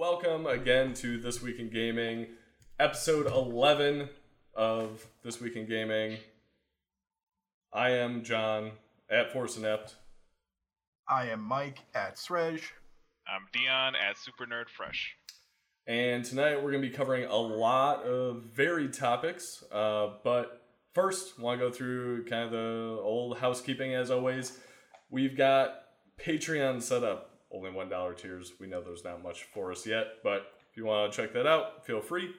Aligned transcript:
welcome 0.00 0.46
again 0.46 0.94
to 0.94 1.18
This 1.18 1.42
Week 1.42 1.58
in 1.58 1.68
Gaming, 1.68 2.28
episode 2.78 3.26
11 3.26 4.08
of 4.54 5.06
This 5.22 5.42
Week 5.42 5.56
in 5.56 5.68
Gaming. 5.68 6.16
I 7.70 7.90
am 7.90 8.24
Jon 8.24 8.70
at 9.10 9.30
Force 9.30 9.58
Inept. 9.58 9.96
I 11.06 11.26
am 11.26 11.42
Mike 11.42 11.80
at 11.94 12.16
Sregge. 12.16 12.62
I'm 13.28 13.42
Deion 13.52 13.92
at 13.94 14.16
Super 14.16 14.46
Nerd 14.46 14.70
Fresh. 14.74 15.16
And 15.86 16.24
tonight 16.24 16.56
we're 16.56 16.70
going 16.70 16.82
to 16.82 16.88
be 16.88 16.94
covering 16.94 17.26
a 17.26 17.36
lot 17.36 18.02
of 18.04 18.44
varied 18.54 18.94
topics. 18.94 19.62
Uh, 19.70 20.14
but 20.24 20.62
first, 20.94 21.38
want 21.38 21.60
to 21.60 21.66
go 21.66 21.70
through 21.70 22.24
kind 22.24 22.44
of 22.44 22.52
the 22.52 22.98
old 23.02 23.36
housekeeping 23.36 23.94
as 23.94 24.10
always. 24.10 24.58
We've 25.10 25.36
got 25.36 25.74
Patreon 26.18 26.80
set 26.80 27.04
up, 27.04 27.29
only 27.52 27.70
$1 27.70 28.16
tiers. 28.16 28.52
We 28.60 28.66
know 28.66 28.80
there's 28.80 29.04
not 29.04 29.22
much 29.22 29.44
for 29.44 29.72
us 29.72 29.86
yet, 29.86 30.06
but 30.22 30.52
if 30.70 30.76
you 30.76 30.84
want 30.84 31.12
to 31.12 31.16
check 31.22 31.32
that 31.34 31.46
out, 31.46 31.84
feel 31.84 32.00
free. 32.00 32.30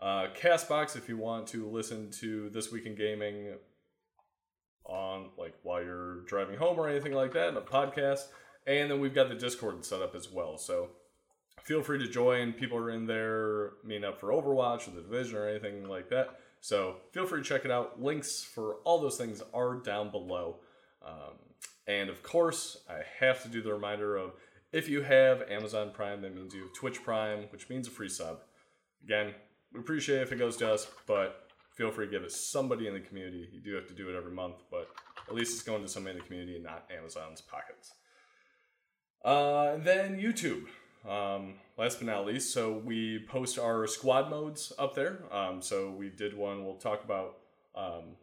Uh, 0.00 0.26
Castbox, 0.38 0.96
if 0.96 1.08
you 1.08 1.16
want 1.16 1.46
to 1.48 1.68
listen 1.68 2.10
to 2.20 2.50
This 2.50 2.70
Week 2.70 2.84
in 2.86 2.94
Gaming 2.94 3.54
on 4.84 5.30
like 5.36 5.54
while 5.62 5.82
you're 5.82 6.22
driving 6.22 6.56
home 6.56 6.78
or 6.78 6.88
anything 6.88 7.12
like 7.12 7.32
that, 7.32 7.56
a 7.56 7.60
podcast. 7.60 8.24
And 8.66 8.90
then 8.90 9.00
we've 9.00 9.14
got 9.14 9.28
the 9.28 9.34
Discord 9.34 9.84
set 9.84 10.02
up 10.02 10.14
as 10.14 10.30
well. 10.30 10.58
So 10.58 10.90
feel 11.62 11.82
free 11.82 11.98
to 11.98 12.08
join. 12.08 12.52
People 12.52 12.78
are 12.78 12.90
in 12.90 13.06
there 13.06 13.72
meeting 13.84 14.04
up 14.04 14.20
for 14.20 14.28
Overwatch 14.28 14.88
or 14.88 14.90
the 14.90 15.02
Division 15.02 15.36
or 15.36 15.48
anything 15.48 15.88
like 15.88 16.08
that. 16.10 16.40
So 16.60 16.96
feel 17.12 17.26
free 17.26 17.42
to 17.42 17.48
check 17.48 17.64
it 17.64 17.70
out. 17.70 18.02
Links 18.02 18.42
for 18.42 18.76
all 18.84 19.00
those 19.00 19.16
things 19.16 19.42
are 19.54 19.76
down 19.76 20.10
below. 20.10 20.56
Um, 21.06 21.34
and 21.86 22.10
of 22.10 22.22
course, 22.22 22.78
I 22.90 23.02
have 23.20 23.42
to 23.44 23.48
do 23.48 23.62
the 23.62 23.72
reminder 23.72 24.16
of 24.16 24.32
if 24.76 24.90
you 24.90 25.00
have 25.00 25.42
Amazon 25.48 25.90
Prime, 25.90 26.20
that 26.20 26.34
means 26.36 26.54
you 26.54 26.60
have 26.60 26.72
Twitch 26.74 27.02
Prime, 27.02 27.46
which 27.50 27.70
means 27.70 27.88
a 27.88 27.90
free 27.90 28.10
sub. 28.10 28.40
Again, 29.02 29.32
we 29.72 29.80
appreciate 29.80 30.18
it 30.18 30.22
if 30.22 30.32
it 30.32 30.36
goes 30.36 30.58
to 30.58 30.70
us, 30.70 30.86
but 31.06 31.48
feel 31.74 31.90
free 31.90 32.04
to 32.04 32.12
give 32.12 32.22
it 32.22 32.30
somebody 32.30 32.86
in 32.86 32.92
the 32.92 33.00
community. 33.00 33.48
You 33.50 33.60
do 33.60 33.74
have 33.74 33.86
to 33.86 33.94
do 33.94 34.10
it 34.10 34.16
every 34.16 34.32
month, 34.32 34.56
but 34.70 34.90
at 35.26 35.34
least 35.34 35.54
it's 35.54 35.62
going 35.62 35.80
to 35.80 35.88
somebody 35.88 36.16
in 36.16 36.18
the 36.18 36.26
community 36.26 36.56
and 36.56 36.64
not 36.64 36.84
Amazon's 36.94 37.40
pockets. 37.40 37.94
Uh, 39.24 39.78
then 39.78 40.20
YouTube. 40.20 40.66
Um, 41.08 41.54
last 41.78 41.98
but 42.00 42.06
not 42.08 42.26
least, 42.26 42.52
so 42.52 42.72
we 42.72 43.24
post 43.30 43.58
our 43.58 43.86
squad 43.86 44.28
modes 44.28 44.74
up 44.78 44.94
there. 44.94 45.20
Um, 45.32 45.62
so 45.62 45.90
we 45.90 46.10
did 46.10 46.36
one 46.36 46.66
we'll 46.66 46.76
talk 46.76 47.02
about 47.02 47.38
um, 47.74 48.16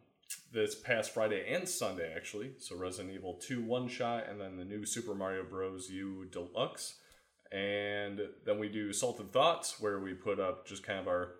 this 0.52 0.74
past 0.74 1.12
Friday 1.12 1.44
and 1.52 1.68
Sunday, 1.68 2.12
actually. 2.14 2.52
So 2.58 2.76
Resident 2.76 3.14
Evil 3.14 3.34
2 3.34 3.62
One 3.62 3.88
Shot, 3.88 4.28
and 4.28 4.40
then 4.40 4.56
the 4.56 4.64
new 4.64 4.86
Super 4.86 5.14
Mario 5.14 5.44
Bros. 5.44 5.90
U 5.90 6.26
Deluxe. 6.30 6.94
And 7.52 8.20
then 8.44 8.58
we 8.58 8.68
do 8.68 8.92
Salted 8.92 9.32
Thoughts, 9.32 9.80
where 9.80 10.00
we 10.00 10.14
put 10.14 10.40
up 10.40 10.66
just 10.66 10.82
kind 10.82 10.98
of 10.98 11.06
our 11.06 11.34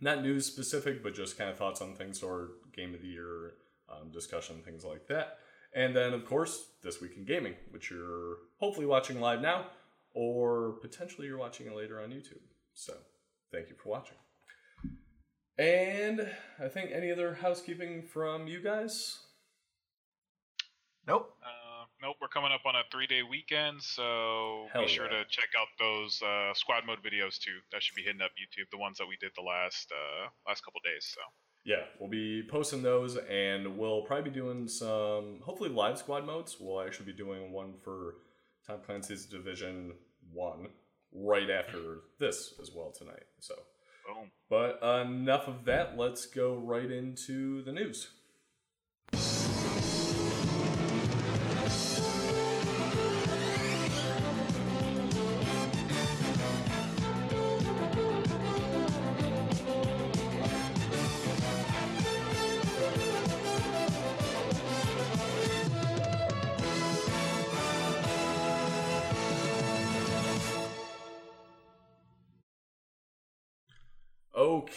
not 0.00 0.22
news 0.22 0.46
specific, 0.46 1.02
but 1.02 1.14
just 1.14 1.38
kind 1.38 1.50
of 1.50 1.56
thoughts 1.56 1.80
on 1.80 1.94
things 1.94 2.22
or 2.22 2.48
game 2.74 2.94
of 2.94 3.02
the 3.02 3.08
year 3.08 3.54
um, 3.90 4.10
discussion, 4.10 4.62
things 4.64 4.84
like 4.84 5.06
that. 5.08 5.38
And 5.74 5.94
then, 5.94 6.12
of 6.12 6.24
course, 6.24 6.72
This 6.82 7.00
Week 7.00 7.16
in 7.16 7.24
Gaming, 7.24 7.54
which 7.70 7.90
you're 7.90 8.38
hopefully 8.58 8.86
watching 8.86 9.20
live 9.20 9.40
now, 9.40 9.66
or 10.14 10.72
potentially 10.80 11.26
you're 11.26 11.38
watching 11.38 11.66
it 11.66 11.76
later 11.76 12.00
on 12.00 12.10
YouTube. 12.10 12.42
So, 12.74 12.94
thank 13.52 13.68
you 13.68 13.76
for 13.76 13.90
watching. 13.90 14.16
And 15.60 16.26
I 16.58 16.68
think 16.68 16.90
any 16.90 17.12
other 17.12 17.34
housekeeping 17.34 18.00
from 18.02 18.46
you 18.46 18.62
guys? 18.62 19.18
Nope. 21.06 21.36
Uh, 21.42 21.84
nope, 22.02 22.16
we're 22.18 22.28
coming 22.28 22.50
up 22.50 22.62
on 22.64 22.74
a 22.76 22.82
three 22.90 23.06
day 23.06 23.22
weekend, 23.22 23.82
so 23.82 24.68
Hell 24.72 24.82
be 24.84 24.88
sure 24.88 25.04
yeah. 25.04 25.18
to 25.18 25.24
check 25.28 25.50
out 25.60 25.66
those 25.78 26.22
uh, 26.22 26.54
squad 26.54 26.86
mode 26.86 27.00
videos 27.04 27.38
too. 27.38 27.58
That 27.72 27.82
should 27.82 27.94
be 27.94 28.00
hitting 28.00 28.22
up 28.22 28.30
YouTube, 28.40 28.70
the 28.72 28.78
ones 28.78 28.96
that 28.96 29.06
we 29.06 29.18
did 29.20 29.32
the 29.36 29.42
last 29.42 29.92
uh, 29.92 30.28
last 30.48 30.64
couple 30.64 30.80
days. 30.82 31.14
So 31.14 31.20
Yeah, 31.66 31.84
we'll 31.98 32.08
be 32.08 32.42
posting 32.50 32.82
those, 32.82 33.18
and 33.18 33.76
we'll 33.76 34.00
probably 34.00 34.30
be 34.30 34.34
doing 34.34 34.66
some 34.66 35.40
hopefully 35.42 35.68
live 35.68 35.98
squad 35.98 36.24
modes. 36.24 36.56
We'll 36.58 36.80
actually 36.80 37.12
be 37.12 37.18
doing 37.18 37.52
one 37.52 37.74
for 37.84 38.14
Tom 38.66 38.78
Clancy's 38.86 39.26
Division 39.26 39.92
One 40.32 40.68
right 41.12 41.50
after 41.50 41.98
this 42.18 42.54
as 42.62 42.70
well 42.74 42.92
tonight. 42.96 43.24
So, 43.40 43.56
boom. 44.06 44.30
but 44.48 44.82
enough 44.82 45.48
of 45.48 45.64
that. 45.64 45.96
Let's 45.96 46.26
go 46.26 46.56
right 46.56 46.90
into 46.90 47.62
the 47.62 47.72
news. 47.72 48.08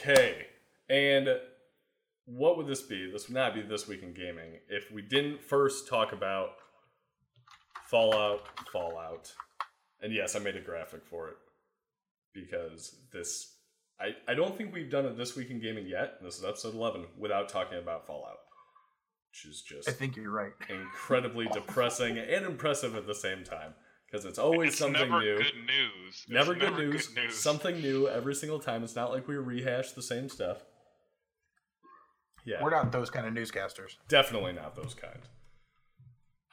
Okay, 0.04 0.48
and 0.90 1.30
what 2.26 2.58
would 2.58 2.68
this 2.68 2.82
be? 2.82 3.10
This 3.10 3.30
would 3.30 3.36
not 3.36 3.54
be 3.54 3.62
this 3.62 3.88
week 3.88 4.04
in 4.04 4.14
gaming 4.14 4.60
if 4.68 4.92
we 4.92 5.02
didn't 5.02 5.42
first 5.42 5.88
talk 5.88 6.12
about 6.12 6.50
Fallout, 7.86 8.42
Fallout, 8.74 9.32
and 10.02 10.14
yes, 10.14 10.36
I 10.36 10.40
made 10.40 10.58
a 10.58 10.62
graphic 10.62 11.06
for 11.06 11.30
it 11.30 11.38
because 12.34 12.98
this. 13.14 13.56
I, 13.98 14.16
I 14.30 14.34
don't 14.34 14.58
think 14.58 14.74
we've 14.74 14.90
done 14.90 15.06
it 15.06 15.18
this 15.18 15.38
week 15.38 15.50
in 15.52 15.62
gaming 15.62 15.88
yet. 15.88 16.22
This 16.22 16.38
is 16.38 16.44
episode 16.44 16.76
eleven 16.76 17.06
without 17.18 17.48
talking 17.48 17.78
about 17.78 18.06
Fallout, 18.06 18.40
which 19.30 19.50
is 19.50 19.62
just 19.62 19.88
I 19.88 19.94
think 19.94 20.18
you're 20.18 20.32
right. 20.32 20.52
incredibly 20.70 21.48
depressing 21.48 22.18
and 22.18 22.46
impressive 22.46 22.98
at 22.98 23.08
the 23.08 23.16
same 23.16 23.46
time 23.46 23.74
because 24.14 24.26
it's 24.26 24.38
always 24.38 24.70
it's 24.70 24.78
something 24.78 25.10
never 25.10 25.20
new. 25.22 25.38
good 25.38 25.56
news. 25.66 26.26
Never, 26.30 26.54
good, 26.54 26.74
never 26.74 26.78
news. 26.84 27.10
Something 27.32 27.82
new 27.82 28.08
every 28.08 28.36
single 28.36 28.60
time. 28.60 28.84
It's 28.84 28.96
not 28.96 29.10
like 29.10 29.28
we 29.28 29.36
rehash 29.38 29.94
the 29.94 30.04
same 30.04 30.30
stuff. 30.30 30.60
Yeah, 32.46 32.62
We're 32.62 32.70
not 32.70 32.92
those 32.92 33.10
kind 33.10 33.26
of 33.26 33.34
newscasters. 33.34 33.96
definitely 34.10 34.52
not 34.54 34.76
those 34.76 34.94
kind. 34.94 35.20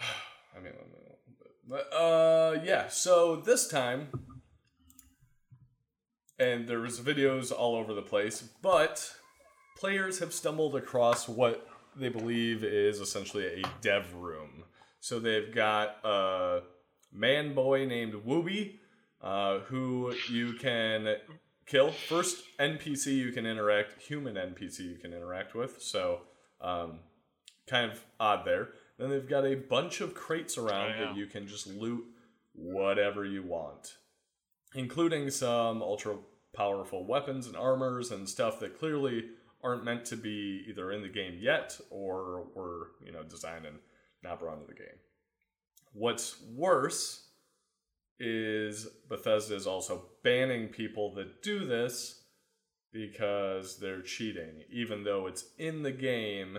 I 0.56 0.60
mean, 0.60 0.72
but, 1.68 1.92
uh, 1.92 2.60
yeah. 2.64 2.88
So 2.88 3.36
this 3.36 3.68
time, 3.68 4.08
and 6.38 6.66
there 6.66 6.78
was 6.78 6.98
videos 7.00 7.52
all 7.52 7.74
over 7.76 7.92
the 7.92 8.02
place, 8.02 8.42
but 8.62 9.12
players 9.76 10.20
have 10.20 10.32
stumbled 10.32 10.76
across 10.76 11.28
what 11.28 11.68
they 11.94 12.08
believe 12.08 12.64
is 12.64 13.00
essentially 13.00 13.60
a 13.60 13.62
dev 13.82 14.14
room. 14.14 14.64
So 15.00 15.18
they've 15.18 15.52
got 15.52 15.96
a 16.04 16.60
man 17.12 17.54
boy 17.54 17.84
named 17.86 18.14
Wooby, 18.26 18.76
uh, 19.22 19.60
who 19.60 20.12
you 20.30 20.54
can 20.54 21.16
kill. 21.66 21.90
First 21.92 22.42
NPC 22.58 23.16
you 23.16 23.32
can 23.32 23.46
interact, 23.46 24.00
human 24.02 24.34
NPC 24.36 24.80
you 24.80 24.96
can 24.96 25.12
interact 25.12 25.54
with. 25.54 25.82
So, 25.82 26.22
um, 26.60 27.00
kind 27.68 27.90
of 27.92 28.04
odd 28.18 28.44
there. 28.44 28.70
Then 28.98 29.10
they've 29.10 29.28
got 29.28 29.44
a 29.46 29.54
bunch 29.54 30.00
of 30.00 30.14
crates 30.14 30.58
around 30.58 30.92
Oh, 30.92 30.98
yeah. 30.98 31.04
that 31.06 31.16
you 31.16 31.26
can 31.26 31.46
just 31.46 31.66
loot 31.66 32.04
whatever 32.54 33.24
you 33.24 33.42
want, 33.42 33.94
including 34.74 35.30
some 35.30 35.80
ultra 35.82 36.16
powerful 36.54 37.06
weapons 37.06 37.46
and 37.46 37.56
armors 37.56 38.10
and 38.10 38.28
stuff 38.28 38.58
that 38.60 38.78
clearly 38.78 39.24
aren't 39.62 39.84
meant 39.84 40.04
to 40.06 40.16
be 40.16 40.64
either 40.68 40.90
in 40.90 41.02
the 41.02 41.08
game 41.08 41.38
yet 41.40 41.78
or 41.90 42.46
were 42.54 42.88
you 43.04 43.12
know 43.12 43.22
designed 43.22 43.64
and 43.66 43.76
not 44.22 44.40
brought 44.40 44.54
into 44.54 44.66
the 44.66 44.74
game. 44.74 44.98
What's 45.92 46.40
worse 46.54 47.26
is 48.18 48.86
Bethesda 49.08 49.54
is 49.54 49.66
also 49.66 50.04
banning 50.22 50.68
people 50.68 51.14
that 51.14 51.42
do 51.42 51.64
this 51.66 52.22
because 52.92 53.78
they're 53.78 54.02
cheating, 54.02 54.64
even 54.70 55.04
though 55.04 55.26
it's 55.26 55.44
in 55.58 55.82
the 55.82 55.92
game, 55.92 56.58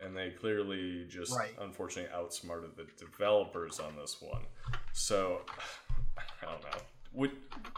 and 0.00 0.16
they 0.16 0.30
clearly 0.30 1.06
just 1.08 1.36
Right. 1.36 1.54
unfortunately 1.60 2.10
outsmarted 2.12 2.76
the 2.76 2.86
developers 2.98 3.78
on 3.80 3.96
this 3.96 4.20
one. 4.22 4.42
So 4.92 5.42
I 6.42 6.46
don't 6.46 6.62
know. 6.62 6.78
What 7.12 7.30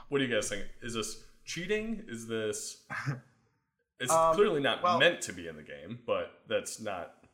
what 0.08 0.18
do 0.18 0.24
you 0.24 0.32
guys 0.34 0.48
think? 0.48 0.66
Is 0.82 0.94
this 0.94 1.24
cheating? 1.44 2.04
Is 2.08 2.26
this? 2.26 2.84
It's 4.00 4.10
Um, 4.10 4.34
clearly 4.34 4.60
not 4.60 4.82
well- 4.82 4.98
meant 4.98 5.20
to 5.22 5.32
be 5.32 5.46
in 5.46 5.54
the 5.54 5.62
game, 5.62 6.00
but 6.04 6.42
that's 6.48 6.80
not 6.80 7.24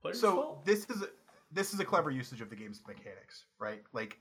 players' 0.00 0.20
So 0.20 0.32
fault. 0.32 0.64
this 0.64 0.88
is 0.88 1.02
a, 1.02 1.08
this 1.54 1.72
is 1.72 1.80
a 1.80 1.84
clever 1.84 2.10
usage 2.10 2.40
of 2.40 2.50
the 2.50 2.56
game's 2.56 2.80
mechanics, 2.86 3.46
right? 3.58 3.82
Like 3.92 4.18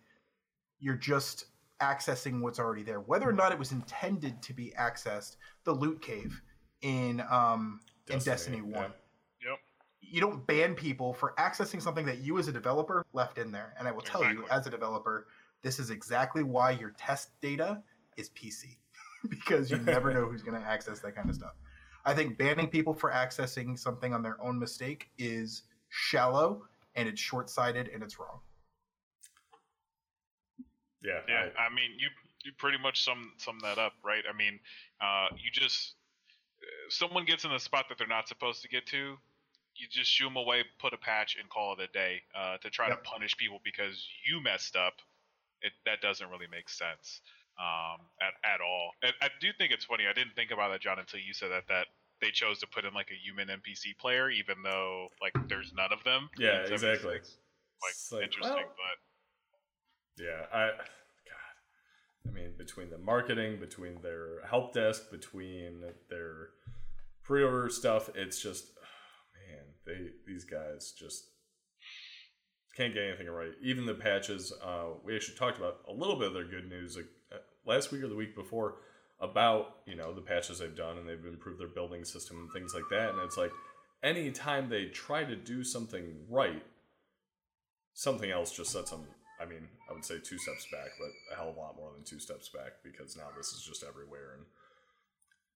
you're 0.80 0.96
just 0.96 1.46
accessing 1.82 2.42
what's 2.42 2.60
already 2.60 2.84
there, 2.84 3.00
whether 3.00 3.28
or 3.28 3.34
not 3.34 3.52
it 3.52 3.60
was 3.60 3.72
intended 3.72 4.42
to 4.44 4.54
be 4.54 4.74
accessed. 4.80 5.38
The 5.66 5.74
loot 5.74 6.02
cave 6.02 6.42
in 6.82 7.24
um 7.30 7.80
in 8.10 8.20
Destiny 8.20 8.58
yeah. 8.58 8.78
One. 8.80 8.94
Yep. 9.46 9.60
you 10.02 10.22
don't 10.22 10.46
ban 10.46 10.76
people 10.76 11.14
for 11.14 11.34
accessing 11.38 11.82
something 11.82 12.06
that 12.06 12.20
you 12.20 12.38
as 12.38 12.48
a 12.48 12.52
developer 12.52 13.06
left 13.14 13.38
in 13.38 13.52
there. 13.52 13.74
And 13.80 13.88
I 13.88 13.92
will 13.92 14.02
tell 14.02 14.24
you, 14.24 14.46
as 14.52 14.68
a 14.68 14.70
developer, 14.70 15.28
this 15.64 15.80
is 15.80 15.90
exactly 15.90 16.44
why 16.44 16.72
your 16.72 16.92
test 16.92 17.30
data 17.42 17.82
is 18.18 18.30
PC 18.30 18.78
because 19.30 19.72
you 19.72 19.78
never 19.78 20.14
know 20.14 20.26
who's 20.26 20.44
going 20.44 20.62
to 20.62 20.68
access 20.68 21.00
that 21.00 21.16
kind 21.16 21.30
of 21.30 21.36
stuff. 21.36 21.54
I 22.06 22.14
think 22.14 22.38
banning 22.38 22.68
people 22.68 22.94
for 22.94 23.12
accessing 23.12 23.80
something 23.80 24.14
on 24.14 24.22
their 24.22 24.42
own 24.42 24.60
mistake 24.60 25.10
is 25.18 25.64
shallow 25.90 26.64
and 26.96 27.08
it's 27.10 27.22
short 27.22 27.50
sighted 27.50 27.90
and 27.90 28.04
it's 28.04 28.20
wrong. 28.20 28.40
Yeah, 31.04 31.20
Yeah, 31.28 31.50
I, 31.60 31.70
mean, 31.74 31.92
you 32.00 32.08
you 32.46 32.52
pretty 32.58 32.78
much 32.78 33.04
sum 33.04 33.34
sum 33.38 33.60
that 33.62 33.78
up, 33.78 33.94
right? 34.06 34.24
I 34.30 34.36
mean, 34.36 34.60
uh, 35.02 35.28
you 35.36 35.52
just 35.52 35.96
someone 36.90 37.26
gets 37.26 37.44
in 37.44 37.52
the 37.52 37.60
spot 37.60 37.86
that 37.90 37.98
they're 37.98 38.08
not 38.08 38.28
supposed 38.28 38.62
to 38.62 38.70
get 38.70 38.86
to, 38.88 39.18
you 39.76 39.88
just 39.90 40.10
shoo 40.10 40.26
them 40.26 40.38
away, 40.38 40.64
put 40.80 40.94
a 40.94 40.98
patch, 40.98 41.36
and 41.40 41.50
call 41.50 41.74
it 41.74 41.80
a 41.82 41.92
day. 41.92 42.22
Uh, 42.36 42.58
to 42.58 42.70
try 42.70 42.88
Yep. 42.88 43.04
to 43.04 43.10
punish 43.10 43.36
people 43.36 43.60
because 43.64 44.08
you 44.26 44.42
messed 44.42 44.76
up, 44.76 44.94
it 45.62 45.74
that 45.86 46.02
doesn't 46.02 46.30
really 46.30 46.48
make 46.48 46.70
sense 46.70 47.22
um, 47.60 48.00
at 48.22 48.34
at 48.44 48.62
all. 48.62 48.92
And 49.02 49.14
I 49.22 49.30
do 49.42 49.52
think 49.58 49.72
it's 49.74 49.86
funny. 49.86 50.08
I 50.08 50.14
didn't 50.14 50.36
think 50.36 50.52
about 50.52 50.72
that, 50.72 50.82
Jon, 50.82 51.00
until 51.00 51.20
you 51.20 51.34
said 51.34 51.52
that 51.52 51.68
that 51.68 51.88
they 52.24 52.32
chose 52.32 52.60
to 52.60 52.68
put 52.68 52.86
in 52.86 52.94
like 52.94 53.10
a 53.12 53.20
human 53.22 53.50
NPC 53.50 53.98
player, 54.00 54.30
even 54.30 54.56
though 54.64 55.10
like 55.22 55.34
there's 55.50 55.74
none 55.76 55.92
of 55.92 56.04
them. 56.04 56.30
Yeah, 56.38 56.66
in 56.66 56.74
exactly. 56.74 57.20
76. 57.20 57.38
Like, 57.82 57.92
It's 57.92 58.12
like, 58.12 58.24
interesting, 58.24 58.56
well- 58.56 58.76
but 60.18 60.24
Yeah, 60.24 60.46
I 60.54 60.68
God. 60.72 62.30
I 62.30 62.32
mean, 62.32 62.54
between 62.58 62.90
the 62.90 62.98
marketing, 62.98 63.60
between 63.60 64.02
their 64.02 64.46
help 64.50 64.74
desk, 64.74 65.12
between 65.12 65.84
their 66.10 66.50
pre-order 67.24 67.70
stuff, 67.70 68.10
it's 68.16 68.42
just 68.42 68.68
oh, 68.78 69.52
man, 69.52 69.66
they 69.86 70.12
these 70.26 70.46
guys 70.46 70.94
just 70.98 71.26
can't 72.78 72.94
get 72.94 73.04
anything 73.04 73.28
right. 73.28 73.52
Even 73.62 73.86
the 73.86 73.94
patches, 73.94 74.52
uh, 74.64 74.86
we 75.04 75.16
actually 75.16 75.38
talked 75.38 75.58
about 75.58 75.82
a 75.88 75.94
little 75.94 76.16
bit 76.16 76.30
of 76.30 76.34
their 76.34 76.48
good 76.48 76.68
news 76.68 76.96
like, 76.96 77.06
uh, 77.32 77.38
last 77.66 77.92
week 77.92 78.02
or 78.02 78.08
the 78.08 78.16
week 78.16 78.34
before 78.36 78.78
about 79.24 79.78
you 79.88 79.96
know 79.96 80.14
the 80.14 80.22
patches 80.22 80.60
they've 80.60 80.76
done 80.76 80.98
and 80.98 81.08
they've 81.08 81.26
improved 81.26 81.60
their 81.60 81.68
building 81.68 82.04
system 82.04 82.38
and 82.38 82.52
things 82.52 82.74
like 82.76 82.84
that. 82.92 83.12
And 83.12 83.20
it's 83.20 83.38
like 83.38 83.52
anytime 84.04 84.70
they 84.70 84.86
try 84.86 85.24
to 85.24 85.36
do 85.36 85.64
something 85.64 86.04
right, 86.30 86.64
something 87.94 88.30
else 88.30 88.52
just 88.52 88.72
sets 88.72 88.92
them. 88.92 89.06
I 89.42 89.46
mean, 89.46 89.68
I 89.90 89.94
would 89.94 90.06
say 90.06 90.16
two 90.16 90.38
steps 90.38 90.68
back, 90.72 90.90
but 91.00 91.34
a 91.34 91.38
hell 91.38 91.50
of 91.50 91.56
a 91.56 91.60
lot 91.60 91.78
more 91.78 91.92
than 91.96 92.04
two 92.04 92.20
steps 92.20 92.50
back 92.50 92.74
because 92.84 93.16
now 93.16 93.30
this 93.36 93.48
is 93.48 93.64
just 93.64 93.84
everywhere, 93.84 94.36
and 94.38 94.46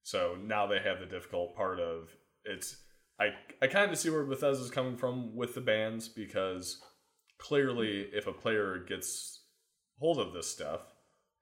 so 0.01 0.37
now 0.41 0.65
they 0.65 0.79
have 0.79 0.99
the 0.99 1.05
difficult 1.05 1.55
part 1.55 1.79
of 1.79 2.09
it's. 2.45 2.77
I 3.19 3.29
I 3.61 3.67
kind 3.67 3.91
of 3.91 3.97
see 3.97 4.09
where 4.09 4.23
Bethesda's 4.23 4.71
coming 4.71 4.95
from 4.95 5.35
with 5.35 5.55
the 5.55 5.61
bans 5.61 6.07
because 6.07 6.81
clearly, 7.37 8.07
if 8.13 8.27
a 8.27 8.33
player 8.33 8.83
gets 8.87 9.41
hold 9.99 10.19
of 10.19 10.33
this 10.33 10.47
stuff, 10.47 10.81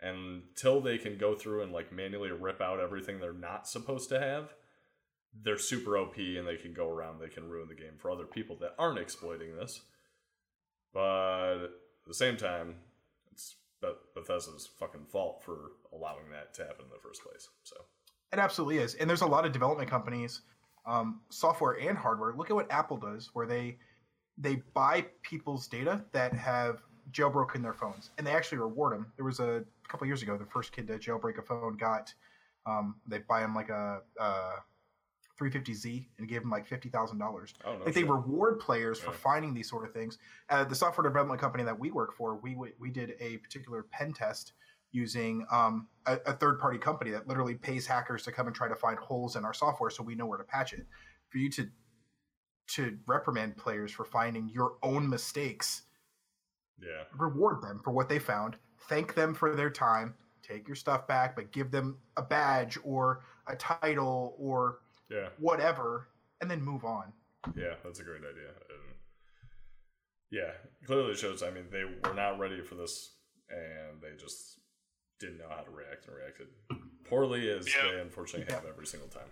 until 0.05 0.81
they 0.81 0.97
can 0.97 1.17
go 1.17 1.35
through 1.35 1.63
and 1.63 1.71
like 1.71 1.91
manually 1.91 2.31
rip 2.31 2.61
out 2.61 2.79
everything 2.79 3.19
they're 3.19 3.33
not 3.33 3.67
supposed 3.67 4.09
to 4.09 4.19
have, 4.19 4.53
they're 5.43 5.57
super 5.57 5.97
OP 5.97 6.17
and 6.17 6.47
they 6.47 6.57
can 6.57 6.73
go 6.73 6.89
around. 6.89 7.19
They 7.19 7.29
can 7.29 7.49
ruin 7.49 7.67
the 7.67 7.75
game 7.75 7.97
for 7.97 8.11
other 8.11 8.25
people 8.25 8.55
that 8.61 8.75
aren't 8.77 8.99
exploiting 8.99 9.55
this. 9.55 9.81
But 10.93 11.55
at 11.63 11.69
the 12.07 12.13
same 12.13 12.37
time, 12.37 12.75
it's 13.31 13.55
Bethesda's 14.15 14.69
fucking 14.79 15.05
fault 15.11 15.43
for 15.43 15.71
allowing 15.93 16.29
that 16.31 16.53
to 16.55 16.63
happen 16.63 16.85
in 16.85 16.91
the 16.91 17.01
first 17.03 17.21
place. 17.23 17.49
So 17.63 17.75
It 18.31 18.39
absolutely 18.39 18.77
is. 18.77 18.95
And 18.95 19.09
there's 19.09 19.21
a 19.21 19.27
lot 19.27 19.45
of 19.45 19.51
development 19.51 19.89
companies, 19.89 20.41
um, 20.85 21.21
software 21.29 21.73
and 21.73 21.97
hardware. 21.97 22.33
Look 22.33 22.49
at 22.49 22.55
what 22.55 22.71
Apple 22.71 22.97
does, 22.97 23.31
where 23.33 23.45
they 23.45 23.77
they 24.37 24.55
buy 24.73 25.05
people's 25.21 25.67
data 25.67 26.03
that 26.11 26.33
have 26.33 26.81
jailbroken 27.11 27.61
their 27.61 27.73
phones, 27.73 28.11
and 28.17 28.27
they 28.27 28.31
actually 28.31 28.57
reward 28.57 28.93
them. 28.93 29.11
There 29.15 29.25
was 29.25 29.39
a 29.39 29.63
couple 29.87 30.07
years 30.07 30.21
ago, 30.21 30.37
the 30.37 30.45
first 30.45 30.71
kid 30.71 30.87
to 30.87 30.97
jailbreak 30.97 31.37
a 31.37 31.41
phone 31.41 31.77
got 31.77 32.13
um, 32.65 32.95
they 33.07 33.19
buy 33.19 33.43
him 33.43 33.53
like 33.53 33.69
a, 33.69 33.99
a 34.19 34.39
350Z 35.39 36.07
and 36.17 36.27
gave 36.27 36.41
him 36.41 36.49
like 36.49 36.65
fifty 36.65 36.89
thousand 36.89 37.19
dollars. 37.19 37.53
Know. 37.63 37.77
like 37.85 37.93
they 37.93 38.03
reward 38.03 38.59
players 38.59 38.99
for 38.99 39.11
finding 39.11 39.53
these 39.53 39.69
sort 39.69 39.85
of 39.85 39.93
things. 39.93 40.17
Uh, 40.49 40.63
the 40.63 40.75
software 40.75 41.07
development 41.07 41.39
company 41.39 41.63
that 41.63 41.77
we 41.77 41.91
work 41.91 42.15
for, 42.15 42.37
we 42.37 42.55
we 42.79 42.89
did 42.89 43.13
a 43.19 43.37
particular 43.37 43.83
pen 43.83 44.13
test 44.13 44.53
using 44.91 45.45
um, 45.51 45.87
a, 46.05 46.17
a 46.25 46.33
third 46.33 46.57
party 46.57 46.77
company 46.77 47.11
that 47.11 47.27
literally 47.27 47.55
pays 47.55 47.85
hackers 47.85 48.23
to 48.23 48.31
come 48.31 48.47
and 48.47 48.55
try 48.55 48.69
to 48.69 48.75
find 48.75 48.97
holes 48.97 49.35
in 49.35 49.43
our 49.43 49.53
software 49.53 49.89
so 49.89 50.01
we 50.01 50.15
know 50.15 50.25
where 50.25 50.37
to 50.37 50.43
patch 50.43 50.73
it. 50.73 50.85
For 51.29 51.37
you 51.37 51.49
to 51.51 51.67
to 52.67 52.97
reprimand 53.05 53.57
players 53.57 53.91
for 53.91 54.05
finding 54.05 54.49
your 54.49 54.75
own 54.81 55.07
mistakes, 55.07 55.83
yeah, 56.81 57.03
reward 57.17 57.61
them 57.61 57.81
for 57.83 57.91
what 57.91 58.07
they 58.07 58.19
found, 58.19 58.55
thank 58.87 59.13
them 59.15 59.33
for 59.33 59.55
their 59.55 59.69
time, 59.69 60.13
take 60.43 60.67
your 60.67 60.75
stuff 60.75 61.07
back, 61.07 61.35
but 61.35 61.51
give 61.51 61.71
them 61.71 61.97
a 62.17 62.21
badge 62.21 62.77
or 62.83 63.21
a 63.47 63.55
title 63.55 64.35
or 64.37 64.79
yeah, 65.09 65.29
whatever, 65.37 66.07
and 66.41 66.49
then 66.49 66.61
move 66.61 66.83
on. 66.85 67.11
yeah. 67.55 67.75
That's 67.83 67.99
a 67.99 68.03
great 68.03 68.21
idea. 68.21 68.49
And 68.69 68.95
yeah, 70.31 70.51
clearly 70.85 71.15
shows. 71.15 71.43
I 71.43 71.51
mean, 71.51 71.65
they 71.71 71.83
were 71.83 72.13
not 72.15 72.39
ready 72.39 72.61
for 72.61 72.75
this, 72.75 73.11
and 73.49 74.01
they 74.01 74.15
just 74.19 74.59
didn't 75.19 75.37
know 75.37 75.49
how 75.49 75.61
to 75.61 75.71
react 75.71 76.07
and 76.07 76.15
reacted 76.15 76.47
poorly, 77.05 77.49
as 77.49 77.73
Yeah. 77.73 77.91
they 77.91 78.01
unfortunately 78.01 78.51
have 78.53 78.65
every 78.65 78.87
single 78.87 79.09
time. 79.09 79.29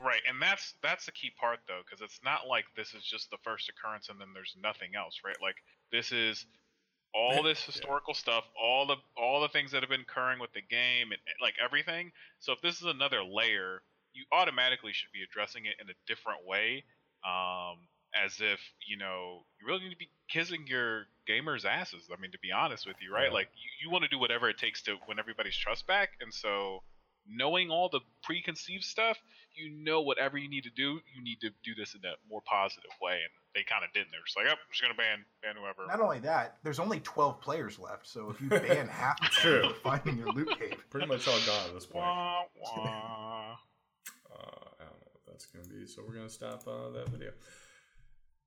Right, 0.00 0.20
and 0.28 0.40
that's 0.42 0.74
that's 0.82 1.06
the 1.06 1.12
key 1.12 1.30
part 1.40 1.60
though, 1.68 1.80
because 1.84 2.02
it's 2.02 2.20
not 2.24 2.48
like 2.48 2.64
this 2.76 2.92
is 2.92 3.04
just 3.04 3.30
the 3.30 3.38
first 3.44 3.68
occurrence 3.70 4.08
and 4.08 4.20
then 4.20 4.28
there's 4.34 4.54
nothing 4.60 4.90
else, 4.96 5.20
right? 5.24 5.36
Like 5.40 5.56
this 5.92 6.10
is 6.12 6.44
all 7.14 7.42
this 7.44 7.62
historical 7.62 8.14
stuff, 8.14 8.44
all 8.60 8.86
the 8.86 8.96
all 9.16 9.40
the 9.40 9.48
things 9.48 9.72
that 9.72 9.82
have 9.82 9.90
been 9.90 10.02
occurring 10.02 10.38
with 10.38 10.52
the 10.52 10.62
game 10.62 11.12
and 11.12 11.20
like 11.40 11.54
everything. 11.62 12.12
So 12.40 12.52
if 12.52 12.60
this 12.60 12.76
is 12.76 12.86
another 12.86 13.22
layer, 13.22 13.82
you 14.14 14.24
automatically 14.32 14.92
should 14.92 15.12
be 15.12 15.22
addressing 15.22 15.66
it 15.66 15.74
in 15.80 15.88
a 15.88 15.94
different 16.06 16.46
way, 16.46 16.84
um, 17.26 17.78
as 18.14 18.40
if 18.40 18.60
you 18.86 18.96
know 18.96 19.44
you 19.60 19.66
really 19.66 19.84
need 19.84 19.90
to 19.90 19.96
be 19.96 20.10
kissing 20.28 20.64
your 20.66 21.06
gamers' 21.28 21.64
asses. 21.64 22.08
I 22.12 22.20
mean, 22.20 22.32
to 22.32 22.38
be 22.38 22.52
honest 22.52 22.86
with 22.86 22.96
you, 23.00 23.12
right? 23.12 23.28
Yeah. 23.28 23.34
Like 23.34 23.48
you, 23.54 23.86
you 23.86 23.92
want 23.92 24.04
to 24.04 24.10
do 24.10 24.18
whatever 24.18 24.48
it 24.48 24.58
takes 24.58 24.82
to 24.82 24.96
win 25.08 25.18
everybody's 25.18 25.56
trust 25.56 25.86
back, 25.86 26.10
and 26.20 26.32
so 26.32 26.82
knowing 27.28 27.70
all 27.70 27.88
the 27.88 28.00
preconceived 28.22 28.84
stuff, 28.84 29.18
you 29.54 29.70
know 29.70 30.00
whatever 30.00 30.38
you 30.38 30.48
need 30.48 30.64
to 30.64 30.70
do, 30.70 31.00
you 31.14 31.22
need 31.22 31.40
to 31.40 31.50
do 31.62 31.74
this 31.74 31.94
in 31.94 32.00
a 32.04 32.14
more 32.28 32.40
positive 32.44 32.90
way. 33.00 33.12
And 33.12 33.30
they 33.54 33.62
kind 33.68 33.84
of 33.84 33.92
didn't. 33.92 34.10
They're 34.10 34.20
just 34.24 34.36
like, 34.36 34.46
oh, 34.48 34.52
I'm 34.52 34.70
just 34.70 34.82
gonna 34.82 34.94
ban 34.94 35.24
ban 35.42 35.54
whoever. 35.60 35.86
Not 35.86 36.00
only 36.00 36.20
that, 36.20 36.56
there's 36.62 36.78
only 36.78 37.00
12 37.00 37.40
players 37.40 37.78
left, 37.78 38.06
so 38.06 38.30
if 38.30 38.40
you 38.40 38.48
ban 38.48 38.88
half 38.90 39.20
of 39.20 39.28
True. 39.28 39.62
them 39.62 39.74
for 39.74 39.80
finding 39.80 40.18
your 40.18 40.32
loot 40.32 40.48
cave, 40.58 40.82
Pretty 40.90 41.06
much 41.06 41.26
all 41.28 41.38
gone 41.46 41.66
at 41.68 41.74
this 41.74 41.86
point. 41.86 42.04
Wah, 42.04 42.42
wah. 42.60 43.56
Uh, 44.32 44.64
I 44.80 44.84
don't 44.84 44.98
know 44.98 45.10
what 45.12 45.26
that's 45.26 45.44
going 45.44 45.62
to 45.62 45.70
be, 45.70 45.86
so 45.86 46.02
we're 46.06 46.14
going 46.14 46.26
to 46.26 46.32
stop 46.32 46.66
uh, 46.66 46.88
that 46.90 47.08
video. 47.08 47.30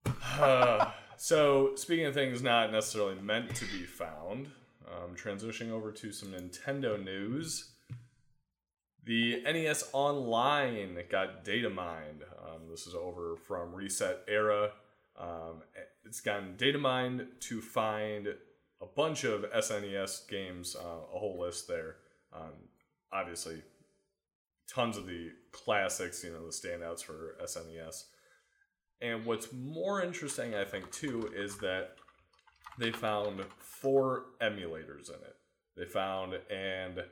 Uh, 0.38 0.92
so, 1.16 1.76
speaking 1.76 2.06
of 2.06 2.14
things 2.14 2.42
not 2.42 2.72
necessarily 2.72 3.16
meant 3.16 3.56
to 3.56 3.66
be 3.66 3.84
found, 3.84 4.48
um, 4.88 5.16
transitioning 5.16 5.72
over 5.72 5.92
to 5.92 6.12
some 6.12 6.30
Nintendo 6.30 7.02
news. 7.02 7.75
The 9.06 9.42
NES 9.44 9.90
Online 9.94 10.98
got 11.10 11.46
data 11.46 11.70
mined. 11.70 12.24
Um, 12.44 12.70
this 12.72 12.88
is 12.88 12.96
over 12.96 13.36
from 13.36 13.74
Reset 13.74 14.24
Era. 14.28 14.72
Um, 15.18 15.62
it's 16.04 16.22
gotten 16.22 16.56
data 16.58 16.80
mined 16.80 17.28
to 17.42 17.62
find 17.62 18.28
a 18.82 18.86
bunch 18.86 19.24
of 19.24 19.44
SNES 19.52 20.28
games, 20.28 20.76
uh, 20.76 21.16
a 21.16 21.20
whole 21.20 21.40
list 21.40 21.68
there. 21.68 21.98
Um, 22.34 22.54
obviously, 23.14 23.62
tons 24.68 24.98
of 24.98 25.06
the 25.06 25.32
classics, 25.52 26.24
you 26.24 26.32
know, 26.32 26.44
the 26.44 26.52
standouts 26.52 27.04
for 27.04 27.38
SNES. 27.44 28.06
And 29.02 29.24
what's 29.24 29.54
more 29.54 30.02
interesting, 30.02 30.56
I 30.56 30.66
think, 30.66 30.92
too, 30.92 31.32
is 31.36 31.58
that 31.60 31.92
they 32.80 32.92
found 32.92 33.46
four 33.60 34.26
emulators 34.42 35.10
in 35.10 35.22
it. 35.22 35.36
They 35.78 35.86
found, 35.86 36.34
and 36.50 37.04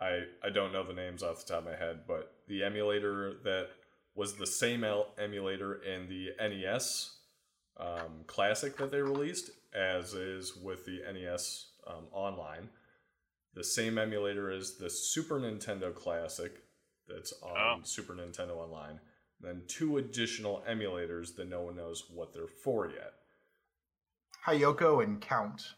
I 0.00 0.22
I 0.42 0.50
don't 0.50 0.72
know 0.72 0.84
the 0.86 0.92
names 0.94 1.22
off 1.22 1.44
the 1.44 1.52
top 1.52 1.62
of 1.62 1.64
my 1.72 1.76
head, 1.76 2.00
but 2.06 2.32
the 2.48 2.62
emulator 2.64 3.34
that 3.44 3.68
was 4.14 4.34
the 4.36 4.46
same 4.46 4.84
emulator 5.18 5.74
in 5.82 6.08
the 6.08 6.30
NES 6.40 7.16
um, 7.78 8.22
Classic 8.26 8.76
that 8.76 8.90
they 8.92 9.00
released, 9.00 9.50
as 9.74 10.14
is 10.14 10.56
with 10.56 10.84
the 10.84 11.00
NES 11.12 11.66
um, 11.86 12.04
Online. 12.12 12.68
The 13.54 13.64
same 13.64 13.98
emulator 13.98 14.50
as 14.50 14.76
the 14.76 14.90
Super 14.90 15.40
Nintendo 15.40 15.94
Classic 15.94 16.52
that's 17.08 17.32
on 17.42 17.56
Oh. 17.56 17.80
Super 17.84 18.14
Nintendo 18.14 18.56
Online. 18.56 19.00
Then 19.40 19.62
two 19.68 19.98
additional 19.98 20.62
emulators 20.68 21.34
that 21.36 21.48
no 21.48 21.62
one 21.62 21.76
knows 21.76 22.04
what 22.12 22.32
they're 22.32 22.46
for 22.48 22.88
yet. 22.88 23.12
Hayoko 24.46 25.02
and 25.02 25.20
Count 25.20 25.74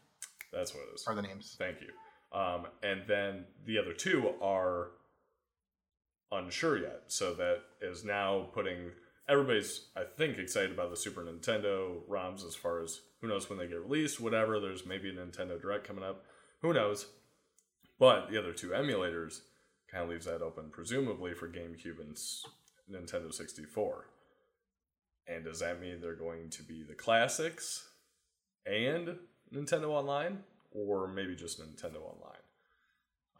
That's 0.51 0.73
what 0.73 0.83
it 0.83 0.95
is. 0.95 1.05
are 1.07 1.15
the 1.15 1.21
names. 1.21 1.55
Thank 1.57 1.81
you. 1.81 1.89
Um, 2.31 2.67
and 2.83 3.03
then 3.07 3.45
the 3.65 3.77
other 3.77 3.93
two 3.93 4.33
are 4.41 4.89
unsure 6.31 6.77
yet. 6.77 7.03
So 7.07 7.33
that 7.35 7.59
is 7.81 8.03
now 8.03 8.49
putting 8.53 8.91
everybody's, 9.29 9.87
I 9.95 10.03
think, 10.03 10.37
excited 10.37 10.71
about 10.71 10.89
the 10.89 10.97
Super 10.97 11.21
Nintendo 11.21 12.01
ROMs 12.09 12.45
as 12.45 12.55
far 12.55 12.81
as 12.81 13.01
who 13.21 13.27
knows 13.27 13.49
when 13.49 13.59
they 13.59 13.67
get 13.67 13.81
released, 13.81 14.19
whatever. 14.19 14.59
There's 14.59 14.85
maybe 14.85 15.09
a 15.09 15.13
Nintendo 15.13 15.59
Direct 15.59 15.87
coming 15.87 16.03
up. 16.03 16.25
Who 16.61 16.73
knows? 16.73 17.07
But 17.99 18.29
the 18.29 18.37
other 18.37 18.53
two 18.53 18.69
emulators 18.69 19.41
kind 19.91 20.03
of 20.03 20.09
leaves 20.09 20.25
that 20.25 20.41
open, 20.41 20.69
presumably 20.69 21.33
for 21.33 21.47
GameCube 21.47 21.99
and 21.99 22.15
Nintendo 22.91 23.33
64. 23.33 24.05
And 25.27 25.43
does 25.43 25.59
that 25.59 25.81
mean 25.81 25.99
they're 25.99 26.15
going 26.15 26.49
to 26.51 26.63
be 26.63 26.83
the 26.83 26.93
classics 26.93 27.87
and 28.65 29.17
Nintendo 29.53 29.89
Online, 29.89 30.39
or 30.71 31.07
maybe 31.07 31.35
just 31.35 31.59
Nintendo 31.59 31.97
Online? 32.01 32.41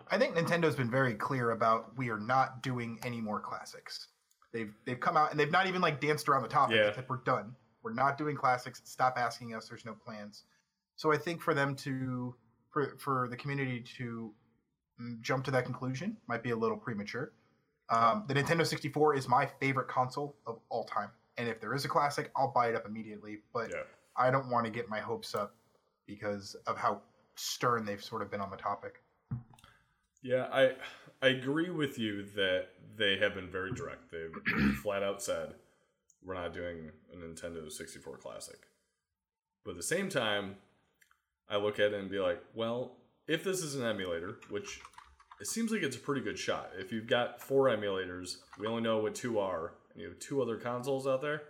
I 0.09 0.17
think 0.17 0.35
Nintendo's 0.35 0.75
been 0.75 0.91
very 0.91 1.13
clear 1.15 1.51
about 1.51 1.97
we 1.97 2.09
are 2.09 2.19
not 2.19 2.61
doing 2.63 2.99
any 3.03 3.19
more 3.19 3.39
classics. 3.39 4.07
They've 4.53 4.73
they've 4.85 4.99
come 4.99 5.17
out 5.17 5.31
and 5.31 5.39
they've 5.39 5.51
not 5.51 5.67
even 5.67 5.81
like 5.81 5.99
danced 5.99 6.29
around 6.29 6.43
the 6.43 6.47
topic. 6.47 6.77
Yeah. 6.77 6.93
Said 6.93 7.05
we're 7.09 7.17
done. 7.17 7.55
We're 7.83 7.93
not 7.93 8.17
doing 8.17 8.35
classics. 8.35 8.81
Stop 8.85 9.17
asking 9.17 9.53
us. 9.53 9.67
There's 9.67 9.85
no 9.85 9.93
plans. 9.93 10.43
So 10.95 11.11
I 11.11 11.17
think 11.17 11.41
for 11.41 11.53
them 11.53 11.75
to 11.77 12.35
for 12.71 12.95
for 12.97 13.27
the 13.29 13.35
community 13.35 13.83
to 13.97 14.33
jump 15.21 15.43
to 15.45 15.51
that 15.51 15.65
conclusion 15.65 16.17
might 16.27 16.41
be 16.41 16.51
a 16.51 16.55
little 16.55 16.77
premature. 16.77 17.33
Um, 17.89 18.25
the 18.27 18.33
Nintendo 18.33 18.65
64 18.65 19.15
is 19.15 19.29
my 19.29 19.45
favorite 19.59 19.87
console 19.87 20.35
of 20.45 20.59
all 20.69 20.83
time, 20.85 21.09
and 21.37 21.47
if 21.47 21.61
there 21.61 21.73
is 21.73 21.85
a 21.85 21.87
classic, 21.87 22.31
I'll 22.35 22.51
buy 22.51 22.67
it 22.69 22.75
up 22.75 22.85
immediately. 22.85 23.39
But 23.53 23.69
Yeah. 23.71 23.83
I 24.17 24.31
don't 24.31 24.49
want 24.49 24.65
to 24.65 24.71
get 24.71 24.89
my 24.89 24.99
hopes 24.99 25.35
up 25.35 25.55
because 26.05 26.55
of 26.65 26.77
how 26.77 27.01
stern 27.37 27.85
they've 27.85 28.03
sort 28.03 28.21
of 28.21 28.31
been 28.31 28.41
on 28.41 28.49
the 28.49 28.57
topic. 28.57 29.01
Yeah, 30.21 30.47
I 30.51 30.71
I 31.21 31.29
agree 31.29 31.69
with 31.69 31.97
you 31.97 32.23
that 32.35 32.67
they 32.97 33.17
have 33.17 33.35
been 33.35 33.49
very 33.49 33.71
direct. 33.71 34.11
They've 34.11 34.75
flat 34.83 35.03
out 35.03 35.21
said 35.21 35.53
we're 36.23 36.33
not 36.33 36.53
doing 36.53 36.91
a 37.13 37.15
Nintendo 37.15 37.71
64 37.71 38.17
classic. 38.17 38.59
But 39.63 39.71
at 39.71 39.77
the 39.77 39.83
same 39.83 40.09
time, 40.09 40.55
I 41.49 41.57
look 41.57 41.79
at 41.79 41.93
it 41.93 41.99
and 41.99 42.09
be 42.09 42.19
like, 42.19 42.41
well, 42.53 42.97
if 43.27 43.43
this 43.43 43.61
is 43.61 43.75
an 43.75 43.85
emulator, 43.85 44.39
which 44.49 44.81
it 45.39 45.47
seems 45.47 45.71
like 45.71 45.83
it's 45.83 45.95
a 45.95 45.99
pretty 45.99 46.21
good 46.21 46.37
shot. 46.37 46.71
If 46.77 46.91
you've 46.91 47.07
got 47.07 47.41
four 47.41 47.65
emulators, 47.65 48.37
we 48.59 48.67
only 48.67 48.81
know 48.81 48.97
what 48.97 49.15
two 49.15 49.39
are, 49.39 49.73
and 49.93 50.01
you 50.01 50.09
have 50.09 50.19
two 50.19 50.41
other 50.41 50.57
consoles 50.57 51.07
out 51.07 51.21
there, 51.21 51.43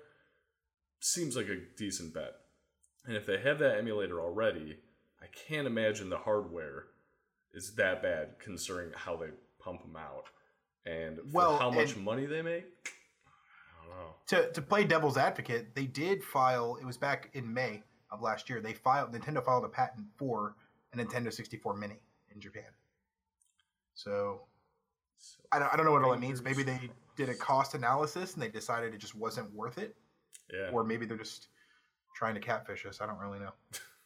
seems 1.00 1.36
like 1.36 1.48
a 1.48 1.62
decent 1.77 2.13
bet. 2.13 2.34
And 3.06 3.15
if 3.15 3.25
they 3.25 3.39
have 3.39 3.60
that 3.60 3.77
emulator 3.77 4.20
already, 4.20 4.77
I 5.22 5.26
can't 5.28 5.68
imagine 5.68 6.10
the 6.10 6.18
hardware 6.18 6.86
is 7.54 7.74
that 7.76 8.02
bad 8.02 8.36
considering 8.40 8.92
how 8.96 9.16
they 9.16 9.28
pump 9.60 9.82
them 9.82 9.96
out 9.96 10.26
and 10.86 11.20
Well, 11.34 11.58
how 11.58 11.72
much 11.72 11.96
money 11.98 12.26
they 12.26 12.42
make. 12.42 12.66
I 12.86 13.88
don't 13.88 13.98
know. 13.98 14.16
to 14.28 14.52
to 14.54 14.62
play 14.62 14.84
devil's 14.84 15.18
advocate, 15.18 15.76
they 15.76 15.86
did 15.86 16.24
file. 16.24 16.78
It 16.80 16.86
was 16.86 16.98
back 16.98 17.30
in 17.34 17.52
May 17.54 17.84
of 18.12 18.22
last 18.22 18.50
year. 18.50 18.62
They 18.62 18.74
filed 18.74 19.12
Nintendo 19.12 19.44
filed 19.44 19.66
a 19.66 19.70
patent 19.70 20.08
for 20.18 20.56
a 20.94 20.98
Nintendo 20.98 21.34
64 21.34 21.76
Mini 21.76 22.00
in 22.34 22.40
Japan. 22.40 22.72
So 23.96 24.42
So, 25.18 25.42
I 25.52 25.60
don't, 25.60 25.74
I 25.74 25.76
don't 25.76 25.86
know 25.86 25.92
what 25.92 26.04
all 26.04 26.12
that 26.12 26.20
means. 26.20 26.42
Maybe 26.44 26.64
they 26.64 26.92
did 27.16 27.30
a 27.30 27.34
cost 27.34 27.74
analysis 27.74 28.34
and 28.36 28.42
they 28.44 28.50
decided 28.50 28.94
it 28.94 29.00
just 29.00 29.16
wasn't 29.16 29.52
worth 29.54 29.78
it, 29.80 29.96
yeah, 30.54 30.70
or 30.72 30.84
maybe 30.84 31.06
they're 31.06 31.18
just 31.18 31.48
trying 32.16 32.36
to 32.36 32.40
catfish 32.40 32.86
us. 32.86 33.02
I 33.02 33.08
don't 33.08 33.18
really 33.18 33.40
know. 33.40 33.52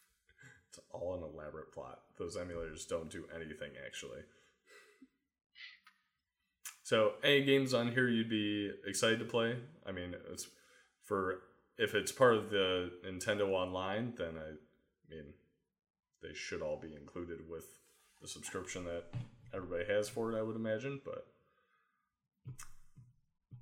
it's 0.71 0.79
all 0.91 1.15
an 1.15 1.23
elaborate 1.23 1.73
plot. 1.73 1.99
Those 2.17 2.37
emulators 2.37 2.87
don't 2.87 3.09
do 3.09 3.25
anything 3.35 3.71
actually. 3.85 4.21
So, 6.83 7.13
any 7.23 7.43
games 7.43 7.73
on 7.73 7.91
here 7.91 8.09
you'd 8.09 8.29
be 8.29 8.71
excited 8.85 9.19
to 9.19 9.25
play? 9.25 9.57
I 9.85 9.91
mean, 9.91 10.15
it's 10.31 10.47
for 11.03 11.41
if 11.77 11.93
it's 11.95 12.11
part 12.11 12.35
of 12.35 12.49
the 12.49 12.91
Nintendo 13.05 13.49
Online, 13.49 14.13
then 14.17 14.35
I 14.37 15.13
mean 15.13 15.33
they 16.21 16.33
should 16.33 16.61
all 16.61 16.79
be 16.79 16.93
included 16.93 17.49
with 17.49 17.65
the 18.21 18.27
subscription 18.27 18.85
that 18.85 19.05
everybody 19.53 19.91
has 19.91 20.07
for 20.07 20.31
it. 20.31 20.39
I 20.39 20.41
would 20.41 20.55
imagine, 20.55 21.01
but 21.03 21.27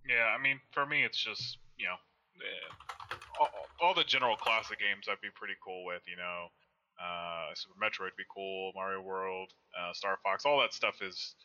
Yeah, 0.08 0.36
I 0.38 0.42
mean, 0.42 0.60
for 0.72 0.86
me, 0.86 1.04
it's 1.04 1.24
just 1.24 1.58
you 1.78 1.86
know, 1.86 1.96
eh, 2.42 3.16
all, 3.40 3.50
all 3.82 3.94
the 3.94 4.04
general 4.04 4.36
classic 4.36 4.80
games 4.80 5.08
I'd 5.10 5.22
be 5.22 5.30
pretty 5.34 5.56
cool 5.64 5.86
with. 5.86 6.02
You 6.08 6.18
know, 6.18 6.48
uh, 7.02 7.54
Super 7.56 7.76
Metroid 7.82 8.06
would 8.12 8.16
be 8.18 8.24
cool, 8.34 8.72
Mario 8.76 9.02
World, 9.02 9.52
uh, 9.80 9.94
Star 9.94 10.18
Fox, 10.24 10.46
all 10.46 10.60
that 10.60 10.74
stuff 10.74 11.02
is, 11.02 11.36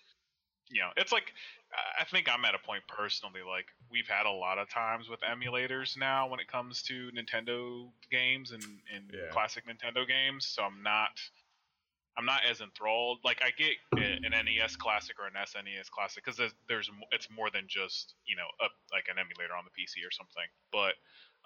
you 0.69 0.81
know, 0.81 0.91
it's 0.97 1.13
like 1.13 1.33
I- 1.73 2.03
I 2.03 2.05
think 2.05 2.29
I'm 2.29 2.45
at 2.45 2.55
a 2.55 2.59
point 2.59 2.83
personally 2.89 3.43
like 3.43 3.67
we've 3.91 4.09
had 4.09 4.27
a 4.27 4.31
lot 4.31 4.59
of 4.59 4.69
times 4.71 5.09
with 5.09 5.21
emulators 5.21 5.97
now 5.97 6.27
when 6.29 6.41
it 6.41 6.49
comes 6.49 6.83
to 6.85 7.11
Nintendo 7.13 7.91
games 8.11 8.53
and, 8.53 8.63
and 8.95 9.11
Yeah. 9.13 9.29
classic 9.31 9.65
Nintendo 9.67 10.07
games, 10.07 10.47
so 10.47 10.63
I'm 10.63 10.83
not. 10.83 11.19
I'm 12.17 12.27
not 12.27 12.45
as 12.49 12.61
enthralled. 12.61 13.19
Like 13.25 13.43
I 13.43 13.51
get 13.51 13.75
an 13.97 14.31
NES 14.33 14.77
classic 14.77 15.19
or 15.19 15.27
an 15.27 15.35
SNES 15.35 15.91
classic 15.91 16.25
because 16.25 16.37
there's, 16.39 16.55
there's 16.69 16.89
it's 17.11 17.29
more 17.29 17.51
than 17.51 17.67
just 17.67 18.15
you 18.25 18.37
know 18.37 18.47
a, 18.61 18.67
like 18.95 19.07
an 19.11 19.19
emulator 19.19 19.53
on 19.53 19.65
the 19.65 19.75
PC 19.75 20.07
or 20.07 20.13
something. 20.13 20.47
But 20.71 20.95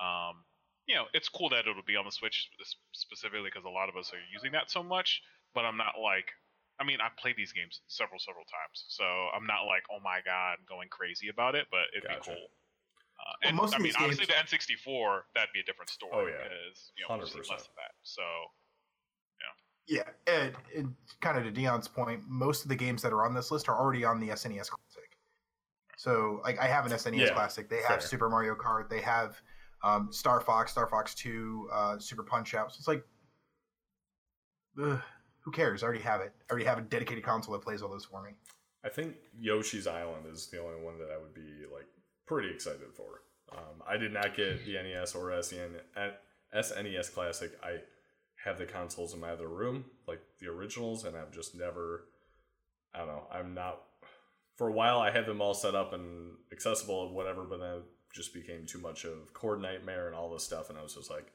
um, 0.05 0.45
you 0.89 0.95
know 0.97 1.05
it's 1.13 1.29
cool 1.29 1.49
that 1.51 1.69
it'll 1.69 1.83
be 1.87 1.97
on 1.97 2.05
the 2.05 2.11
Switch 2.11 2.49
specifically 2.93 3.51
because 3.53 3.65
a 3.65 3.71
lot 3.71 3.89
of 3.89 3.97
us 3.97 4.13
are 4.13 4.23
using 4.33 4.53
that 4.53 4.71
so 4.71 4.83
much. 4.83 5.23
But 5.55 5.65
I'm 5.65 5.77
not 5.77 5.95
like 6.03 6.27
I 6.81 6.85
mean 6.85 6.99
I 7.01 7.09
played 7.21 7.37
these 7.37 7.53
games 7.53 7.81
several 7.87 8.19
several 8.19 8.45
times, 8.45 8.85
so 8.89 9.05
I'm 9.05 9.47
not 9.47 9.65
like 9.69 9.85
oh 9.93 10.01
my 10.03 10.21
god 10.25 10.59
going 10.69 10.89
crazy 10.89 11.29
about 11.29 11.55
it. 11.55 11.67
But 11.71 11.93
it'd 11.97 12.09
Gotcha. 12.09 12.31
be 12.31 12.37
cool. 12.37 12.47
Uh, 13.19 13.35
Well, 13.43 13.49
and 13.51 13.57
most 13.57 13.75
I 13.75 13.79
mean, 13.79 13.93
obviously 13.99 14.27
games- 14.27 14.49
the 14.51 14.57
N64 14.57 15.23
that'd 15.35 15.53
be 15.53 15.61
a 15.61 15.65
different 15.65 15.91
story 15.91 16.13
Oh, 16.15 16.27
yeah. 16.27 16.43
because 16.49 16.93
you 16.97 17.05
know 17.05 17.15
100%. 17.23 17.51
less 17.51 17.63
of 17.69 17.75
that. 17.77 17.93
So 18.03 18.23
Yeah, 19.91 20.03
and, 20.27 20.55
and 20.77 20.95
kind 21.23 21.39
of 21.39 21.45
to 21.45 21.51
Deion's 21.61 21.89
point, 21.89 22.21
most 22.29 22.63
of 22.63 22.69
the 22.69 22.77
games 22.77 23.01
that 23.01 23.11
are 23.11 23.25
on 23.25 23.33
this 23.35 23.51
list 23.51 23.71
are 23.71 23.79
already 23.79 24.05
on 24.05 24.21
the 24.21 24.29
SNES 24.29 24.69
Classic. 24.69 25.17
So, 25.97 26.43
like, 26.45 26.59
I 26.59 26.67
have 26.67 26.85
an 26.85 26.93
SNES 26.93 27.29
Yeah, 27.29 27.33
Classic. 27.33 27.71
They 27.71 27.77
have 27.89 28.01
fair. 28.01 28.01
Super 28.03 28.29
Mario 28.29 28.55
Kart. 28.55 28.91
They 28.91 29.01
have 29.01 29.41
um, 29.83 30.09
Star 30.13 30.41
Fox, 30.41 30.73
Star 30.73 30.87
Fox 30.87 31.15
Two, 31.15 31.69
uh, 31.73 31.99
Super 31.99 32.23
Punch 32.23 32.55
Out. 32.55 32.73
So 32.73 32.79
it's 32.79 32.89
like, 32.89 33.05
ugh, 34.83 35.01
who 35.41 35.51
cares? 35.51 35.83
I 35.83 35.87
already 35.87 36.03
have 36.03 36.21
it. 36.21 36.33
I 36.49 36.53
already 36.53 36.67
have 36.67 36.79
a 36.79 36.83
dedicated 36.83 37.25
console 37.25 37.53
that 37.53 37.63
plays 37.63 37.83
all 37.83 37.91
those 37.91 38.05
for 38.05 38.23
me. 38.23 38.31
I 38.85 38.89
think 38.89 39.17
Yoshi's 39.39 39.87
Island 39.87 40.27
is 40.33 40.47
the 40.49 40.61
only 40.61 40.81
one 40.83 40.99
that 40.99 41.11
I 41.13 41.19
would 41.19 41.35
be 41.35 41.65
like 41.73 41.87
pretty 42.27 42.51
excited 42.51 42.93
for. 42.95 43.23
Um, 43.53 43.83
I 43.89 43.97
did 43.97 44.13
not 44.13 44.37
get 44.37 44.65
the 44.65 44.75
NES 44.75 45.15
or 45.15 45.43
SN, 45.43 45.77
SNES 46.55 47.13
Classic. 47.13 47.53
I 47.63 47.79
have 48.45 48.59
the 48.59 48.67
consoles 48.67 49.15
in 49.15 49.21
my 49.21 49.31
other 49.31 49.49
room, 49.49 49.85
like 50.07 50.21
the 50.39 50.49
originals, 50.49 51.05
and 51.05 51.17
I've 51.17 51.33
just 51.33 51.55
never. 51.55 52.05
I 52.95 52.99
don't 52.99 53.09
know. 53.09 53.27
I'm 53.33 53.55
not. 53.55 53.81
For 54.57 54.69
a 54.69 54.73
while, 54.73 55.01
I 55.01 55.11
had 55.11 55.27
them 55.27 55.41
all 55.41 55.55
set 55.55 55.75
up 55.75 55.93
and 55.93 56.33
accessible 56.53 57.07
and 57.07 57.15
whatever, 57.15 57.45
but 57.45 57.61
then 57.61 57.83
just 58.15 58.35
became 58.35 58.67
too 58.67 58.79
much 58.79 59.05
of 59.05 59.33
Cord 59.35 59.61
Nightmare 59.61 60.07
and 60.07 60.17
all 60.17 60.31
this 60.31 60.45
stuff, 60.45 60.71
and 60.71 60.79
I 60.79 60.83
was 60.83 60.95
just 60.95 61.11
like, 61.11 61.33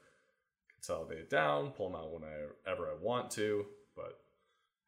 consolidate 0.74 1.18
it 1.18 1.30
down, 1.30 1.70
pull 1.70 1.88
them 1.88 1.98
out 1.98 2.12
whenever 2.12 2.90
I 2.90 2.94
want 3.00 3.30
to, 3.32 3.64
but 3.96 4.20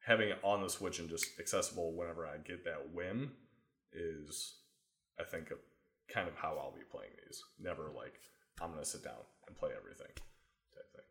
having 0.05 0.29
it 0.29 0.39
on 0.43 0.63
the 0.63 0.69
Switch 0.69 0.99
and 0.99 1.09
just 1.09 1.39
accessible 1.41 1.93
whenever 1.95 2.27
I 2.27 2.37
get 2.39 2.65
that 2.65 2.91
whim 2.93 3.33
is, 3.93 4.57
I 5.19 5.25
think, 5.25 5.53
kind 6.09 6.29
of 6.29 6.37
how 6.37 6.57
I'll 6.59 6.75
be 6.77 6.85
playing 6.91 7.11
these. 7.25 7.43
Never 7.59 7.91
like 7.97 8.21
I'm 8.61 8.71
gonna 8.71 8.85
sit 8.85 9.05
down 9.05 9.25
and 9.47 9.57
play 9.57 9.71
everything 9.77 10.13
type 10.75 10.93
thing. 10.93 11.09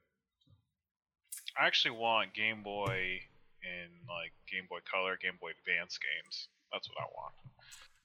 I 1.59 1.67
actually 1.67 1.97
want 1.97 2.33
Game 2.33 2.63
Boy 2.63 3.21
in 3.63 3.89
like 4.07 4.33
Game 4.49 4.65
Boy 4.69 4.79
Color, 4.89 5.17
Game 5.21 5.37
Boy 5.41 5.51
Advance 5.59 5.97
games. 5.97 6.47
That's 6.71 6.87
what 6.89 7.03
I 7.03 7.07
want. 7.15 7.33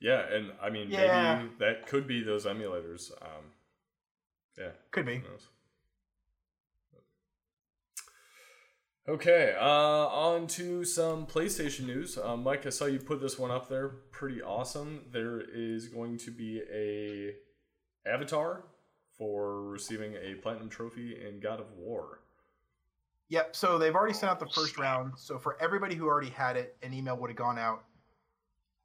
Yeah, 0.01 0.21
and 0.21 0.53
I 0.63 0.71
mean 0.71 0.91
Yeah. 0.91 1.43
maybe 1.43 1.55
that 1.59 1.87
could 1.87 2.07
be 2.07 2.23
those 2.23 2.47
emulators. 2.47 3.11
Um, 3.23 3.53
yeah, 4.59 4.71
Could 4.91 5.07
be. 5.07 5.23
Okay, 9.09 9.57
uh, 9.59 9.65
on 9.65 10.47
to 10.49 10.85
some 10.85 11.27
PlayStation 11.27 11.87
news. 11.87 12.17
Uh, 12.17 12.37
Mike, 12.37 12.67
I 12.67 12.69
saw 12.71 12.85
you 12.85 12.99
put 13.01 13.21
this 13.21 13.39
one 13.39 13.51
up 13.51 13.69
there. 13.69 13.89
Pretty 13.89 14.41
awesome. 14.43 15.07
There 15.11 15.41
is 15.41 15.89
going 15.89 16.19
to 16.19 16.31
be 16.31 16.63
a 16.73 17.35
avatar 18.09 18.65
for 19.17 19.63
receiving 19.63 20.15
a 20.15 20.35
platinum 20.37 20.69
trophy 20.69 21.19
in 21.27 21.41
God 21.41 21.61
of 21.61 21.73
War. 21.73 22.21
Yep. 23.31 23.57
So 23.57 23.79
they've 23.79 23.95
already 23.95 24.15
sent 24.15 24.31
out 24.31 24.39
the 24.39 24.47
Oh, 24.47 24.51
first 24.51 24.79
round. 24.79 25.15
So 25.19 25.39
for 25.39 25.57
everybody 25.61 25.95
who 25.95 26.07
already 26.07 26.31
had 26.31 26.57
it, 26.57 26.77
an 26.83 26.93
email 26.93 27.17
would 27.17 27.31
have 27.31 27.37
gone 27.37 27.59
out. 27.59 27.85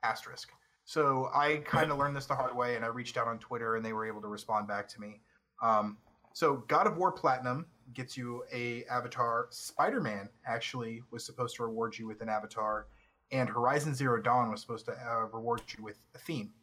Asterisk. 0.02 0.50
So 0.86 1.30
I 1.34 1.58
kind 1.66 1.92
of 1.92 1.98
learned 1.98 2.16
this 2.16 2.28
the 2.28 2.36
hard 2.36 2.56
way, 2.56 2.76
and 2.76 2.86
I 2.86 2.90
reached 2.90 3.18
out 3.18 3.28
on 3.28 3.40
Twitter, 3.40 3.76
and 3.76 3.84
they 3.84 3.92
were 3.92 4.06
able 4.06 4.22
to 4.22 4.28
respond 4.28 4.68
back 4.68 4.88
to 4.90 5.02
me. 5.02 5.20
Um, 5.62 5.98
so 6.34 6.64
God 6.68 6.86
of 6.86 6.98
War 6.98 7.12
Platinum 7.12 7.66
gets 7.94 8.16
you 8.16 8.44
a 8.54 8.84
avatar. 8.86 9.48
Spider 9.50 10.00
Man 10.00 10.30
actually 10.46 11.02
was 11.12 11.26
supposed 11.26 11.56
to 11.56 11.64
reward 11.64 11.98
you 11.98 12.06
with 12.08 12.22
an 12.22 12.30
avatar, 12.30 12.88
and 13.32 13.50
Horizon 13.50 13.96
Zero 13.96 14.22
Dawn 14.22 14.52
was 14.52 14.62
supposed 14.62 14.86
to 14.86 14.92
uh, 14.94 15.26
reward 15.34 15.62
you 15.76 15.84
with 15.84 15.98
a 16.14 16.20
theme. 16.20 16.54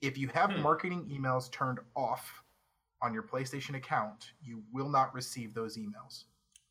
If 0.00 0.16
you 0.16 0.28
have 0.28 0.52
Hmm. 0.52 0.62
marketing 0.62 1.10
emails 1.10 1.50
turned 1.50 1.80
off 1.96 2.44
on 3.02 3.12
your 3.12 3.24
PlayStation 3.24 3.74
account, 3.74 4.32
you 4.40 4.62
will 4.72 4.88
not 4.88 5.12
receive 5.14 5.52
those 5.52 5.76
emails. 5.76 6.24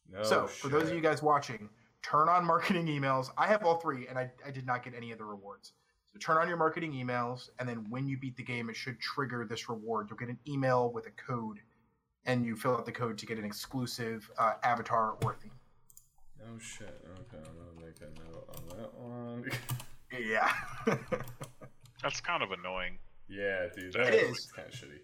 No 0.10 0.24
so, 0.24 0.48
for 0.48 0.70
those 0.70 0.89
of 0.89 0.96
you 0.96 1.01
guys 1.01 1.22
watching, 1.22 1.70
turn 2.01 2.29
on 2.29 2.46
marketing 2.46 2.86
emails. 2.88 3.29
I 3.38 3.48
have 3.48 3.65
all 3.65 3.75
three, 3.75 4.08
and 4.08 4.17
I, 4.17 4.32
I 4.46 4.51
did 4.51 4.65
not 4.65 4.84
get 4.84 4.94
any 4.96 5.12
of 5.12 5.17
the 5.17 5.25
rewards. 5.25 5.74
So 6.17 6.33
turn 6.33 6.41
on 6.41 6.47
your 6.47 6.57
marketing 6.57 6.93
emails, 6.93 7.50
and 7.59 7.67
then 7.69 7.86
when 7.89 8.07
you 8.07 8.17
beat 8.17 8.36
the 8.38 8.43
game, 8.43 8.69
it 8.69 8.75
should 8.75 9.00
trigger 9.00 9.45
this 9.47 9.69
reward. 9.69 10.07
You'll 10.09 10.17
get 10.17 10.29
an 10.29 10.39
email 10.47 10.91
with 10.91 11.05
a 11.05 11.12
code, 11.12 11.59
and 12.25 12.43
you 12.45 12.55
fill 12.55 12.74
out 12.75 12.86
the 12.86 12.91
code 12.91 13.17
to 13.19 13.25
get 13.27 13.38
an 13.38 13.45
exclusive 13.45 14.29
uh, 14.39 14.53
avatar 14.63 15.15
or 15.24 15.36
theme. 15.41 15.51
Oh 16.43 16.57
shit. 16.59 17.05
Okay, 17.19 17.38
I'm 17.38 17.43
gonna 17.43 17.86
make 17.86 17.97
a 18.01 18.05
note 18.31 18.50
on 18.50 18.77
that 18.79 18.93
one. 18.93 19.51
Yeah. 20.17 20.50
That's 22.01 22.21
kind 22.21 22.41
of 22.41 22.51
annoying. 22.51 22.97
yeah, 23.27 23.67
dude. 23.75 23.93
It 23.93 23.97
That 24.05 24.13
is. 24.13 24.45
kind 24.55 24.65
of 24.69 24.74
shitty. 24.74 25.00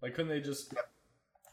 Like, 0.00 0.14
couldn't 0.14 0.28
they 0.28 0.40
just 0.40 0.72
Yep. 0.72 0.88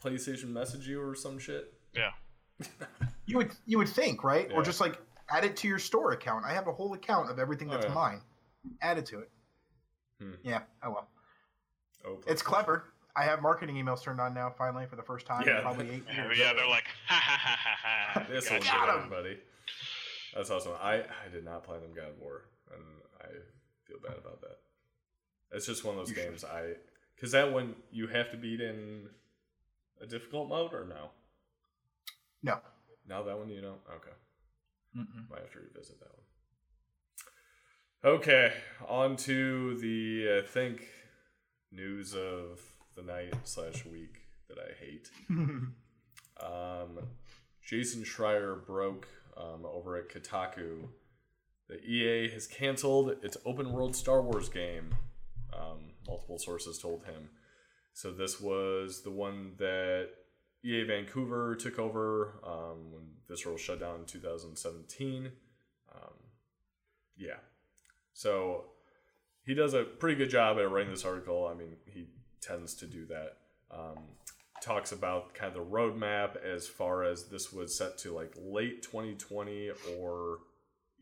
PlayStation 0.02 0.50
message 0.50 0.86
you 0.86 1.02
or 1.02 1.16
some 1.16 1.40
shit? 1.40 1.74
Yeah. 1.92 2.12
you 3.26 3.36
would 3.38 3.50
you 3.66 3.78
would 3.78 3.88
think, 3.88 4.22
right? 4.22 4.46
Yeah. 4.48 4.54
Or 4.56 4.62
just 4.62 4.80
like 4.80 5.00
add 5.28 5.44
it 5.44 5.56
to 5.58 5.68
your 5.68 5.80
store 5.80 6.12
account. 6.12 6.44
I 6.46 6.52
have 6.54 6.68
a 6.68 6.72
whole 6.72 6.94
account 6.94 7.30
of 7.30 7.40
everything 7.40 7.68
Oh, 7.68 7.72
that's 7.72 7.86
yeah. 7.86 7.94
mine. 7.94 8.20
Add 8.82 8.98
it 8.98 9.06
to 9.06 9.20
it. 9.20 9.30
Hmm. 10.20 10.32
Yeah. 10.42 10.60
Oh 10.82 10.90
well. 10.90 11.08
Oh, 12.06 12.20
It's 12.26 12.42
clever. 12.42 12.84
I 13.16 13.22
have 13.24 13.40
marketing 13.42 13.76
emails 13.76 14.02
turned 14.02 14.20
on 14.20 14.34
now, 14.34 14.52
finally, 14.58 14.86
for 14.86 14.96
the 14.96 15.02
first 15.02 15.24
time 15.26 15.44
Yeah. 15.46 15.56
in 15.58 15.62
probably 15.62 15.88
eight 15.90 16.04
years. 16.14 16.36
yeah, 16.38 16.52
they're 16.52 16.66
like, 16.68 16.84
ha 17.06 17.14
ha 17.14 17.38
ha 17.38 17.56
ha 17.56 17.76
ha. 18.20 18.26
This 18.28 18.48
Gotcha. 18.48 18.54
will 18.54 18.60
Got 18.64 18.86
get 18.86 18.94
him. 18.96 19.02
everybody. 19.04 19.38
That's 20.34 20.50
awesome. 20.50 20.72
I, 20.82 20.94
I 20.96 21.28
did 21.32 21.44
not 21.44 21.62
play 21.64 21.78
them 21.78 21.94
God 21.94 22.08
of 22.10 22.18
War, 22.20 22.42
and 22.74 22.82
I 23.20 23.26
feel 23.86 23.98
bad 24.04 24.18
about 24.18 24.40
that. 24.40 24.58
It's 25.52 25.64
just 25.66 25.84
one 25.84 25.94
of 25.94 26.00
those 26.00 26.08
You 26.10 26.16
should. 26.16 26.24
games 26.30 26.44
I 26.44 26.72
because 27.14 27.30
that 27.32 27.52
one 27.52 27.76
you 27.92 28.08
have 28.08 28.32
to 28.32 28.36
beat 28.36 28.60
in 28.60 29.08
a 30.00 30.06
difficult 30.06 30.48
mode 30.48 30.74
or 30.74 30.84
no? 30.84 31.10
No. 32.42 32.58
Now 33.08 33.22
that 33.22 33.38
one 33.38 33.48
you 33.48 33.60
don't. 33.60 33.78
Okay, 33.88 34.10
Mm-mm. 34.98 35.30
might 35.30 35.40
have 35.42 35.52
to 35.52 35.60
revisit 35.60 36.00
that 36.00 36.08
one. 36.12 36.23
Okay, 38.04 38.52
on 38.86 39.16
to 39.16 39.78
the 39.78 40.42
I 40.42 40.46
think 40.46 40.88
news 41.72 42.14
of 42.14 42.60
the 42.94 43.02
night 43.02 43.32
slash 43.44 43.86
week 43.86 44.20
that 44.48 44.58
I 44.58 44.72
hate. 44.84 45.08
Um, 46.42 46.98
Jason 47.64 48.02
Schreier 48.02 48.66
broke 48.66 49.06
um, 49.36 49.64
over 49.64 49.96
at 49.96 50.08
Kotaku 50.08 50.88
that 51.68 51.84
EA 51.84 52.28
has 52.28 52.48
canceled 52.48 53.14
its 53.22 53.36
open 53.46 53.70
world 53.70 53.94
Star 53.94 54.20
Wars 54.20 54.48
game. 54.48 54.96
Um, 55.52 55.92
multiple 56.08 56.40
sources 56.40 56.76
told 56.76 57.04
him. 57.04 57.30
So 57.92 58.10
this 58.10 58.40
was 58.40 59.04
the 59.04 59.12
one 59.12 59.52
that 59.58 60.08
EA 60.64 60.82
Vancouver 60.82 61.54
took 61.54 61.78
over 61.78 62.40
um, 62.44 62.90
when 62.90 63.04
Visceral 63.28 63.56
shut 63.56 63.78
down 63.78 64.00
in 64.00 64.06
2017. 64.06 65.30
Um, 65.94 66.00
yeah. 67.16 67.34
So 68.14 68.64
he 69.44 69.54
does 69.54 69.74
a 69.74 69.82
pretty 69.84 70.16
good 70.16 70.30
job 70.30 70.58
at 70.58 70.70
writing 70.70 70.90
this 70.90 71.04
article. 71.04 71.46
I 71.46 71.54
mean, 71.54 71.76
he 71.86 72.06
tends 72.40 72.74
to 72.74 72.86
do 72.86 73.06
that. 73.06 73.36
Um, 73.70 73.98
talks 74.64 74.92
about 74.92 75.34
kind 75.34 75.54
of 75.54 75.54
the 75.54 75.70
roadmap 75.70 76.42
as 76.42 76.66
far 76.66 77.04
as 77.04 77.24
this 77.24 77.52
was 77.52 77.76
set 77.76 77.98
to 77.98 78.14
like 78.14 78.32
late 78.40 78.82
2020 78.82 79.70
or 79.98 80.38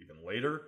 even 0.01 0.17
later 0.27 0.63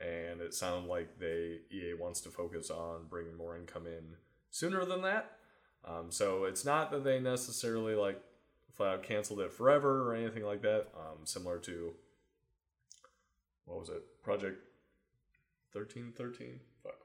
and 0.00 0.40
it 0.40 0.52
sounded 0.52 0.88
like 0.88 1.18
they 1.20 1.60
EA 1.70 1.94
wants 1.94 2.20
to 2.20 2.28
focus 2.28 2.68
on 2.68 3.06
bringing 3.08 3.36
more 3.36 3.56
income 3.56 3.86
in 3.86 4.16
sooner 4.50 4.84
than 4.84 5.02
that 5.02 5.32
um, 5.84 6.10
so 6.10 6.44
it's 6.44 6.64
not 6.64 6.90
that 6.90 7.04
they 7.04 7.20
necessarily 7.20 7.94
like 7.94 8.20
flat 8.72 8.94
out 8.94 9.02
canceled 9.04 9.38
it 9.38 9.52
forever 9.52 10.10
or 10.10 10.16
anything 10.16 10.44
like 10.44 10.62
that 10.62 10.88
um, 10.96 11.24
similar 11.24 11.58
to 11.58 11.92
what 13.64 13.78
was 13.78 13.90
it 13.90 14.02
project 14.24 14.58
1313 15.72 16.60
fuck 16.82 16.98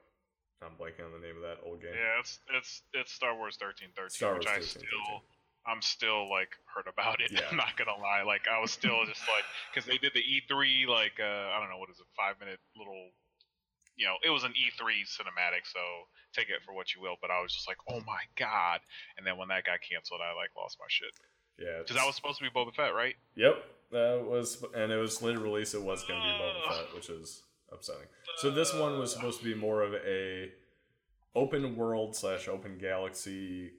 i'm 0.64 0.74
blanking 0.80 1.06
on 1.06 1.12
the 1.14 1.22
name 1.22 1.36
of 1.38 1.44
that 1.44 1.60
old 1.66 1.82
game 1.82 1.92
Yeah, 1.94 2.20
it's 2.20 2.40
it's 2.54 2.82
it's 2.94 3.12
Star 3.12 3.36
Wars 3.36 3.58
thirteen 3.60 3.90
thirteen, 3.96 4.10
Star 4.18 4.36
which 4.36 4.48
Wars 4.48 4.58
I 4.58 4.62
13, 4.62 4.88
still 4.90 5.22
I'm 5.66 5.82
still 5.82 6.30
like 6.30 6.54
hurt 6.70 6.86
about 6.86 7.22
it. 7.26 7.32
Yeah. 7.34 7.50
I'm 7.50 7.58
not 7.58 7.74
gonna 7.76 7.98
lie, 7.98 8.22
like 8.22 8.46
I 8.46 8.62
was 8.62 8.70
still 8.70 9.02
just 9.10 9.26
like 9.26 9.42
because 9.74 9.90
they 9.90 9.98
did 9.98 10.14
the 10.14 10.22
E3 10.22 10.86
like 10.86 11.18
uh, 11.18 11.50
I 11.54 11.58
don't 11.60 11.70
know 11.74 11.82
what 11.82 11.90
is 11.90 11.98
it 11.98 12.06
five 12.16 12.38
minute 12.40 12.60
little 12.78 13.10
you 13.98 14.06
know 14.06 14.14
it 14.24 14.30
was 14.30 14.44
an 14.46 14.54
E3 14.54 15.10
cinematic, 15.10 15.66
so 15.66 15.82
take 16.38 16.50
it 16.50 16.62
for 16.66 16.74
what 16.74 16.94
you 16.94 17.02
will. 17.02 17.16
But 17.20 17.32
I 17.32 17.42
was 17.42 17.50
just 17.52 17.68
like, 17.68 17.78
oh 17.90 17.98
my 18.06 18.22
god! 18.38 18.82
And 19.18 19.26
then 19.26 19.38
when 19.42 19.48
that 19.50 19.66
got 19.66 19.80
canceled, 19.82 20.22
I 20.22 20.38
like 20.38 20.54
lost 20.56 20.78
my 20.80 20.86
shit 20.88 21.10
yeah 21.58 21.80
because 21.80 21.96
that 21.96 22.06
was 22.06 22.16
supposed 22.16 22.38
to 22.38 22.44
be 22.46 22.50
Boba 22.54 22.70
Fett, 22.76 22.94
right? 22.94 23.16
Yep, 23.36 23.56
that 23.92 24.22
was, 24.22 24.62
and 24.76 24.92
it 24.92 24.98
was 24.98 25.22
later 25.22 25.40
released. 25.40 25.74
It 25.74 25.82
was 25.82 26.04
going 26.04 26.20
to 26.20 26.26
be 26.26 26.34
Boba 26.38 26.62
Fett, 26.70 26.94
which 26.94 27.10
is 27.10 27.42
upsetting. 27.72 28.08
So 28.38 28.52
this 28.52 28.74
one 28.74 29.00
was 29.00 29.12
supposed 29.12 29.40
to 29.40 29.46
be 29.46 29.56
more 29.56 29.82
of 29.82 29.94
a 29.94 30.52
open 31.36 31.76
world 31.76 32.16
slash 32.16 32.48
open 32.48 32.78
galaxy 32.78 33.72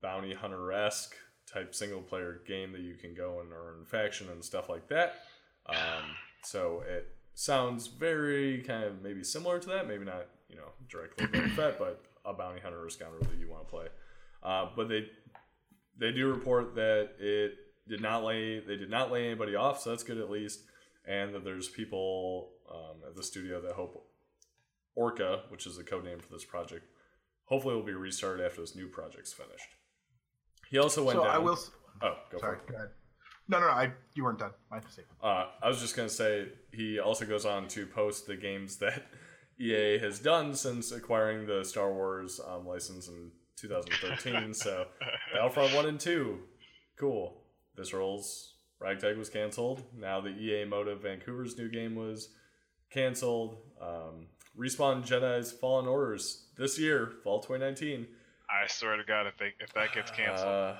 bounty 0.00 0.34
hunter 0.34 0.72
esque 0.72 1.14
type 1.52 1.74
single 1.74 2.00
player 2.00 2.40
game 2.46 2.72
that 2.72 2.80
you 2.80 2.94
can 2.94 3.14
go 3.14 3.40
and 3.40 3.50
earn 3.52 3.84
faction 3.84 4.28
and 4.30 4.44
stuff 4.44 4.68
like 4.68 4.88
that. 4.88 5.16
Um, 5.66 6.04
so 6.42 6.82
it 6.88 7.08
sounds 7.34 7.86
very 7.86 8.62
kind 8.62 8.84
of 8.84 9.02
maybe 9.02 9.22
similar 9.22 9.58
to 9.58 9.68
that, 9.68 9.88
maybe 9.88 10.04
not 10.04 10.26
you 10.48 10.56
know 10.56 10.70
directly 10.88 11.26
Fett, 11.50 11.78
but 11.78 12.02
a 12.24 12.32
bounty 12.32 12.60
hunter 12.60 12.84
or 12.84 12.90
scoundrel 12.90 13.24
that 13.24 13.38
you 13.38 13.50
want 13.50 13.66
to 13.66 13.70
play. 13.70 13.86
Uh, 14.42 14.68
but 14.74 14.88
they 14.88 15.06
they 15.98 16.12
do 16.12 16.28
report 16.28 16.74
that 16.74 17.10
it 17.18 17.54
did 17.88 18.00
not 18.00 18.24
lay 18.24 18.60
they 18.60 18.76
did 18.76 18.90
not 18.90 19.12
lay 19.12 19.26
anybody 19.26 19.54
off, 19.54 19.80
so 19.80 19.90
that's 19.90 20.02
good 20.02 20.18
at 20.18 20.30
least, 20.30 20.60
and 21.06 21.34
that 21.34 21.44
there's 21.44 21.68
people 21.68 22.50
um, 22.72 22.96
at 23.06 23.14
the 23.16 23.22
studio 23.22 23.60
that 23.60 23.72
hope 23.74 24.08
Orca, 24.94 25.42
which 25.48 25.66
is 25.66 25.76
the 25.76 25.84
code 25.84 26.04
name 26.04 26.18
for 26.20 26.30
this 26.32 26.44
project, 26.44 26.84
hopefully 27.44 27.74
will 27.74 27.82
be 27.82 27.92
restarted 27.92 28.44
after 28.44 28.60
this 28.60 28.74
new 28.76 28.88
project's 28.88 29.32
finished. 29.32 29.68
He 30.70 30.78
also 30.78 31.04
went 31.04 31.18
so 31.18 31.24
down. 31.24 31.34
I 31.34 31.38
will. 31.38 31.54
s- 31.54 31.70
oh, 32.02 32.14
go 32.30 32.38
Sorry. 32.38 32.56
for 32.58 32.62
it. 32.62 32.68
Go 32.68 32.74
ahead. 32.76 32.88
No, 33.48 33.58
no, 33.60 33.66
no. 33.66 33.72
I 33.72 33.92
you 34.14 34.24
weren't 34.24 34.38
done. 34.38 34.52
My 34.70 34.80
mistake. 34.80 35.06
Uh, 35.22 35.46
I 35.62 35.68
was 35.68 35.80
just 35.80 35.96
gonna 35.96 36.08
say 36.08 36.48
he 36.72 36.98
also 36.98 37.26
goes 37.26 37.44
on 37.44 37.68
to 37.68 37.86
post 37.86 38.26
the 38.26 38.36
games 38.36 38.76
that 38.78 39.02
EA 39.60 39.98
has 39.98 40.18
done 40.18 40.54
since 40.54 40.92
acquiring 40.92 41.46
the 41.46 41.64
Star 41.64 41.92
Wars 41.92 42.40
um, 42.48 42.66
license 42.66 43.08
in 43.08 43.30
2013. 43.56 44.54
so 44.54 44.86
Battlefront 45.34 45.74
One 45.74 45.86
and 45.86 46.00
Two, 46.00 46.38
cool. 46.98 47.42
This 47.76 47.92
rolls. 47.92 48.54
Ragtag 48.80 49.16
was 49.16 49.28
canceled. 49.30 49.82
Now 49.96 50.20
the 50.20 50.30
EA 50.30 50.64
Motive 50.64 51.02
Vancouver's 51.02 51.56
new 51.56 51.68
game 51.70 51.94
was 51.94 52.30
canceled. 52.92 53.56
Um, 53.80 54.26
Respawn 54.58 55.06
Jedi's 55.06 55.50
Fallen 55.52 55.86
Orders 55.86 56.44
this 56.56 56.78
year, 56.78 57.12
fall 57.24 57.40
2019. 57.40 58.06
I 58.50 58.66
swear 58.68 58.96
to 58.96 59.04
God, 59.04 59.26
if 59.26 59.36
they 59.38 59.54
if 59.60 59.72
that 59.72 59.92
gets 59.94 60.10
canceled, 60.10 60.46
Uh, 60.48 60.74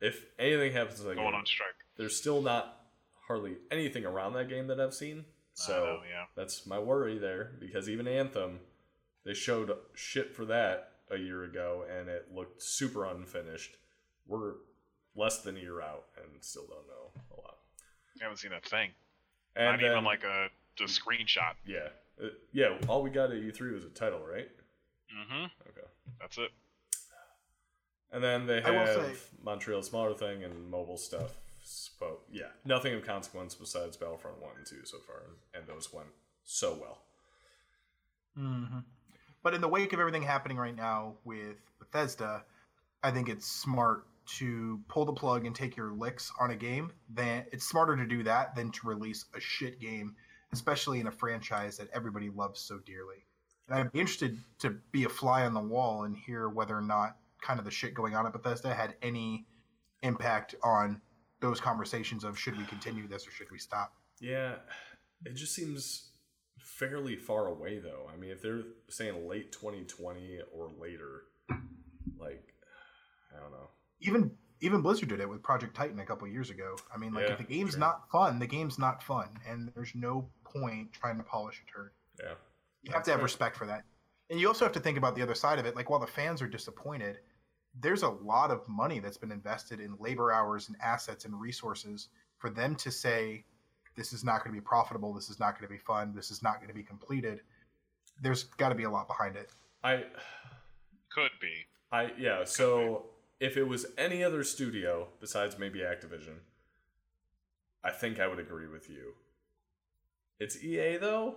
if 0.00 0.24
anything 0.38 0.72
happens 0.72 0.96
to 1.00 1.02
that 1.04 1.16
going 1.16 1.28
game, 1.28 1.34
on 1.40 1.46
strike. 1.46 1.74
there's 1.96 2.16
still 2.16 2.40
not 2.42 2.80
hardly 3.28 3.56
anything 3.70 4.04
around 4.04 4.32
that 4.34 4.48
game 4.48 4.66
that 4.68 4.80
I've 4.80 4.94
seen. 4.94 5.24
So 5.52 5.72
know, 5.72 6.00
yeah. 6.10 6.24
that's 6.34 6.66
my 6.66 6.78
worry 6.78 7.18
there 7.18 7.52
because 7.60 7.88
even 7.88 8.08
Anthem, 8.08 8.58
they 9.24 9.34
showed 9.34 9.70
shit 9.94 10.34
for 10.34 10.44
that 10.46 10.92
a 11.10 11.16
year 11.16 11.44
ago 11.44 11.84
and 11.90 12.08
it 12.08 12.28
looked 12.34 12.62
super 12.62 13.04
unfinished. 13.04 13.76
We're 14.26 14.54
less 15.14 15.38
than 15.42 15.56
a 15.56 15.60
year 15.60 15.80
out 15.80 16.06
and 16.16 16.42
still 16.42 16.66
don't 16.66 16.86
know 16.88 17.22
a 17.30 17.40
lot. 17.40 17.58
I 18.20 18.24
haven't 18.24 18.38
seen 18.38 18.52
a 18.52 18.60
thing. 18.60 18.90
And 19.54 19.66
Not 19.66 19.80
then, 19.80 19.90
even 19.92 20.04
like 20.04 20.24
a 20.24 20.48
the 20.78 20.84
screenshot. 20.84 21.54
yeah, 21.66 21.88
Uh, 22.22 22.28
yeah. 22.52 22.76
All 22.88 23.02
we 23.02 23.10
got 23.10 23.30
at 23.30 23.36
E3 23.42 23.74
was 23.74 23.84
a 23.84 23.88
title, 23.90 24.20
right? 24.20 24.48
Mm-hmm. 25.14 25.44
Okay. 25.44 25.86
That's 26.20 26.38
it. 26.38 26.50
And 28.12 28.22
then 28.22 28.46
they 28.46 28.60
have 28.60 28.88
say- 28.88 29.14
Montreal 29.42 29.82
Smaller 29.82 30.14
Thing 30.14 30.44
and 30.44 30.70
mobile 30.70 30.96
stuff. 30.96 31.32
But 31.98 32.20
yeah, 32.30 32.48
nothing 32.64 32.94
of 32.94 33.04
consequence 33.06 33.54
besides 33.54 33.96
Battlefront 33.96 34.40
1 34.40 34.50
and 34.58 34.66
2 34.66 34.84
so 34.84 34.98
far. 34.98 35.22
And 35.54 35.66
those 35.66 35.92
went 35.92 36.08
so 36.44 36.76
well. 36.80 36.98
Mm-hmm. 38.38 38.80
But 39.42 39.54
in 39.54 39.60
the 39.60 39.68
wake 39.68 39.92
of 39.92 40.00
everything 40.00 40.22
happening 40.22 40.56
right 40.56 40.74
now 40.74 41.14
with 41.24 41.56
Bethesda, 41.78 42.44
I 43.02 43.10
think 43.10 43.28
it's 43.28 43.46
smart 43.46 44.06
to 44.38 44.80
pull 44.88 45.04
the 45.04 45.12
plug 45.12 45.44
and 45.46 45.54
take 45.54 45.76
your 45.76 45.92
licks 45.92 46.32
on 46.40 46.50
a 46.50 46.56
game. 46.56 46.90
Then 47.10 47.44
it's 47.52 47.66
smarter 47.66 47.96
to 47.96 48.06
do 48.06 48.22
that 48.22 48.54
than 48.54 48.70
to 48.72 48.86
release 48.88 49.26
a 49.36 49.40
shit 49.40 49.80
game, 49.80 50.14
especially 50.54 51.00
in 51.00 51.06
a 51.06 51.12
franchise 51.12 51.76
that 51.76 51.88
everybody 51.92 52.30
loves 52.30 52.60
so 52.60 52.78
dearly. 52.78 53.26
And 53.68 53.78
I'd 53.78 53.92
be 53.92 54.00
interested 54.00 54.38
to 54.60 54.70
be 54.92 55.04
a 55.04 55.08
fly 55.08 55.44
on 55.44 55.54
the 55.54 55.60
wall 55.60 56.04
and 56.04 56.16
hear 56.16 56.48
whether 56.48 56.76
or 56.76 56.82
not 56.82 57.16
kind 57.40 57.58
of 57.58 57.64
the 57.64 57.70
shit 57.70 57.94
going 57.94 58.14
on 58.14 58.26
at 58.26 58.32
Bethesda 58.32 58.74
had 58.74 58.94
any 59.02 59.46
impact 60.02 60.54
on 60.62 61.00
those 61.40 61.60
conversations 61.60 62.24
of 62.24 62.38
should 62.38 62.56
we 62.56 62.64
continue 62.64 63.06
this 63.06 63.26
or 63.26 63.30
should 63.30 63.50
we 63.50 63.58
stop. 63.58 63.94
Yeah, 64.20 64.56
it 65.24 65.34
just 65.34 65.54
seems 65.54 66.10
fairly 66.58 67.16
far 67.16 67.46
away 67.46 67.78
though. 67.78 68.08
I 68.12 68.16
mean, 68.16 68.30
if 68.30 68.40
they're 68.40 68.62
saying 68.88 69.28
late 69.28 69.52
2020 69.52 70.40
or 70.56 70.70
later, 70.80 71.24
like 72.18 72.54
I 73.36 73.40
don't 73.40 73.50
know. 73.52 73.70
even 74.00 74.30
even 74.64 74.80
Blizzard 74.80 75.10
did 75.10 75.20
it 75.20 75.28
with 75.28 75.42
Project 75.42 75.76
Titan 75.76 76.00
a 76.00 76.06
couple 76.06 76.26
years 76.26 76.48
ago. 76.48 76.76
I 76.92 76.96
mean, 76.96 77.12
like 77.12 77.26
Yeah, 77.26 77.32
if 77.32 77.38
the 77.38 77.44
game's 77.44 77.72
true. 77.72 77.80
not 77.80 78.08
fun, 78.10 78.38
the 78.38 78.46
game's 78.46 78.78
not 78.78 79.02
fun, 79.02 79.28
and 79.46 79.70
there's 79.74 79.94
no 79.94 80.26
point 80.42 80.90
trying 80.92 81.18
to 81.18 81.22
polish 81.22 81.62
a 81.62 81.70
turd. 81.70 81.90
Yeah. 82.18 82.34
You 82.82 82.92
have 82.92 83.02
to 83.04 83.10
have 83.10 83.18
fair. 83.18 83.24
respect 83.24 83.56
for 83.56 83.66
that. 83.66 83.84
And 84.30 84.40
you 84.40 84.48
also 84.48 84.64
have 84.64 84.72
to 84.72 84.80
think 84.80 84.96
about 84.96 85.14
the 85.16 85.22
other 85.22 85.34
side 85.34 85.58
of 85.58 85.66
it. 85.66 85.76
Like 85.76 85.90
while 85.90 86.00
the 86.00 86.06
fans 86.06 86.40
are 86.40 86.48
disappointed, 86.48 87.18
there's 87.78 88.02
a 88.02 88.08
lot 88.08 88.50
of 88.50 88.66
money 88.66 89.00
that's 89.00 89.18
been 89.18 89.32
invested 89.32 89.80
in 89.80 89.96
labor 89.98 90.32
hours 90.32 90.68
and 90.68 90.76
assets 90.80 91.26
and 91.26 91.38
resources 91.38 92.08
for 92.38 92.48
them 92.48 92.74
to 92.76 92.90
say 92.90 93.44
this 93.96 94.14
is 94.14 94.24
not 94.24 94.42
going 94.42 94.54
to 94.54 94.60
be 94.60 94.64
profitable, 94.64 95.12
this 95.12 95.28
is 95.28 95.38
not 95.38 95.58
going 95.58 95.68
to 95.68 95.72
be 95.72 95.78
fun, 95.78 96.14
this 96.14 96.30
is 96.30 96.42
not 96.42 96.56
going 96.56 96.68
to 96.68 96.74
be 96.74 96.82
completed. 96.82 97.42
There's 98.22 98.44
got 98.44 98.70
to 98.70 98.74
be 98.74 98.84
a 98.84 98.90
lot 98.90 99.08
behind 99.08 99.36
it. 99.36 99.50
I 99.82 100.04
Could 101.10 101.32
be. 101.40 101.52
I 101.92 102.12
yeah, 102.18 102.44
so 102.44 103.06
if 103.44 103.58
it 103.58 103.64
was 103.64 103.84
any 103.98 104.24
other 104.24 104.42
studio 104.42 105.08
besides 105.20 105.58
maybe 105.58 105.80
Activision, 105.80 106.38
I 107.84 107.90
think 107.90 108.18
I 108.18 108.26
would 108.26 108.38
agree 108.38 108.68
with 108.68 108.88
you. 108.88 109.12
It's 110.40 110.64
EA 110.64 110.96
though. 110.96 111.34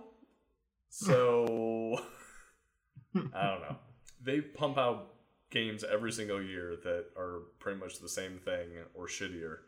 So 0.88 2.00
I 3.14 3.46
don't 3.46 3.60
know. 3.60 3.76
They 4.24 4.40
pump 4.40 4.78
out 4.78 5.16
games 5.50 5.84
every 5.84 6.10
single 6.10 6.42
year 6.42 6.76
that 6.82 7.06
are 7.14 7.42
pretty 7.58 7.78
much 7.78 8.00
the 8.00 8.08
same 8.08 8.38
thing 8.38 8.68
or 8.94 9.06
shittier 9.06 9.58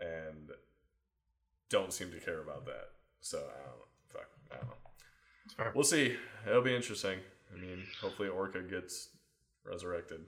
and 0.00 0.52
don't 1.68 1.92
seem 1.92 2.10
to 2.12 2.18
care 2.18 2.40
about 2.40 2.64
that. 2.64 2.88
So 3.20 3.36
I 3.36 3.58
don't 3.58 3.76
know. 3.76 3.84
Fuck. 4.08 4.30
I 4.50 4.56
don't 4.56 5.66
know. 5.66 5.72
We'll 5.74 5.84
see. 5.84 6.16
It'll 6.48 6.62
be 6.62 6.74
interesting. 6.74 7.18
I 7.54 7.60
mean, 7.60 7.82
hopefully 8.00 8.30
Orca 8.30 8.62
gets 8.62 9.10
resurrected. 9.66 10.22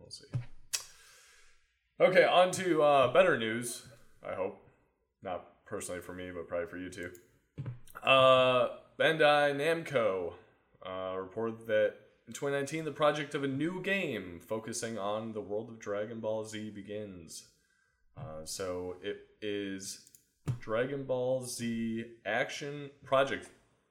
We'll 0.00 0.10
see. 0.10 0.26
Okay, 2.00 2.24
on 2.24 2.50
to 2.52 2.82
uh, 2.82 3.12
better 3.12 3.38
news. 3.38 3.86
I 4.26 4.34
hope, 4.34 4.66
not 5.22 5.64
personally 5.66 6.00
for 6.00 6.14
me, 6.14 6.30
but 6.34 6.48
probably 6.48 6.66
for 6.66 6.78
you 6.78 6.88
too. 6.88 7.10
Uh, 8.02 8.68
Bandai 8.98 9.54
Namco 9.54 10.32
uh, 10.84 11.16
reported 11.18 11.66
that 11.66 11.94
in 12.26 12.32
2019, 12.32 12.84
the 12.84 12.92
project 12.92 13.34
of 13.34 13.44
a 13.44 13.48
new 13.48 13.82
game 13.82 14.40
focusing 14.46 14.98
on 14.98 15.32
the 15.32 15.40
world 15.40 15.68
of 15.68 15.78
Dragon 15.78 16.20
Ball 16.20 16.44
Z 16.44 16.70
begins. 16.70 17.48
Uh, 18.16 18.44
so 18.44 18.96
it 19.02 19.18
is 19.42 20.06
Dragon 20.60 21.04
Ball 21.04 21.42
Z 21.44 22.04
Action 22.24 22.90
Project, 23.04 23.48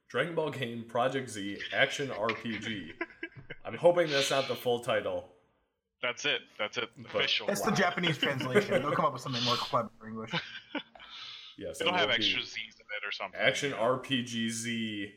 Dragon 0.08 0.36
Ball 0.36 0.52
Game 0.52 0.86
Project 0.88 1.30
Z 1.30 1.60
Action 1.74 2.10
RPG. 2.10 2.92
I'm 3.66 3.76
hoping 3.76 4.10
that's 4.10 4.32
not 4.32 4.48
the 4.48 4.56
full 4.56 4.80
title. 4.80 5.30
That's 6.02 6.26
it. 6.26 6.42
That's 6.58 6.78
it. 6.78 6.90
But- 6.98 7.16
Official. 7.16 7.48
That's 7.48 7.62
the 7.62 7.72
Japanese 7.72 8.18
translation. 8.20 8.82
They'll 8.82 8.92
come 8.92 9.06
up 9.06 9.14
with 9.14 9.22
something 9.22 9.44
more 9.44 9.56
clever 9.56 9.90
in 10.04 10.10
English. 10.10 10.32
Yes, 11.58 11.82
It'll 11.82 11.94
it 11.94 11.98
have 11.98 12.10
be 12.10 12.16
extra 12.16 12.42
Z's 12.42 12.56
in 12.56 12.62
it 12.62 13.06
or 13.06 13.12
something. 13.12 13.40
Action 13.40 13.74
RPG 13.74 14.50
Z 14.50 15.12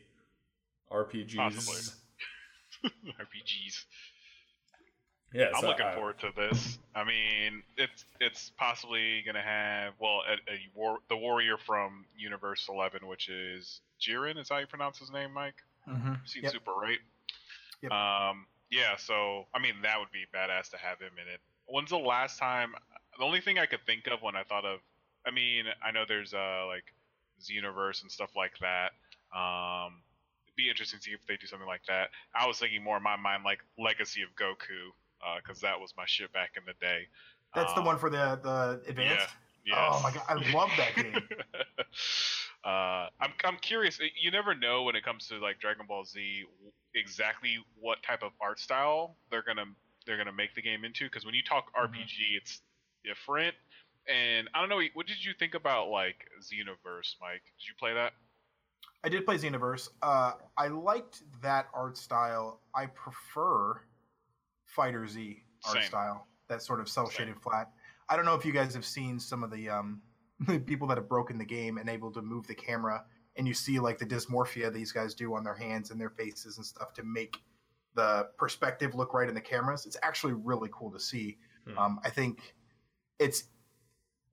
RPGs. 0.91 1.35
Possibly. 1.37 1.81
RPGs. 3.11 3.85
Yeah, 5.33 5.45
I'm 5.55 5.61
so, 5.61 5.67
looking 5.67 5.85
uh, 5.85 5.95
forward 5.95 6.19
to 6.19 6.29
this. 6.35 6.77
I 6.93 7.03
mean, 7.03 7.63
it's 7.77 8.05
it's 8.19 8.51
possibly 8.57 9.23
gonna 9.25 9.41
have 9.41 9.93
well 9.99 10.21
a, 10.29 10.33
a 10.51 10.59
war, 10.75 10.99
the 11.09 11.17
warrior 11.17 11.57
from 11.57 12.05
Universe 12.15 12.67
11, 12.69 13.07
which 13.07 13.29
is 13.29 13.81
Jiren. 13.99 14.37
Is 14.37 14.49
how 14.49 14.59
you 14.59 14.67
pronounce 14.67 14.99
his 14.99 15.11
name, 15.11 15.33
Mike? 15.33 15.55
Mm-hmm. 15.89 16.13
Seen 16.25 16.43
Yep. 16.43 16.51
Super, 16.51 16.71
right? 16.71 16.99
Yep. 17.81 17.91
Um, 17.91 18.45
yeah. 18.73 18.95
So 18.97 19.45
I 19.53 19.59
mean, 19.59 19.75
that 19.83 19.99
would 19.99 20.11
be 20.11 20.25
badass 20.35 20.69
to 20.71 20.77
have 20.77 20.99
him 20.99 21.13
in 21.21 21.31
it. 21.33 21.39
When's 21.65 21.89
the 21.89 21.97
last 21.97 22.39
time? 22.39 22.73
The 23.17 23.23
only 23.23 23.41
thing 23.41 23.59
I 23.59 23.65
could 23.65 23.85
think 23.85 24.07
of 24.07 24.21
when 24.21 24.35
I 24.35 24.43
thought 24.43 24.65
of, 24.65 24.79
I 25.25 25.31
mean, 25.31 25.65
I 25.85 25.91
know 25.91 26.03
there's 26.07 26.33
uh 26.33 26.65
like 26.67 26.93
Xenoverse 27.41 28.01
and 28.01 28.11
stuff 28.11 28.31
like 28.35 28.53
that. 28.61 28.91
Um, 29.37 30.01
it'd 30.45 30.55
be 30.55 30.69
interesting 30.69 30.99
to 30.99 31.03
see 31.03 31.11
if 31.11 31.25
they 31.27 31.37
do 31.37 31.47
something 31.47 31.67
like 31.67 31.85
that. 31.87 32.09
I 32.35 32.47
was 32.47 32.59
thinking 32.59 32.83
more 32.83 32.97
in 32.97 33.03
my 33.03 33.15
mind 33.17 33.43
like 33.43 33.59
Legacy 33.77 34.21
of 34.23 34.29
Goku, 34.35 34.91
because 35.41 35.61
that 35.61 35.79
was 35.79 35.93
my 35.97 36.03
shit 36.05 36.31
back 36.33 36.51
in 36.57 36.63
the 36.65 36.73
day. 36.79 37.07
That's 37.55 37.73
the 37.73 37.79
Um, 37.79 37.85
one 37.85 37.97
for 37.97 38.09
the 38.09 38.39
the 38.41 38.81
advanced. 38.89 39.29
Yes. 39.65 39.75
Oh 39.77 40.01
my 40.03 40.11
god, 40.11 40.23
I 40.27 40.51
love 40.51 40.69
that 40.77 40.95
game. 40.95 41.13
uh, 42.65 43.09
I'm 43.19 43.33
I'm 43.43 43.57
curious. 43.57 43.99
You 44.21 44.31
never 44.31 44.55
know 44.55 44.83
when 44.83 44.95
it 44.95 45.03
comes 45.03 45.27
to 45.27 45.37
like 45.39 45.59
Dragon 45.59 45.85
Ball 45.87 46.05
Z 46.05 46.43
exactly 46.95 47.57
what 47.79 48.01
type 48.03 48.23
of 48.23 48.31
art 48.41 48.59
style 48.59 49.17
they're 49.29 49.43
gonna 49.43 49.65
they're 50.05 50.17
gonna 50.17 50.31
make 50.33 50.55
the 50.55 50.61
game 50.61 50.85
into. 50.85 51.05
Because 51.05 51.25
when 51.25 51.35
you 51.35 51.43
talk 51.43 51.73
Mhm. 51.73 51.89
RPG, 51.89 52.37
it's 52.37 52.61
different. 53.03 53.55
And 54.07 54.49
I 54.53 54.59
don't 54.59 54.69
know. 54.69 54.81
What 54.93 55.07
did 55.07 55.23
you 55.23 55.33
think 55.33 55.55
about 55.55 55.89
like 55.89 56.27
Xenoverse, 56.41 57.15
Mike? 57.21 57.43
Did 57.57 57.67
you 57.67 57.73
play 57.79 57.93
that? 57.93 58.13
I 59.03 59.09
did 59.09 59.25
play 59.25 59.37
Xenoverse. 59.37 59.89
Uh, 60.01 60.33
I 60.57 60.67
liked 60.67 61.23
that 61.41 61.67
art 61.73 61.97
style. 61.97 62.61
I 62.73 62.85
prefer 62.87 63.81
FighterZ 64.75 65.41
art 65.65 65.77
Same. 65.77 65.83
style. 65.83 66.27
That 66.47 66.61
sort 66.61 66.79
of 66.79 66.87
cel 66.89 67.09
shaded 67.09 67.39
flat. 67.41 67.71
I 68.09 68.15
don't 68.15 68.25
know 68.25 68.35
if 68.35 68.45
you 68.45 68.51
guys 68.51 68.73
have 68.73 68.85
seen 68.85 69.19
some 69.19 69.43
of 69.43 69.51
the 69.51 69.69
um, 69.69 70.01
people 70.65 70.87
that 70.87 70.97
have 70.97 71.09
broken 71.09 71.37
the 71.37 71.45
game 71.45 71.77
and 71.77 71.89
able 71.89 72.11
to 72.11 72.21
move 72.21 72.47
the 72.47 72.55
camera, 72.55 73.03
and 73.35 73.47
you 73.47 73.53
see 73.53 73.79
like 73.79 73.97
the 73.97 74.05
dysmorphia 74.05 74.71
these 74.71 74.91
guys 74.91 75.13
do 75.13 75.33
on 75.35 75.43
their 75.43 75.55
hands 75.55 75.91
and 75.91 75.99
their 75.99 76.09
faces 76.09 76.57
and 76.57 76.65
stuff 76.65 76.93
to 76.93 77.03
make 77.03 77.37
the 77.95 78.27
perspective 78.37 78.95
look 78.95 79.13
right 79.13 79.29
in 79.29 79.35
the 79.35 79.41
cameras. 79.41 79.85
It's 79.85 79.97
actually 80.01 80.33
really 80.33 80.69
cool 80.71 80.91
to 80.91 80.99
see. 80.99 81.37
Hmm. 81.67 81.77
Um, 81.77 81.99
I 82.03 82.09
think 82.09 82.55
it's 83.19 83.45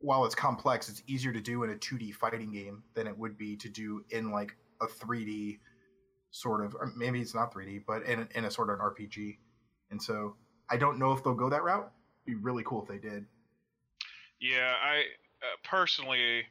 while 0.01 0.25
it's 0.25 0.35
complex, 0.35 0.89
it's 0.89 1.03
easier 1.07 1.33
to 1.33 1.41
do 1.41 1.63
in 1.63 1.71
a 1.71 1.75
2D 1.75 2.15
fighting 2.15 2.53
game 2.53 2.83
than 2.95 3.07
it 3.07 3.17
would 3.17 3.37
be 3.37 3.57
to 3.57 3.69
do 3.69 4.03
in 4.11 4.31
like 4.31 4.57
a 4.81 4.87
3D 4.87 5.59
sort 6.31 6.65
of, 6.65 6.75
or 6.75 6.91
maybe 6.97 7.21
it's 7.21 7.35
not 7.35 7.53
3D, 7.53 7.85
but 7.87 8.03
in, 8.05 8.27
in 8.35 8.47
a 8.47 8.51
sort 8.51 8.71
of 8.71 8.77
an 8.77 8.81
RPG. 8.81 9.37
And 9.91 10.03
so 10.03 10.37
I 10.71 10.79
don't 10.79 10.99
know 10.99 11.13
if 11.13 11.23
they'll 11.23 11.35
go 11.35 11.51
that 11.51 11.63
route. 11.63 11.91
It'd 12.27 12.39
be 12.39 12.43
really 12.43 12.63
cool 12.65 12.83
if 12.83 12.89
they 12.89 12.99
did. 12.99 13.27
Yeah, 14.41 14.75
I 14.83 15.05
uh, 15.43 15.57
personally, 15.65 16.45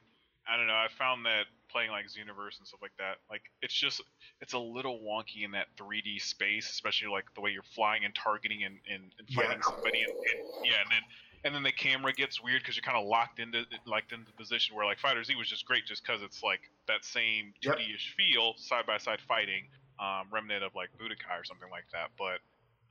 I 0.47 0.57
don't 0.57 0.67
know. 0.67 0.73
I 0.73 0.87
found 0.97 1.25
that 1.25 1.45
playing 1.71 1.91
like 1.91 2.05
Xenoverse 2.05 2.57
and 2.57 2.67
stuff 2.67 2.81
like 2.81 2.95
that, 2.97 3.17
like 3.29 3.43
it's 3.61 3.73
just 3.73 4.01
it's 4.41 4.53
a 4.53 4.59
little 4.59 4.99
wonky 5.01 5.43
in 5.43 5.51
that 5.51 5.67
3D 5.77 6.19
space, 6.19 6.69
especially 6.69 7.09
like 7.09 7.25
the 7.35 7.41
way 7.41 7.51
you're 7.51 7.63
flying 7.75 8.05
and 8.05 8.15
targeting 8.15 8.63
and, 8.63 8.79
and, 8.89 9.13
and 9.19 9.29
Yeah. 9.29 9.43
fighting 9.45 9.61
somebody, 9.61 10.01
and, 10.03 10.11
and 10.11 10.39
yeah, 10.63 10.81
and 10.81 10.91
then 10.91 11.01
and 11.43 11.55
then 11.55 11.63
the 11.63 11.71
camera 11.71 12.11
gets 12.13 12.41
weird 12.41 12.61
because 12.61 12.75
you're 12.75 12.83
kind 12.83 12.97
of 12.97 13.05
locked 13.07 13.39
into 13.39 13.63
like 13.85 14.11
into 14.11 14.25
the 14.25 14.33
position 14.33 14.75
where 14.75 14.85
like 14.85 14.97
FighterZ 14.99 15.37
was 15.37 15.47
just 15.47 15.65
great 15.65 15.85
just 15.85 16.03
because 16.05 16.21
it's 16.21 16.43
like 16.43 16.61
that 16.87 17.05
same 17.05 17.53
Yep. 17.61 17.77
2D-ish 17.77 18.15
feel, 18.17 18.53
side 18.57 18.85
by 18.85 18.97
side 18.97 19.21
fighting, 19.27 19.67
um, 19.99 20.27
remnant 20.31 20.63
of 20.63 20.73
like 20.75 20.89
Budokai 20.99 21.39
or 21.39 21.43
something 21.45 21.69
like 21.69 21.85
that. 21.93 22.09
But 22.17 22.41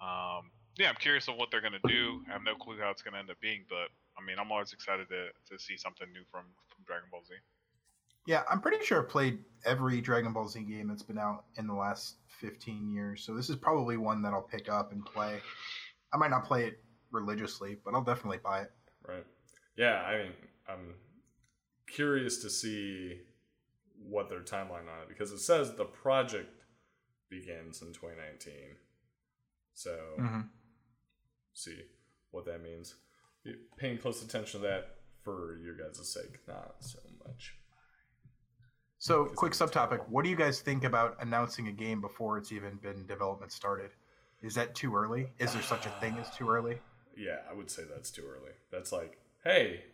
um, 0.04 0.52
yeah, 0.78 0.88
I'm 0.88 0.96
curious 0.96 1.28
of 1.28 1.36
what 1.36 1.50
they're 1.50 1.60
gonna 1.60 1.82
do. 1.86 2.22
I 2.28 2.32
have 2.34 2.42
no 2.42 2.54
clue 2.54 2.78
how 2.78 2.90
it's 2.90 3.02
gonna 3.02 3.18
end 3.18 3.30
up 3.30 3.40
being, 3.40 3.64
but 3.68 3.88
I 4.18 4.24
mean, 4.24 4.38
I'm 4.38 4.50
always 4.50 4.72
excited 4.72 5.08
to, 5.08 5.28
to 5.50 5.62
see 5.62 5.76
something 5.76 6.06
new 6.12 6.22
from 6.30 6.42
from 6.68 6.84
Dragon 6.86 7.08
Ball 7.10 7.22
Z. 7.26 7.34
Yeah, 8.26 8.42
I'm 8.50 8.60
pretty 8.60 8.84
sure 8.84 9.02
I've 9.02 9.08
played 9.08 9.38
every 9.64 10.00
Dragon 10.00 10.32
Ball 10.32 10.48
Z 10.48 10.60
game 10.64 10.88
that's 10.88 11.02
been 11.02 11.18
out 11.18 11.44
in 11.56 11.66
the 11.66 11.74
last 11.74 12.16
15 12.40 12.90
years. 12.92 13.22
So 13.24 13.34
this 13.34 13.48
is 13.48 13.56
probably 13.56 13.96
one 13.96 14.20
that 14.22 14.32
I'll 14.34 14.42
pick 14.42 14.68
up 14.68 14.92
and 14.92 15.04
play. 15.04 15.40
I 16.12 16.16
might 16.18 16.30
not 16.30 16.44
play 16.44 16.66
it 16.66 16.82
religiously, 17.10 17.78
but 17.84 17.94
I'll 17.94 18.04
definitely 18.04 18.38
buy 18.44 18.62
it. 18.62 18.72
Right. 19.06 19.24
Yeah, 19.76 20.02
I 20.02 20.18
mean, 20.18 20.32
I'm 20.68 20.94
curious 21.86 22.42
to 22.42 22.50
see 22.50 23.20
what 23.98 24.28
their 24.28 24.40
timeline 24.40 24.88
on 24.92 25.02
it 25.02 25.08
because 25.08 25.32
it 25.32 25.38
says 25.38 25.74
the 25.74 25.84
project 25.84 26.64
begins 27.30 27.80
in 27.82 27.88
2019. 27.88 28.52
So, 29.74 29.96
Mm-hmm. 30.18 30.40
see 31.54 31.82
what 32.30 32.44
that 32.46 32.62
means. 32.62 32.94
Paying 33.76 33.98
close 33.98 34.22
attention 34.22 34.60
to 34.60 34.66
that 34.66 34.96
for 35.22 35.58
your 35.62 35.74
guys' 35.74 36.06
sake, 36.08 36.38
not 36.46 36.76
so 36.80 36.98
much. 37.26 37.54
So, 38.98 39.26
quick 39.26 39.52
subtopic. 39.52 40.08
What 40.08 40.24
do 40.24 40.30
you 40.30 40.36
guys 40.36 40.60
think 40.60 40.84
about 40.84 41.16
announcing 41.20 41.68
a 41.68 41.72
game 41.72 42.00
before 42.00 42.36
it's 42.36 42.50
even 42.50 42.76
been 42.76 43.06
development 43.06 43.52
started? 43.52 43.90
Is 44.42 44.54
that 44.54 44.74
too 44.74 44.94
early? 44.96 45.28
Is 45.38 45.52
there 45.52 45.62
such 45.62 45.86
a 45.86 45.90
thing 46.00 46.16
as 46.18 46.30
too 46.36 46.48
early? 46.48 46.78
Yeah, 47.16 47.38
I 47.50 47.54
would 47.54 47.70
say 47.70 47.82
that's 47.88 48.10
too 48.10 48.24
early. 48.28 48.52
That's 48.70 48.92
like, 48.92 49.18
hey, 49.44 49.84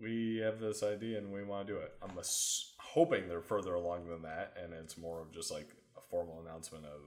we 0.00 0.38
have 0.44 0.60
this 0.60 0.82
idea 0.82 1.18
and 1.18 1.32
we 1.32 1.44
want 1.44 1.66
to 1.66 1.72
do 1.72 1.78
it. 1.78 1.92
I'm 2.02 2.18
ass- 2.18 2.74
hoping 2.78 3.28
they're 3.28 3.40
further 3.40 3.74
along 3.74 4.08
than 4.08 4.22
that, 4.22 4.54
and 4.62 4.72
it's 4.72 4.98
more 4.98 5.20
of 5.20 5.32
just 5.32 5.50
like 5.50 5.68
a 5.96 6.00
formal 6.10 6.42
announcement 6.44 6.84
of 6.84 7.00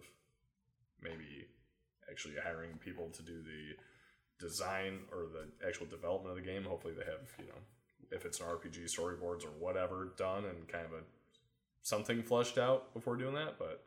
maybe 1.01 1.47
actually 2.09 2.35
hiring 2.43 2.77
people 2.83 3.09
to 3.09 3.21
do 3.21 3.41
the 3.41 3.75
design 4.39 4.99
or 5.11 5.27
the 5.31 5.47
actual 5.67 5.85
development 5.87 6.37
of 6.37 6.43
the 6.43 6.49
game. 6.49 6.63
Hopefully, 6.63 6.93
they 6.93 7.05
have 7.05 7.21
you 7.39 7.45
know, 7.47 7.59
if 8.11 8.25
it's 8.25 8.39
an 8.39 8.47
RPG, 8.47 8.85
storyboards 8.85 9.43
or 9.45 9.49
whatever 9.59 10.13
done 10.17 10.45
and 10.45 10.67
kind 10.67 10.85
of 10.85 10.93
a 10.93 11.01
something 11.83 12.23
fleshed 12.23 12.57
out 12.57 12.93
before 12.93 13.15
doing 13.15 13.35
that. 13.35 13.57
But 13.59 13.83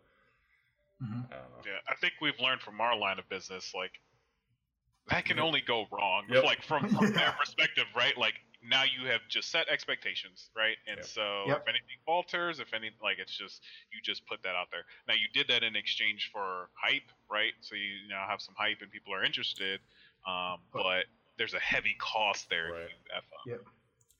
Mhm. 1.03 1.33
I 1.33 1.37
don't 1.37 1.51
know. 1.51 1.63
Yeah, 1.65 1.79
I 1.87 1.95
think 1.97 2.15
we've 2.21 2.39
learned 2.41 2.61
from 2.61 2.81
our 2.81 2.97
line 2.97 3.19
of 3.19 3.29
business, 3.29 3.73
like 3.75 4.01
that 5.07 5.25
can 5.25 5.39
only 5.39 5.61
go 5.61 5.87
wrong. 5.91 6.27
Yep. 6.29 6.45
Like 6.45 6.63
from, 6.65 6.89
from 6.89 7.05
Yeah. 7.07 7.11
their 7.31 7.33
perspective, 7.33 7.87
right? 7.95 8.17
Like 8.19 8.35
now 8.63 8.83
you 8.83 9.07
have 9.07 9.21
just 9.29 9.51
set 9.51 9.69
expectations, 9.69 10.51
right? 10.57 10.77
And 10.87 10.99
Yep. 10.99 11.07
so 11.07 11.45
Yep. 11.47 11.63
if 11.63 11.69
anything 11.69 11.99
falters, 12.05 12.59
if 12.59 12.75
any 12.75 12.91
like 13.01 13.19
it's 13.19 13.37
just 13.37 13.63
you 13.93 14.01
just 14.03 14.27
put 14.27 14.43
that 14.43 14.55
out 14.57 14.71
there. 14.71 14.85
Now 15.07 15.15
you 15.15 15.29
did 15.33 15.49
that 15.49 15.63
in 15.63 15.77
exchange 15.77 16.31
for 16.33 16.69
hype, 16.75 17.11
right? 17.31 17.55
So 17.61 17.75
you 17.77 18.09
now 18.09 18.27
have 18.29 18.43
some 18.43 18.55
hype 18.57 18.83
and 18.83 18.91
people 18.91 19.15
are 19.15 19.25
interested. 19.25 19.81
Um, 20.29 20.61
But- 20.73 20.83
but 20.83 21.07
there's 21.39 21.55
a 21.55 21.59
heavy 21.61 21.95
cost 21.99 22.51
there 22.51 22.71
Right. 22.73 22.83
if 22.83 22.91
you 22.91 22.97
F 23.15 23.25
up. 23.33 23.47
Yeah. 23.47 23.57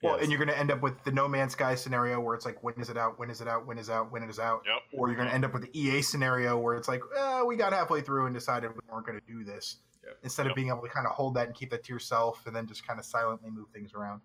Well, 0.03 0.15
Yes. 0.15 0.23
and 0.23 0.31
you're 0.33 0.39
going 0.39 0.49
to 0.49 0.57
end 0.59 0.71
up 0.71 0.81
with 0.81 1.03
the 1.05 1.11
No 1.11 1.27
Man's 1.29 1.53
Sky 1.53 1.75
scenario 1.75 2.21
where 2.21 2.35
it's 2.37 2.47
like, 2.47 2.63
when 2.63 2.75
is 2.81 2.89
it 2.89 2.97
out? 2.97 3.19
When 3.19 3.31
is 3.31 3.41
it 3.41 3.49
out? 3.49 3.67
When 3.67 3.79
is 3.79 3.89
it 3.89 3.93
out? 3.93 4.11
When 4.13 4.23
it 4.23 4.31
is 4.31 4.39
out? 4.39 4.63
Yep. 4.65 4.83
Or 4.93 5.09
you're 5.09 5.17
going 5.17 5.29
to 5.29 5.35
end 5.35 5.45
up 5.45 5.53
with 5.53 5.63
the 5.65 5.79
EA 5.79 6.03
scenario 6.03 6.57
where 6.57 6.77
it's 6.77 6.87
like, 6.89 7.03
eh, 7.17 7.43
we 7.43 7.57
got 7.57 7.73
halfway 7.73 8.01
through 8.01 8.27
and 8.27 8.35
decided 8.35 8.71
we 8.73 8.81
weren't 8.89 9.05
going 9.07 9.19
to 9.21 9.27
do 9.27 9.43
this. 9.45 9.79
Yep. 10.05 10.19
Instead 10.23 10.47
of 10.47 10.55
being 10.55 10.69
able 10.69 10.83
to 10.83 10.89
kind 10.89 11.07
of 11.07 11.13
hold 11.13 11.35
that 11.35 11.49
and 11.49 11.55
keep 11.55 11.71
that 11.71 11.83
to 11.85 11.93
yourself 11.93 12.47
and 12.47 12.55
then 12.55 12.67
just 12.67 12.87
kind 12.87 12.99
of 13.01 13.05
silently 13.05 13.51
move 13.51 13.69
things 13.71 13.93
around. 13.93 14.23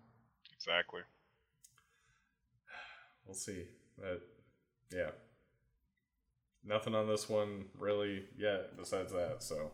Exactly. 0.52 1.02
We'll 3.26 3.34
see. 3.34 3.66
But 3.98 4.22
yeah, 4.90 5.10
nothing 6.62 6.94
on 6.94 7.08
this 7.08 7.28
one 7.28 7.68
really 7.78 8.28
yet 8.36 8.76
besides 8.76 9.12
that. 9.12 9.42
So 9.42 9.72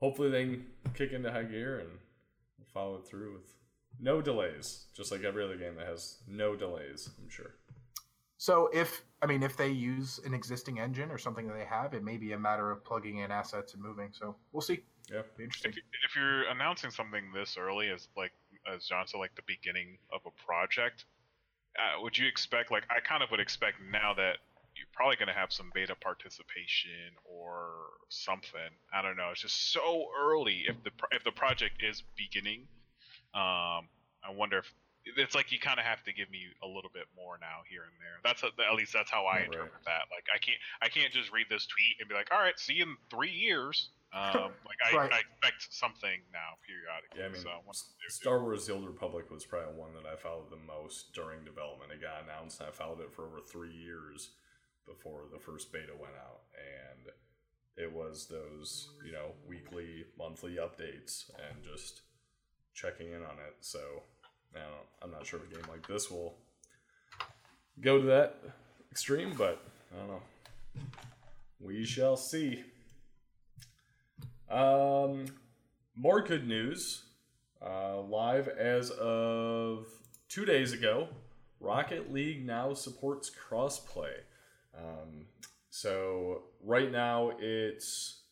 hopefully 0.00 0.30
they 0.30 0.44
can 0.44 0.66
kick 0.94 1.12
into 1.12 1.30
high 1.30 1.44
gear 1.44 1.80
and 1.80 1.88
follow 2.72 2.96
it 2.96 3.06
through 3.06 3.32
with 3.34 3.54
no 4.00 4.20
delays, 4.20 4.86
just 4.94 5.10
like 5.10 5.24
every 5.24 5.42
other 5.44 5.56
game 5.56 5.74
that 5.76 5.86
has 5.86 6.18
no 6.28 6.54
delays. 6.54 7.10
I'm 7.22 7.28
sure. 7.28 7.54
So 8.36 8.70
if, 8.72 9.02
I 9.20 9.26
mean, 9.26 9.42
if 9.42 9.56
they 9.56 9.68
use 9.70 10.20
an 10.24 10.32
existing 10.32 10.78
engine 10.78 11.10
or 11.10 11.18
something 11.18 11.48
that 11.48 11.54
they 11.54 11.64
have, 11.64 11.92
it 11.94 12.04
may 12.04 12.16
be 12.16 12.32
a 12.32 12.38
matter 12.38 12.70
of 12.70 12.84
plugging 12.84 13.18
in 13.18 13.32
assets 13.32 13.74
and 13.74 13.82
moving. 13.82 14.10
So 14.12 14.36
we'll 14.52 14.60
see. 14.60 14.80
Yeah. 15.10 15.22
Be 15.36 15.44
interesting. 15.44 15.70
If, 15.70 15.76
you- 15.76 15.82
if 16.08 16.14
you're 16.16 16.48
announcing 16.50 16.90
something 16.90 17.32
this 17.34 17.56
early 17.58 17.88
as 17.90 18.08
like 18.16 18.32
as 18.72 18.84
Jon 18.86 19.06
said, 19.06 19.18
like 19.18 19.34
the 19.34 19.42
beginning 19.46 19.98
of 20.12 20.20
a 20.26 20.30
project, 20.46 21.06
uh, 21.78 22.00
would 22.02 22.16
you 22.16 22.28
expect 22.28 22.70
like 22.70 22.84
I 22.90 23.00
kind 23.00 23.22
of 23.22 23.30
would 23.32 23.40
expect 23.40 23.76
now 23.90 24.14
that 24.14 24.34
you're 24.47 24.47
probably 24.98 25.14
going 25.14 25.30
to 25.30 25.38
have 25.38 25.54
some 25.54 25.70
beta 25.72 25.94
participation 25.94 27.14
or 27.22 28.02
something. 28.10 28.74
I 28.92 29.00
don't 29.00 29.16
know. 29.16 29.30
It's 29.30 29.42
just 29.46 29.70
so 29.70 30.10
early 30.18 30.66
if 30.66 30.74
the 30.82 30.90
if 31.14 31.22
the 31.22 31.30
project 31.30 31.86
is 31.86 32.02
beginning. 32.18 32.66
Um, 33.30 33.86
I 34.26 34.34
wonder 34.34 34.58
if 34.58 34.66
it's 35.16 35.36
like 35.38 35.52
you 35.54 35.62
kind 35.62 35.78
of 35.78 35.86
have 35.86 36.02
to 36.02 36.12
give 36.12 36.28
me 36.34 36.50
a 36.64 36.66
little 36.66 36.90
bit 36.92 37.06
more 37.14 37.38
now 37.40 37.62
here 37.70 37.86
and 37.86 37.94
there. 38.02 38.18
That's 38.26 38.42
a, 38.42 38.50
at 38.66 38.74
least 38.74 38.92
that's 38.92 39.08
how 39.08 39.22
I 39.22 39.46
Right. 39.46 39.46
interpret 39.46 39.86
that. 39.86 40.10
Like 40.10 40.26
I 40.34 40.42
can't 40.42 40.58
I 40.82 40.90
can't 40.90 41.14
just 41.14 41.30
read 41.30 41.46
this 41.46 41.70
tweet 41.70 42.02
and 42.02 42.10
be 42.10 42.18
like, 42.18 42.34
all 42.34 42.42
right, 42.42 42.58
see 42.58 42.82
you 42.82 42.90
in 42.90 42.98
three 43.06 43.30
years. 43.30 43.94
Um, 44.10 44.50
like 44.66 44.82
I, 44.82 44.98
Right. 44.98 45.12
I 45.14 45.18
expect 45.22 45.70
something 45.70 46.18
now 46.34 46.58
periodically. 46.66 47.22
Yeah, 47.22 47.30
I 47.30 47.38
mean, 47.38 47.46
so 47.46 47.54
I 47.54 48.10
Star 48.10 48.42
Wars: 48.42 48.66
The 48.66 48.74
Old 48.74 48.90
Republic 48.90 49.30
was 49.30 49.46
probably 49.46 49.78
one 49.78 49.94
that 49.94 50.10
I 50.10 50.18
followed 50.18 50.50
the 50.50 50.58
most 50.58 51.14
during 51.14 51.46
development. 51.46 51.94
It 51.94 52.02
got 52.02 52.26
announced, 52.26 52.58
and 52.58 52.66
I 52.66 52.72
followed 52.74 52.98
it 52.98 53.14
for 53.14 53.30
over 53.30 53.38
three 53.46 53.70
years 53.70 54.34
before 54.88 55.22
the 55.32 55.38
first 55.38 55.72
beta 55.72 55.92
went 55.92 56.14
out, 56.14 56.40
and 56.56 57.12
it 57.76 57.92
was 57.92 58.26
those 58.26 58.90
you 59.04 59.12
know 59.12 59.32
weekly, 59.46 60.04
monthly 60.18 60.56
updates, 60.56 61.30
and 61.48 61.62
just 61.62 62.02
checking 62.74 63.08
in 63.08 63.22
on 63.22 63.36
it. 63.46 63.56
So, 63.60 63.78
don't, 64.54 64.64
I'm 65.02 65.10
not 65.10 65.26
sure 65.26 65.40
if 65.40 65.50
a 65.50 65.54
game 65.54 65.64
like 65.70 65.86
this 65.86 66.10
will 66.10 66.34
go 67.80 68.00
to 68.00 68.06
that 68.06 68.36
extreme, 68.90 69.34
but 69.36 69.62
I 69.94 69.98
don't 69.98 70.08
know. 70.08 70.22
We 71.60 71.84
shall 71.84 72.16
see. 72.16 72.64
Um, 74.50 75.26
more 75.96 76.22
good 76.22 76.46
news. 76.46 77.02
Uh, 77.60 78.00
live 78.02 78.46
as 78.46 78.90
of 78.90 79.86
two 80.28 80.44
days 80.44 80.72
ago, 80.72 81.08
Rocket 81.60 82.12
League 82.12 82.46
now 82.46 82.72
supports 82.72 83.30
crossplay. 83.30 84.12
Um, 84.78 85.26
so 85.70 86.42
right 86.64 86.90
now 86.90 87.32
it's 87.38 88.22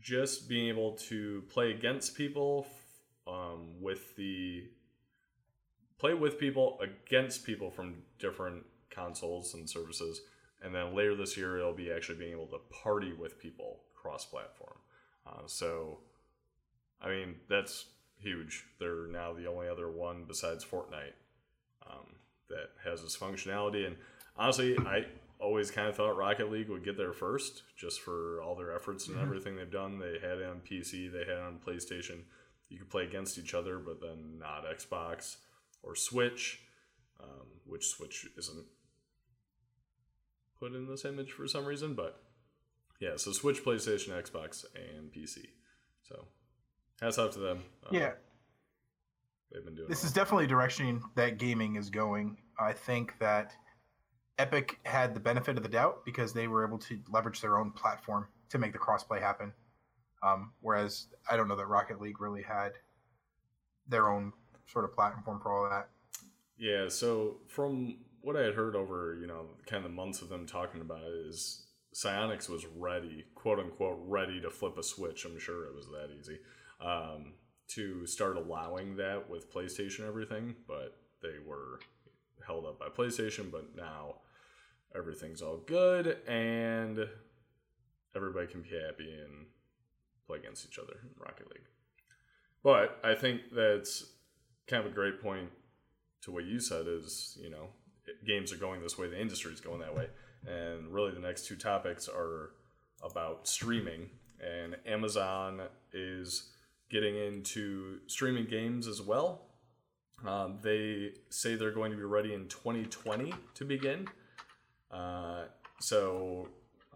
just 0.00 0.48
being 0.48 0.68
able 0.68 0.92
to 0.92 1.42
play 1.48 1.70
against 1.70 2.16
people 2.16 2.66
um, 3.26 3.80
with 3.80 4.16
the 4.16 4.64
play 5.98 6.14
with 6.14 6.38
people 6.38 6.78
against 6.80 7.44
people 7.44 7.70
from 7.70 7.96
different 8.18 8.64
consoles 8.90 9.54
and 9.54 9.68
services, 9.68 10.20
and 10.62 10.74
then 10.74 10.94
later 10.94 11.14
this 11.16 11.36
year 11.36 11.58
it'll 11.58 11.74
be 11.74 11.90
actually 11.90 12.18
being 12.18 12.32
able 12.32 12.46
to 12.46 12.58
party 12.82 13.12
with 13.12 13.38
people 13.38 13.80
cross-platform. 13.94 14.76
Uh, 15.26 15.46
so, 15.46 15.98
I 17.02 17.08
mean 17.08 17.36
that's 17.48 17.86
huge. 18.18 18.64
They're 18.78 19.06
now 19.08 19.32
the 19.32 19.46
only 19.46 19.68
other 19.68 19.90
one 19.90 20.24
besides 20.26 20.64
Fortnite 20.64 21.16
um, 21.88 22.06
that 22.48 22.70
has 22.84 23.02
this 23.02 23.16
functionality. 23.16 23.86
And 23.86 23.96
honestly, 24.38 24.76
I 24.78 25.06
always 25.40 25.70
kind 25.70 25.88
of 25.88 25.96
thought 25.96 26.16
Rocket 26.16 26.50
League 26.50 26.68
would 26.68 26.84
get 26.84 26.96
there 26.96 27.12
first, 27.12 27.62
just 27.76 28.00
for 28.00 28.40
all 28.42 28.54
their 28.56 28.74
efforts 28.74 29.06
and 29.08 29.16
Mhm. 29.16 29.22
everything 29.22 29.56
they've 29.56 29.70
done. 29.70 29.98
They 29.98 30.18
had 30.18 30.38
it 30.38 30.44
on 30.46 30.60
PC, 30.60 31.08
they 31.08 31.20
had 31.20 31.28
it 31.28 31.38
on 31.40 31.60
PlayStation. 31.60 32.24
You 32.68 32.78
could 32.78 32.90
play 32.90 33.04
against 33.04 33.38
each 33.38 33.54
other, 33.54 33.78
but 33.78 34.00
then 34.00 34.38
not 34.38 34.64
Xbox 34.66 35.36
or 35.82 35.94
Switch, 35.94 36.60
um, 37.20 37.60
which 37.64 37.86
Switch 37.88 38.26
isn't 38.36 38.66
put 40.58 40.72
in 40.74 40.86
this 40.88 41.04
image 41.04 41.32
for 41.32 41.46
some 41.46 41.64
reason. 41.64 41.94
But 41.94 42.22
yeah, 43.00 43.16
so 43.16 43.32
Switch, 43.32 43.62
PlayStation, 43.64 44.10
Xbox, 44.20 44.64
and 44.74 45.12
PC. 45.12 45.50
So 46.02 46.26
hats 47.00 47.16
off 47.18 47.32
to 47.34 47.38
them. 47.38 47.58
Um, 47.86 47.94
Yeah, 47.94 48.14
they've 49.50 49.64
been 49.64 49.76
doing 49.76 49.88
this 49.88 50.04
is 50.04 50.12
definitely 50.12 50.44
a 50.44 50.48
direction 50.48 51.02
that 51.14 51.38
gaming 51.38 51.76
is 51.76 51.90
going. 51.90 52.42
I 52.58 52.72
think 52.72 53.16
that 53.18 53.54
Epic 54.38 54.78
had 54.84 55.14
the 55.14 55.20
benefit 55.20 55.56
of 55.56 55.62
the 55.62 55.68
doubt 55.68 56.04
because 56.04 56.32
they 56.32 56.46
were 56.46 56.66
able 56.66 56.78
to 56.78 56.98
leverage 57.10 57.40
their 57.40 57.58
own 57.58 57.70
platform 57.72 58.26
to 58.50 58.58
make 58.58 58.72
the 58.72 58.78
crossplay 58.78 59.20
happen. 59.20 59.52
Um, 60.22 60.52
whereas 60.60 61.06
I 61.30 61.36
don't 61.36 61.48
know 61.48 61.56
that 61.56 61.66
Rocket 61.66 62.00
League 62.00 62.20
really 62.20 62.42
had 62.42 62.72
their 63.88 64.08
own 64.08 64.32
sort 64.66 64.84
of 64.84 64.94
platform 64.94 65.40
for 65.40 65.52
all 65.52 65.68
that. 65.70 65.88
Yeah, 66.56 66.88
so 66.88 67.38
from 67.48 67.98
what 68.20 68.36
I 68.36 68.42
had 68.42 68.54
heard 68.54 68.74
over, 68.74 69.16
you 69.20 69.26
know, 69.26 69.46
kind 69.66 69.84
of 69.84 69.90
the 69.90 69.96
months 69.96 70.22
of 70.22 70.28
them 70.28 70.46
talking 70.46 70.80
about 70.80 71.02
it 71.02 71.26
is 71.28 71.66
Psyonix 71.94 72.48
was 72.48 72.66
ready, 72.66 73.24
quote 73.34 73.58
unquote, 73.58 73.98
ready 74.04 74.40
to 74.40 74.50
flip 74.50 74.76
a 74.78 74.82
switch. 74.82 75.24
I'm 75.24 75.38
sure 75.38 75.66
it 75.66 75.74
was 75.74 75.86
that 75.86 76.10
easy 76.18 76.38
um, 76.80 77.34
to 77.68 78.06
start 78.06 78.36
allowing 78.36 78.96
that 78.96 79.28
with 79.28 79.52
PlayStation 79.52 80.06
everything, 80.06 80.54
but 80.66 80.96
they 81.22 81.38
were 81.44 81.80
held 82.48 82.66
up 82.66 82.80
by 82.80 82.88
PlayStation. 82.88 83.52
But 83.52 83.76
now 83.76 84.16
everything's 84.96 85.42
all 85.42 85.58
good 85.58 86.18
and 86.26 87.06
everybody 88.16 88.48
can 88.48 88.62
be 88.62 88.70
happy 88.70 89.12
and 89.12 89.46
play 90.26 90.38
against 90.38 90.66
each 90.66 90.78
other 90.78 90.94
in 91.02 91.10
Rocket 91.22 91.48
League. 91.48 91.68
But 92.64 92.98
I 93.04 93.14
think 93.14 93.42
that's 93.54 94.04
kind 94.66 94.84
of 94.84 94.90
a 94.90 94.94
great 94.94 95.22
point 95.22 95.50
to 96.22 96.32
what 96.32 96.44
you 96.44 96.58
said 96.58 96.86
is, 96.88 97.38
you 97.40 97.50
know, 97.50 97.68
games 98.26 98.52
are 98.52 98.56
going 98.56 98.82
this 98.82 98.98
way, 98.98 99.08
the 99.08 99.20
industry 99.20 99.52
is 99.52 99.60
going 99.60 99.80
that 99.80 99.94
way. 99.94 100.08
And 100.46 100.92
really, 100.92 101.12
the 101.12 101.20
next 101.20 101.46
two 101.46 101.56
topics 101.56 102.08
are 102.08 102.50
about 103.02 103.46
streaming. 103.46 104.10
And 104.40 104.76
Amazon 104.86 105.62
is 105.92 106.50
getting 106.90 107.16
into 107.16 107.98
streaming 108.06 108.46
games 108.46 108.86
as 108.86 109.02
well. 109.02 109.47
Um, 110.26 110.58
they 110.62 111.12
say 111.30 111.54
they're 111.54 111.70
going 111.70 111.90
to 111.92 111.96
be 111.96 112.04
ready 112.04 112.34
in 112.34 112.48
2020 112.48 113.32
to 113.54 113.64
begin. 113.64 114.08
Uh, 114.90 115.44
so, 115.80 116.48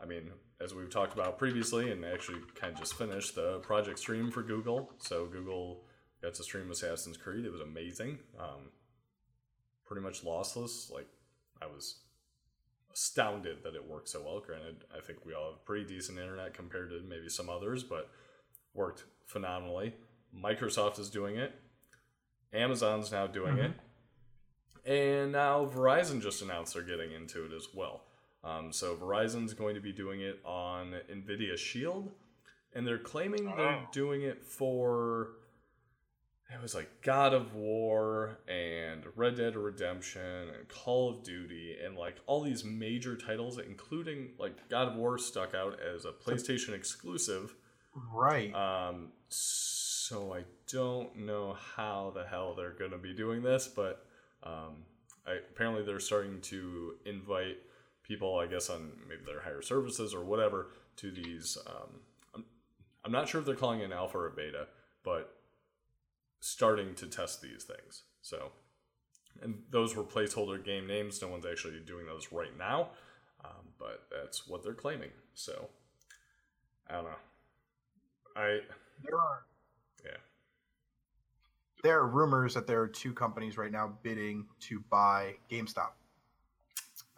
I 0.03 0.07
mean, 0.07 0.31
as 0.61 0.75
we've 0.75 0.91
talked 0.91 1.15
about 1.15 1.39
previously, 1.39 1.91
and 1.93 2.05
actually 2.05 2.39
kind 2.55 2.73
of 2.73 2.79
just 2.79 2.95
finished 2.95 3.35
the 3.35 3.59
Project 3.61 3.99
Stream 3.99 4.31
for 4.31 4.43
Google. 4.43 4.93
So, 4.99 5.27
Google 5.27 5.85
got 6.21 6.35
to 6.35 6.43
stream 6.43 6.71
Assassin's 6.71 7.17
Creed. 7.17 7.45
It 7.45 7.53
was 7.53 7.61
amazing. 7.61 8.19
Um, 8.39 8.71
pretty 9.87 10.03
much 10.03 10.25
lossless. 10.25 10.91
Like, 10.91 11.09
I 11.61 11.67
was 11.67 11.97
astounded 12.93 13.63
that 13.63 13.75
it 13.75 13.89
worked 13.89 14.09
so 14.09 14.23
well. 14.23 14.41
Granted, 14.41 14.85
I 14.97 15.01
think 15.01 15.25
we 15.25 15.35
all 15.35 15.53
have 15.53 15.65
pretty 15.65 15.85
decent 15.85 16.19
internet 16.19 16.55
compared 16.55 16.91
to 16.91 17.01
maybe 17.09 17.29
some 17.29 17.49
others, 17.49 17.83
but 17.83 18.11
worked 18.75 19.05
phenomenally. 19.27 19.95
Microsoft 20.37 20.99
is 20.99 21.11
doing 21.11 21.37
it. 21.37 21.55
Amazon's 22.53 23.11
now 23.13 23.27
doing 23.27 23.59
it. 23.59 23.73
And 24.85 25.33
now 25.33 25.65
Verizon 25.67 26.21
just 26.21 26.43
announced 26.43 26.75
they're 26.75 26.83
getting 26.83 27.13
into 27.13 27.45
it 27.45 27.53
as 27.53 27.69
well. 27.75 28.03
Um, 28.45 28.73
so 28.73 28.97
Verizon's 28.97 29.55
going 29.55 29.75
to 29.77 29.81
be 29.81 29.93
doing 29.93 30.21
it 30.21 30.41
on 30.45 30.95
NVIDIA 31.11 31.57
Shield. 31.57 32.11
And 32.75 32.87
they're 32.87 32.99
claiming 32.99 33.45
they're 33.45 33.55
Oh. 33.83 33.89
doing 33.93 34.23
it 34.23 34.43
for 34.45 35.37
it 36.55 36.61
was 36.61 36.75
like 36.75 37.01
God 37.01 37.33
of 37.33 37.55
War 37.55 38.39
and 38.47 39.05
Red 39.17 39.37
Dead 39.37 39.57
Redemption 39.57 40.51
and 40.51 40.69
Call 40.69 41.09
of 41.09 41.23
Duty 41.25 41.79
and 41.83 41.97
like 41.97 42.17
all 42.27 42.43
these 42.43 42.63
major 42.63 43.17
titles, 43.17 43.57
including 43.59 44.33
like 44.39 44.69
God 44.69 44.89
of 44.89 44.97
War 44.97 45.17
stuck 45.17 45.55
out 45.55 45.79
as 45.81 46.05
a 46.05 46.13
PlayStation 46.13 46.75
exclusive 46.75 47.55
Right. 47.95 48.55
Um, 48.55 49.13
so 49.29 49.82
I 50.35 50.45
don't 50.67 51.15
know 51.17 51.57
how 51.77 52.13
the 52.15 52.25
hell 52.25 52.55
they're 52.55 52.73
going 52.73 52.91
to 52.91 52.99
be 52.99 53.13
doing 53.13 53.43
this, 53.43 53.69
but 53.69 54.05
um, 54.43 54.85
I, 55.27 55.35
apparently 55.51 55.85
they're 55.85 56.01
starting 56.01 56.41
to 56.43 56.95
invite 57.05 57.59
people, 58.03 58.39
I 58.39 58.47
guess, 58.47 58.69
on 58.71 58.93
maybe 59.09 59.23
their 59.25 59.43
higher 59.43 59.63
services 59.63 60.15
or 60.15 60.25
whatever, 60.25 60.71
to 60.97 61.11
these. 61.11 61.59
Um, 61.67 62.01
I'm, 62.35 62.45
I'm 63.05 63.13
not 63.13 63.29
sure 63.29 63.41
if 63.41 63.47
they're 63.47 63.55
calling 63.55 63.81
it 63.81 63.85
an 63.85 63.93
alpha 63.93 64.19
or 64.19 64.31
beta, 64.31 64.67
but 65.05 65.35
starting 66.41 66.95
to 66.97 67.07
test 67.07 67.41
these 67.41 67.65
things. 67.65 68.03
So, 68.23 68.51
and 69.41 69.63
those 69.71 69.95
were 69.95 70.05
placeholder 70.05 70.63
game 70.65 70.87
names. 70.87 71.23
No 71.23 71.29
one's 71.29 71.47
actually 71.47 71.81
doing 71.87 72.07
those 72.07 72.33
right 72.33 72.57
now, 72.59 72.91
um, 73.45 73.69
but 73.79 74.07
that's 74.11 74.49
what 74.49 74.65
they're 74.65 74.75
claiming. 74.75 75.11
So, 75.35 75.69
I 76.89 76.95
don't 76.95 77.05
know. 77.05 77.11
I 78.35 78.61
there 79.05 79.19
are. 79.19 79.43
There 81.83 81.99
are 81.99 82.07
rumors 82.07 82.55
that 82.55 82.67
there 82.67 82.81
are 82.81 82.89
two 82.89 83.13
companies 83.13 83.59
right 83.59 83.73
now 83.73 83.93
bidding 84.03 84.47
to 84.61 84.81
buy 84.89 85.35
GameStop. 85.51 85.91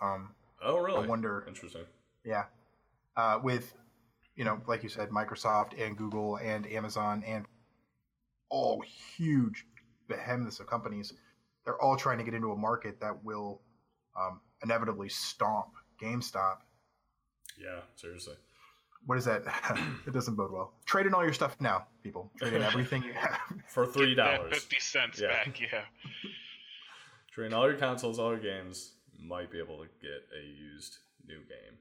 Um, 0.01 0.31
oh, 0.63 0.79
really? 0.79 1.05
I 1.05 1.07
wonder. 1.07 1.45
Interesting. 1.47 1.85
Yeah, 2.25 2.45
uh, 3.17 3.41
with 3.43 3.75
you 4.37 4.45
know, 4.45 4.61
like 4.67 4.83
you 4.83 4.89
said, 4.89 5.11
Microsoft 5.11 5.81
and 5.81 5.97
Google 5.97 6.37
and 6.37 6.67
Amazon 6.67 7.23
and 7.27 7.45
all 8.49 8.83
huge 9.17 9.67
behemoths 10.09 10.61
of 10.61 10.67
companies. 10.67 11.13
They're 11.65 11.81
all 11.81 11.97
trying 11.97 12.19
to 12.19 12.25
get 12.25 12.35
into 12.35 12.53
a 12.53 12.57
market 12.57 13.01
that 13.01 13.25
will 13.25 13.61
um, 14.19 14.41
inevitably 14.63 15.09
stomp 15.09 15.69
GameStop. 16.01 16.57
Yeah, 17.59 17.81
seriously. 17.97 18.35
What 19.07 19.19
is 19.19 19.25
that? 19.27 19.43
it 20.07 20.13
doesn't 20.13 20.35
bode 20.35 20.53
well. 20.53 20.73
Trade 20.87 21.07
in 21.07 21.15
all 21.15 21.23
your 21.23 21.33
stuff 21.33 21.57
now, 21.61 21.87
people. 22.03 22.31
Trade 22.39 22.55
in 22.55 22.63
everything 22.63 23.03
you 23.03 23.13
have 23.13 23.41
for 23.69 23.87
three 23.87 24.15
dollars, 24.15 24.53
fifty 24.53 24.81
cents 24.81 25.21
yeah. 25.21 25.29
back. 25.29 25.61
Yeah. 25.61 25.83
Trade 27.33 27.47
in 27.47 27.55
all 27.55 27.69
your 27.69 27.79
consoles, 27.79 28.19
all 28.19 28.31
your 28.31 28.41
games. 28.41 28.93
Might 29.19 29.51
be 29.51 29.59
able 29.59 29.79
to 29.79 29.89
get 30.03 30.23
a 30.39 30.45
used 30.45 30.99
new 31.27 31.39
game 31.39 31.79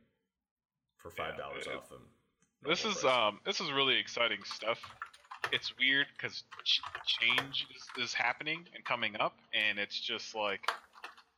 for 0.98 1.12
five 1.12 1.38
dollars 1.38 1.66
yeah, 1.68 1.78
off 1.78 1.90
them. 1.90 2.02
This 2.66 2.86
is 2.86 2.96
price. 2.96 3.14
um 3.14 3.40
this 3.46 3.60
is 3.60 3.72
really 3.72 3.98
exciting 3.98 4.40
stuff. 4.46 4.80
It's 5.52 5.74
weird 5.78 6.08
because 6.16 6.44
ch- 6.64 6.82
change 7.06 7.68
is, 7.76 8.04
is 8.06 8.14
happening 8.14 8.66
and 8.74 8.84
coming 8.86 9.16
up, 9.20 9.36
and 9.54 9.78
it's 9.78 10.00
just 10.00 10.34
like 10.36 10.70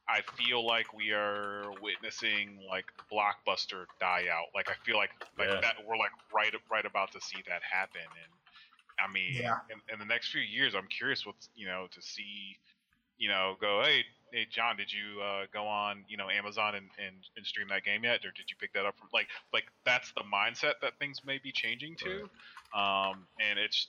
I 0.07 0.21
feel 0.37 0.65
like 0.65 0.93
we 0.93 1.11
are 1.11 1.71
witnessing 1.81 2.59
like 2.69 2.85
blockbuster 3.11 3.85
die 3.99 4.25
out. 4.31 4.47
Like 4.53 4.69
I 4.69 4.75
feel 4.85 4.97
like 4.97 5.09
like 5.37 5.49
yeah. 5.49 5.61
that 5.61 5.75
we're 5.87 5.97
like 5.97 6.11
right 6.33 6.53
right 6.71 6.85
about 6.85 7.11
to 7.13 7.21
see 7.21 7.41
that 7.47 7.61
happen. 7.63 8.01
And 8.01 8.31
I 8.99 9.11
mean, 9.11 9.33
yeah. 9.33 9.57
in, 9.71 9.81
in 9.93 9.99
the 9.99 10.05
next 10.05 10.29
few 10.29 10.41
years, 10.41 10.75
I'm 10.75 10.87
curious 10.87 11.25
what's 11.25 11.49
you 11.55 11.65
know 11.65 11.87
to 11.91 12.01
see, 12.01 12.57
you 13.17 13.29
know, 13.29 13.55
go 13.59 13.81
hey 13.83 14.03
hey 14.31 14.45
Jon, 14.49 14.77
did 14.77 14.91
you 14.93 15.21
uh, 15.21 15.45
go 15.51 15.65
on 15.65 16.05
you 16.07 16.17
know 16.17 16.29
Amazon 16.29 16.75
and, 16.75 16.89
and 17.03 17.15
and 17.35 17.45
stream 17.45 17.67
that 17.69 17.83
game 17.83 18.03
yet, 18.03 18.23
or 18.25 18.31
did 18.31 18.49
you 18.49 18.55
pick 18.59 18.73
that 18.73 18.85
up 18.85 18.97
from 18.99 19.09
like 19.11 19.27
like 19.53 19.65
that's 19.85 20.11
the 20.11 20.23
mindset 20.23 20.73
that 20.83 20.99
things 20.99 21.21
may 21.25 21.39
be 21.39 21.51
changing 21.51 21.95
to, 21.97 22.29
right. 22.75 23.09
um, 23.09 23.25
and 23.39 23.57
it's 23.57 23.87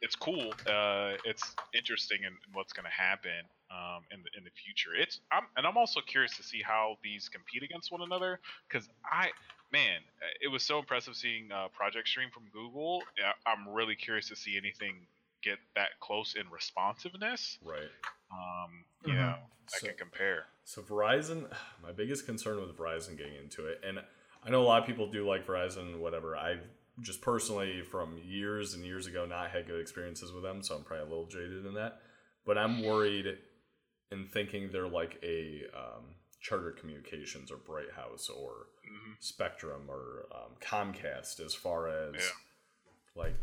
it's 0.00 0.16
cool. 0.16 0.52
Uh, 0.66 1.12
it's 1.24 1.54
interesting 1.72 2.18
in, 2.22 2.32
in 2.32 2.52
what's 2.52 2.72
going 2.72 2.84
to 2.84 2.90
happen 2.90 3.46
um, 3.72 4.02
in 4.12 4.22
the 4.22 4.30
in 4.36 4.44
the 4.44 4.50
future. 4.50 4.90
It's 4.94 5.20
I'm 5.32 5.44
and 5.56 5.66
I'm 5.66 5.76
also 5.76 6.00
curious 6.00 6.36
to 6.36 6.42
see 6.42 6.60
how 6.62 6.96
these 7.02 7.28
compete 7.28 7.62
against 7.62 7.90
one 7.90 8.02
another 8.02 8.38
because 8.68 8.88
I 9.04 9.30
man, 9.72 10.00
it 10.40 10.48
was 10.48 10.62
so 10.62 10.78
impressive 10.78 11.16
seeing 11.16 11.50
uh, 11.50 11.68
Project 11.68 12.08
Stream 12.08 12.28
from 12.32 12.44
Google. 12.52 13.02
I'm 13.46 13.72
really 13.72 13.96
curious 13.96 14.28
to 14.28 14.36
see 14.36 14.56
anything 14.56 15.06
get 15.42 15.58
that 15.74 15.98
close 16.00 16.34
in 16.38 16.48
responsiveness. 16.50 17.58
Right. 17.64 17.90
Um, 18.30 18.84
you 19.04 19.12
mm-hmm. 19.12 19.22
know, 19.22 19.34
I 19.34 19.78
so, 19.78 19.86
can 19.86 19.96
compare. 19.96 20.44
So 20.64 20.82
Verizon, 20.82 21.50
my 21.82 21.92
biggest 21.92 22.26
concern 22.26 22.60
with 22.60 22.76
Verizon 22.76 23.16
getting 23.16 23.36
into 23.36 23.66
it, 23.66 23.80
and 23.86 23.98
I 24.44 24.50
know 24.50 24.62
a 24.62 24.64
lot 24.64 24.80
of 24.80 24.86
people 24.86 25.06
do 25.06 25.26
like 25.26 25.46
Verizon, 25.46 25.98
whatever. 25.98 26.36
I've 26.36 26.62
just 27.00 27.22
personally 27.22 27.82
from 27.82 28.18
years 28.22 28.74
and 28.74 28.84
years 28.84 29.06
ago 29.06 29.24
not 29.24 29.50
had 29.50 29.66
good 29.66 29.80
experiences 29.80 30.32
with 30.32 30.42
them, 30.42 30.62
so 30.62 30.76
I'm 30.76 30.84
probably 30.84 31.06
a 31.06 31.08
little 31.08 31.26
jaded 31.26 31.64
in 31.66 31.74
that. 31.74 32.00
But 32.44 32.58
I'm 32.58 32.82
worried 32.82 33.38
and 34.12 34.30
thinking 34.30 34.70
they're 34.70 34.88
like 34.88 35.18
a 35.22 35.62
um, 35.74 36.04
Charter 36.40 36.72
Communications 36.72 37.50
or 37.50 37.56
Bright 37.56 37.92
House 37.96 38.28
or 38.28 38.66
mm-hmm. 38.86 39.12
Spectrum 39.20 39.82
or 39.88 40.26
um, 40.34 40.52
Comcast 40.60 41.44
as 41.44 41.54
far 41.54 41.88
as 41.88 42.14
yeah. 42.14 42.20
like 43.22 43.34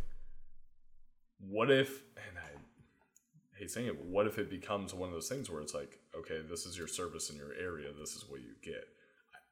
what 1.39 1.71
if 1.71 2.01
and 2.17 2.38
I 2.38 3.58
hate 3.58 3.71
saying 3.71 3.88
it, 3.88 3.97
but 3.97 4.05
what 4.05 4.27
if 4.27 4.38
it 4.38 4.49
becomes 4.49 4.93
one 4.93 5.10
of 5.10 5.13
those 5.13 5.29
things 5.29 5.49
where 5.49 5.62
it's 5.62 5.73
like, 5.73 5.99
okay, 6.15 6.41
this 6.49 6.65
is 6.65 6.77
your 6.77 6.88
service 6.88 7.29
in 7.29 7.38
your 7.38 7.53
area, 7.53 7.89
this 7.97 8.15
is 8.15 8.25
what 8.27 8.41
you 8.41 8.53
get. 8.62 8.88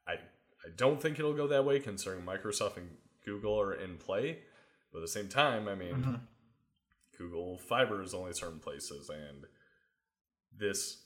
I 0.06 0.12
I 0.12 0.70
don't 0.76 1.00
think 1.00 1.18
it'll 1.18 1.34
go 1.34 1.46
that 1.48 1.64
way 1.64 1.80
considering 1.80 2.22
Microsoft 2.22 2.76
and 2.76 2.90
Google 3.24 3.58
are 3.60 3.74
in 3.74 3.96
play. 3.96 4.38
But 4.92 4.98
at 4.98 5.02
the 5.02 5.08
same 5.08 5.28
time, 5.28 5.68
I 5.68 5.74
mean 5.74 5.94
mm-hmm. 5.94 6.14
Google 7.16 7.58
Fiber 7.58 8.02
is 8.02 8.14
only 8.14 8.32
certain 8.32 8.60
places 8.60 9.10
and 9.10 9.44
this 10.58 11.04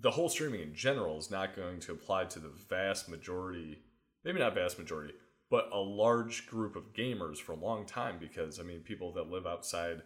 the 0.00 0.10
whole 0.10 0.28
streaming 0.28 0.60
in 0.60 0.74
general 0.74 1.18
is 1.18 1.30
not 1.30 1.56
going 1.56 1.80
to 1.80 1.92
apply 1.92 2.24
to 2.24 2.38
the 2.38 2.52
vast 2.68 3.08
majority, 3.08 3.78
maybe 4.24 4.38
not 4.38 4.54
vast 4.54 4.78
majority, 4.78 5.14
but 5.50 5.68
a 5.72 5.78
large 5.78 6.46
group 6.46 6.76
of 6.76 6.92
gamers 6.92 7.38
for 7.38 7.52
a 7.52 7.56
long 7.56 7.86
time 7.86 8.16
because 8.18 8.58
I 8.58 8.62
mean 8.62 8.80
people 8.80 9.12
that 9.12 9.30
live 9.30 9.46
outside 9.46 10.02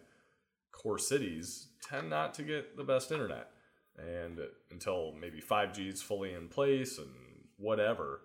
core 0.71 0.99
cities 0.99 1.69
tend 1.87 2.09
not 2.09 2.33
to 2.35 2.43
get 2.43 2.77
the 2.77 2.83
best 2.83 3.11
internet. 3.11 3.49
And 3.97 4.39
until 4.71 5.13
maybe 5.19 5.41
5G 5.41 5.91
is 5.91 6.01
fully 6.01 6.33
in 6.33 6.47
place 6.47 6.97
and 6.97 7.09
whatever, 7.57 8.21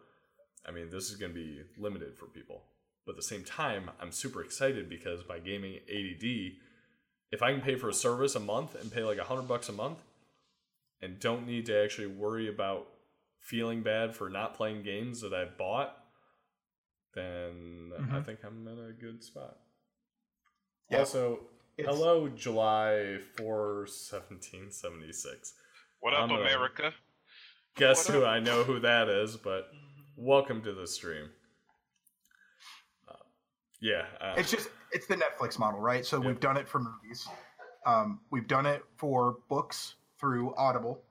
I 0.67 0.73
mean, 0.73 0.91
this 0.91 1.11
is 1.11 1.17
going 1.17 1.33
to 1.33 1.39
be 1.39 1.63
limited 1.79 2.17
for 2.17 2.27
people. 2.27 2.63
But 3.05 3.13
at 3.13 3.17
the 3.17 3.23
same 3.23 3.45
time, 3.45 3.91
I'm 4.01 4.11
super 4.11 4.43
excited 4.43 4.89
because 4.89 5.23
by 5.23 5.39
gaming 5.39 5.77
ADD, 5.89 6.57
if 7.31 7.43
I 7.43 7.53
can 7.53 7.61
pay 7.61 7.77
for 7.77 7.89
a 7.89 7.95
service 7.95 8.35
a 8.35 8.41
month 8.41 8.75
and 8.75 8.93
pay 8.93 9.03
like 9.03 9.19
a 9.19 9.25
hundred 9.25 9.49
bucks 9.49 9.69
a 9.69 9.73
month, 9.73 9.99
and 11.03 11.19
don't 11.19 11.47
need 11.47 11.67
to 11.67 11.83
actually 11.83 12.09
worry 12.09 12.49
about 12.49 12.89
feeling 13.41 13.83
bad 13.83 14.15
for 14.15 14.29
not 14.29 14.55
playing 14.55 14.83
games 14.83 15.21
that 15.21 15.33
I've 15.33 15.57
bought, 15.57 15.97
then 17.15 17.93
mm-hmm. 17.99 18.15
I 18.15 18.21
think 18.23 18.41
I'm 18.45 18.67
in 18.67 18.79
a 18.79 18.93
good 18.93 19.23
spot. 19.23 19.57
Yep. 20.91 21.01
Also, 21.01 21.41
it's... 21.77 21.89
hello, 21.89 22.29
July 22.29 23.19
4, 23.37 23.79
1776. 23.79 25.55
What 26.01 26.15
up, 26.15 26.31
I'm 26.31 26.31
America? 26.31 26.93
Guess 27.77 28.09
what 28.09 28.15
who 28.15 28.23
up? 28.25 28.29
I 28.29 28.41
know 28.41 28.65
who 28.65 28.81
that 28.81 29.09
is, 29.09 29.37
but 29.37 29.69
welcome 30.17 30.63
to 30.63 30.73
the 30.73 30.87
stream. 30.87 31.29
Uh, 33.09 33.15
yeah. 33.81 34.07
Uh, 34.21 34.35
it's 34.37 34.51
just, 34.51 34.69
it's 34.93 35.07
the 35.07 35.17
Netflix 35.17 35.59
model, 35.59 35.81
right? 35.81 36.05
So 36.05 36.19
we've 36.19 36.41
done 36.41 36.57
it 36.57 36.69
for 36.69 36.81
movies. 36.81 37.29
Um, 37.85 38.21
we've 38.31 38.49
done 38.49 38.67
it 38.67 38.83
for 38.97 39.37
books 39.49 39.95
through 40.27 40.53
Audible. 40.57 41.05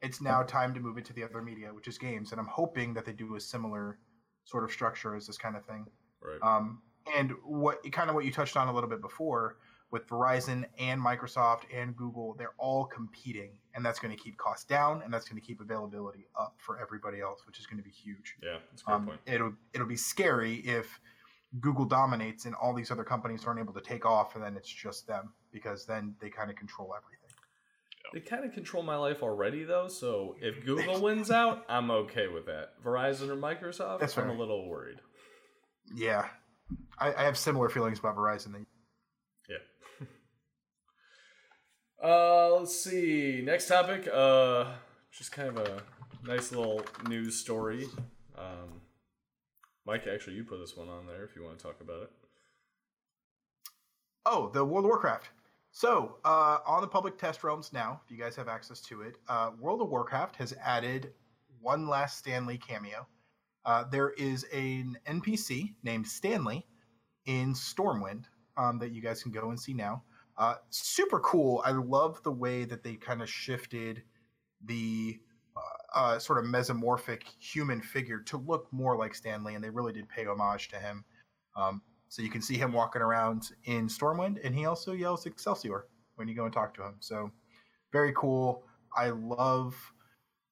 It's 0.00 0.22
now 0.22 0.42
time 0.42 0.72
to 0.72 0.80
move 0.80 0.96
it 0.96 1.04
to 1.06 1.12
the 1.12 1.22
other 1.22 1.42
media, 1.42 1.68
which 1.72 1.86
is 1.86 1.98
games, 1.98 2.32
and 2.32 2.40
I'm 2.40 2.46
hoping 2.46 2.94
that 2.94 3.04
they 3.04 3.12
do 3.12 3.36
a 3.36 3.40
similar 3.40 3.98
sort 4.44 4.64
of 4.64 4.70
structure 4.70 5.14
as 5.14 5.26
this 5.26 5.36
kind 5.36 5.54
of 5.54 5.64
thing. 5.66 5.86
Right. 6.22 6.38
Um, 6.42 6.80
and 7.14 7.32
what 7.44 7.90
kind 7.92 8.08
of 8.08 8.14
what 8.14 8.24
you 8.24 8.32
touched 8.32 8.56
on 8.56 8.68
a 8.68 8.72
little 8.72 8.88
bit 8.88 9.02
before 9.02 9.56
with 9.90 10.06
Verizon 10.08 10.64
and 10.78 10.98
Microsoft 10.98 11.62
and 11.74 11.94
Google, 11.94 12.34
they're 12.38 12.54
all 12.58 12.86
competing, 12.86 13.58
and 13.74 13.84
that's 13.84 13.98
going 13.98 14.16
to 14.16 14.22
keep 14.22 14.38
costs 14.38 14.64
down, 14.64 15.02
and 15.02 15.12
that's 15.12 15.28
going 15.28 15.40
to 15.40 15.46
keep 15.46 15.60
availability 15.60 16.26
up 16.40 16.54
for 16.56 16.80
everybody 16.80 17.20
else, 17.20 17.46
which 17.46 17.58
is 17.58 17.66
going 17.66 17.78
to 17.78 17.84
be 17.84 17.90
huge. 17.90 18.36
Yeah, 18.42 18.56
that's 18.70 18.80
a 18.80 18.84
great 18.86 18.94
um, 18.94 19.06
point. 19.06 19.20
It'll 19.26 19.52
it'll 19.74 19.86
be 19.86 19.96
scary 19.96 20.56
if 20.56 20.98
Google 21.60 21.84
dominates 21.84 22.46
and 22.46 22.54
all 22.54 22.72
these 22.72 22.90
other 22.90 23.04
companies 23.04 23.44
aren't 23.44 23.60
able 23.60 23.74
to 23.74 23.82
take 23.82 24.06
off, 24.06 24.34
and 24.34 24.42
then 24.42 24.56
it's 24.56 24.70
just 24.70 25.06
them 25.06 25.34
because 25.52 25.84
then 25.84 26.14
they 26.20 26.30
kind 26.30 26.50
of 26.50 26.56
control 26.56 26.94
everything. 26.96 27.13
They 28.12 28.20
kind 28.20 28.44
of 28.44 28.52
control 28.52 28.82
my 28.82 28.96
life 28.96 29.22
already, 29.22 29.64
though. 29.64 29.88
So 29.88 30.36
if 30.40 30.64
Google 30.64 31.00
wins 31.00 31.30
out, 31.30 31.64
I'm 31.68 31.90
okay 31.90 32.28
with 32.28 32.46
that. 32.46 32.82
Verizon 32.84 33.28
or 33.28 33.36
Microsoft, 33.36 34.00
That's 34.00 34.16
I'm 34.16 34.30
a 34.30 34.34
little 34.34 34.68
worried. 34.68 35.00
Yeah, 35.94 36.28
I, 36.98 37.12
I 37.12 37.22
have 37.24 37.36
similar 37.36 37.68
feelings 37.68 37.98
about 37.98 38.16
Verizon. 38.16 38.66
Yeah. 39.48 40.06
uh, 42.08 42.50
let's 42.56 42.82
see. 42.82 43.42
Next 43.44 43.68
topic. 43.68 44.08
Uh, 44.12 44.66
just 45.10 45.32
kind 45.32 45.48
of 45.48 45.66
a 45.66 45.82
nice 46.26 46.52
little 46.52 46.82
news 47.08 47.38
story. 47.38 47.86
Um, 48.36 48.80
Mike, 49.86 50.06
actually, 50.12 50.36
you 50.36 50.44
put 50.44 50.58
this 50.58 50.76
one 50.76 50.88
on 50.88 51.06
there 51.06 51.24
if 51.24 51.36
you 51.36 51.42
want 51.42 51.58
to 51.58 51.62
talk 51.62 51.80
about 51.80 52.02
it. 52.02 52.10
Oh, 54.26 54.50
the 54.52 54.64
World 54.64 54.86
of 54.86 54.90
Warcraft. 54.90 55.28
So, 55.76 56.18
uh, 56.24 56.58
on 56.64 56.82
the 56.82 56.86
public 56.86 57.18
test 57.18 57.42
realms 57.42 57.72
now, 57.72 58.00
if 58.04 58.08
you 58.08 58.16
guys 58.16 58.36
have 58.36 58.46
access 58.46 58.80
to 58.82 59.02
it, 59.02 59.16
uh, 59.28 59.50
World 59.58 59.82
of 59.82 59.88
Warcraft 59.88 60.36
has 60.36 60.54
added 60.62 61.12
one 61.60 61.88
last 61.88 62.16
Stan 62.16 62.46
Lee 62.46 62.56
cameo. 62.56 63.08
Uh, 63.64 63.82
there 63.90 64.10
is 64.10 64.44
an 64.52 64.96
NPC 65.04 65.74
named 65.82 66.06
Stanley 66.06 66.64
in 67.26 67.54
Stormwind 67.54 68.26
um, 68.56 68.78
that 68.78 68.92
you 68.92 69.02
guys 69.02 69.20
can 69.20 69.32
go 69.32 69.50
and 69.50 69.58
see 69.58 69.74
now. 69.74 70.04
Uh, 70.38 70.54
super 70.70 71.18
cool. 71.18 71.60
I 71.64 71.72
love 71.72 72.22
the 72.22 72.30
way 72.30 72.64
that 72.66 72.84
they 72.84 72.94
kind 72.94 73.20
of 73.20 73.28
shifted 73.28 74.04
the 74.64 75.18
uh, 75.56 75.98
uh, 75.98 76.18
sort 76.20 76.38
of 76.38 76.44
mesomorphic 76.44 77.22
human 77.40 77.80
figure 77.80 78.20
to 78.20 78.36
look 78.36 78.72
more 78.72 78.96
like 78.96 79.12
Stan 79.12 79.42
Lee, 79.42 79.56
and 79.56 79.64
they 79.64 79.70
really 79.70 79.92
did 79.92 80.08
pay 80.08 80.24
homage 80.24 80.68
to 80.68 80.76
him. 80.76 81.04
Um, 81.56 81.82
so 82.14 82.22
you 82.22 82.30
can 82.30 82.40
see 82.40 82.54
him 82.54 82.72
walking 82.72 83.02
around 83.02 83.50
in 83.64 83.88
Stormwind, 83.88 84.38
and 84.44 84.54
he 84.54 84.66
also 84.66 84.92
yells 84.92 85.26
Excelsior 85.26 85.86
when 86.14 86.28
you 86.28 86.34
go 86.36 86.44
and 86.44 86.54
talk 86.54 86.72
to 86.74 86.82
him. 86.84 86.94
So 87.00 87.28
very 87.92 88.12
cool. 88.12 88.62
I 88.96 89.08
love 89.08 89.74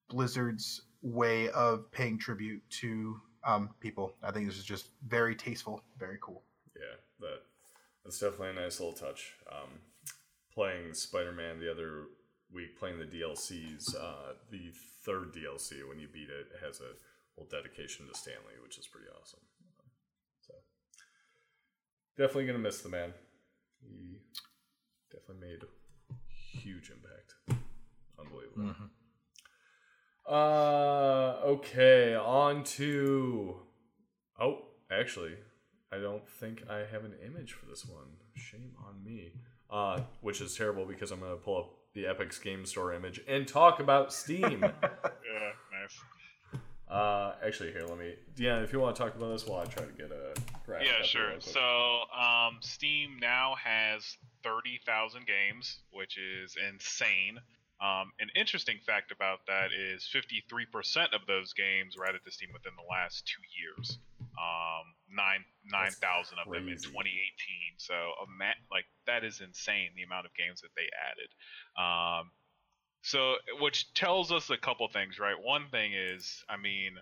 Blizzard's 0.08 0.82
way 1.02 1.50
of 1.50 1.88
paying 1.92 2.18
tribute 2.18 2.68
to 2.80 3.16
um, 3.46 3.70
people. 3.78 4.16
I 4.24 4.32
think 4.32 4.48
this 4.48 4.58
is 4.58 4.64
just 4.64 4.88
very 5.06 5.36
tasteful, 5.36 5.84
very 6.00 6.18
cool. 6.20 6.42
Yeah, 6.74 6.96
that 7.20 7.42
that's 8.04 8.18
definitely 8.18 8.60
a 8.60 8.64
nice 8.64 8.80
little 8.80 8.96
touch. 8.96 9.34
Um, 9.48 9.78
playing 10.52 10.94
Spider 10.94 11.30
Man 11.30 11.60
the 11.60 11.70
other 11.70 12.06
week, 12.52 12.76
playing 12.76 12.98
the 12.98 13.04
DLCs, 13.04 13.94
uh, 13.94 14.32
the 14.50 14.72
third 15.04 15.32
DLC 15.32 15.88
when 15.88 16.00
you 16.00 16.08
beat 16.12 16.28
it 16.28 16.48
has 16.60 16.80
a 16.80 16.90
little 17.40 17.48
dedication 17.56 18.08
to 18.08 18.18
Stan 18.18 18.34
Lee, 18.48 18.60
which 18.60 18.78
is 18.78 18.88
pretty 18.88 19.06
awesome. 19.16 19.38
So 22.16 22.22
definitely 22.22 22.46
gonna 22.46 22.58
miss 22.58 22.80
the 22.80 22.88
man. 22.88 23.12
He 23.80 24.18
definitely 25.10 25.46
made 25.48 25.60
huge 26.28 26.90
impact. 26.90 27.62
Unbelievable. 28.18 28.74
Mm-hmm. 28.74 28.84
Uh, 30.32 31.36
okay, 31.44 32.14
on 32.14 32.64
to. 32.64 33.56
Oh, 34.40 34.58
actually, 34.90 35.34
I 35.92 35.98
don't 35.98 36.28
think 36.28 36.62
I 36.70 36.78
have 36.78 37.04
an 37.04 37.14
image 37.24 37.52
for 37.52 37.66
this 37.66 37.84
one. 37.84 38.16
Shame 38.34 38.72
on 38.86 39.04
me. 39.04 39.32
Uh, 39.70 40.00
which 40.20 40.40
is 40.40 40.54
terrible 40.54 40.84
because 40.84 41.10
I'm 41.10 41.20
gonna 41.20 41.36
pull 41.36 41.56
up 41.58 41.70
the 41.94 42.06
Epic's 42.06 42.38
Game 42.38 42.66
Store 42.66 42.92
image 42.92 43.20
and 43.26 43.48
talk 43.48 43.80
about 43.80 44.12
Steam. 44.12 44.64
Yeah, 45.24 45.80
nice. 45.80 45.98
Uh, 46.92 47.34
actually, 47.44 47.72
here, 47.72 47.86
let 47.88 47.98
me. 47.98 48.14
Yeah, 48.36 48.60
if 48.60 48.72
you 48.72 48.78
want 48.78 48.94
to 48.94 49.02
talk 49.02 49.14
about 49.14 49.32
this, 49.32 49.46
while 49.46 49.62
I 49.62 49.64
try 49.64 49.84
to 49.84 49.92
get 49.92 50.10
a 50.12 50.38
graphic. 50.66 50.88
Yeah, 50.88 51.02
sure. 51.04 51.32
So, 51.40 52.02
um, 52.12 52.58
Steam 52.60 53.16
now 53.18 53.54
has 53.62 54.18
30,000 54.44 55.26
games, 55.26 55.78
which 55.90 56.18
is 56.18 56.54
insane. 56.68 57.38
Um, 57.80 58.12
an 58.20 58.28
interesting 58.36 58.78
fact 58.84 59.10
about 59.10 59.40
that 59.48 59.72
is 59.72 60.06
53% 60.14 61.14
of 61.14 61.26
those 61.26 61.52
games 61.54 61.96
were 61.96 62.06
added 62.06 62.20
to 62.24 62.30
Steam 62.30 62.50
within 62.52 62.72
the 62.76 62.86
last 62.88 63.26
two 63.26 63.42
years. 63.56 63.98
Um, 64.36 64.94
nine 65.10 65.44
nine 65.64 65.92
thousand 65.92 66.38
of 66.38 66.52
them 66.52 66.68
in 66.68 66.76
2018. 66.76 67.12
So, 67.78 67.94
ima- 68.24 68.60
like 68.70 68.84
that 69.06 69.24
is 69.24 69.40
insane 69.40 69.90
the 69.96 70.02
amount 70.02 70.26
of 70.26 70.34
games 70.34 70.60
that 70.60 70.72
they 70.76 70.88
added. 70.92 71.28
Um, 71.76 72.30
so, 73.02 73.34
which 73.60 73.92
tells 73.94 74.32
us 74.32 74.50
a 74.50 74.56
couple 74.56 74.88
things, 74.88 75.18
right? 75.18 75.36
One 75.40 75.66
thing 75.70 75.92
is, 75.92 76.44
I 76.48 76.56
mean, 76.56 76.94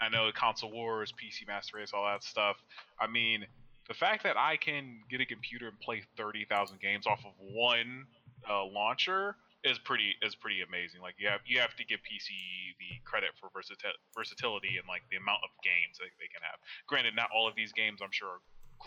I 0.00 0.08
know 0.08 0.30
console 0.34 0.70
wars, 0.70 1.12
PC 1.12 1.46
Master 1.46 1.76
Race, 1.78 1.90
all 1.92 2.04
that 2.06 2.22
stuff. 2.22 2.56
I 3.00 3.06
mean, 3.06 3.44
the 3.88 3.94
fact 3.94 4.22
that 4.24 4.36
I 4.36 4.56
can 4.56 5.00
get 5.10 5.20
a 5.20 5.26
computer 5.26 5.68
and 5.68 5.78
play 5.80 6.02
30,000 6.16 6.80
games 6.80 7.06
off 7.06 7.20
of 7.24 7.32
one 7.38 8.06
uh, 8.48 8.64
launcher 8.64 9.36
is 9.62 9.78
pretty 9.78 10.16
is 10.22 10.34
pretty 10.34 10.62
amazing. 10.62 11.02
Like 11.02 11.16
you 11.18 11.28
have 11.28 11.40
you 11.44 11.60
have 11.60 11.76
to 11.76 11.84
give 11.84 12.00
PC 12.00 12.32
the 12.80 12.96
credit 13.04 13.30
for 13.36 13.52
versati- 13.52 13.92
versatility 14.16 14.80
and 14.80 14.88
like 14.88 15.02
the 15.10 15.16
amount 15.20 15.44
of 15.44 15.50
games 15.60 16.00
that 16.00 16.08
they 16.16 16.32
can 16.32 16.40
have. 16.40 16.56
Granted, 16.88 17.12
not 17.14 17.28
all 17.34 17.44
of 17.46 17.52
these 17.54 17.72
games 17.72 18.00
I'm 18.00 18.08
sure 18.12 18.40
are 18.40 18.42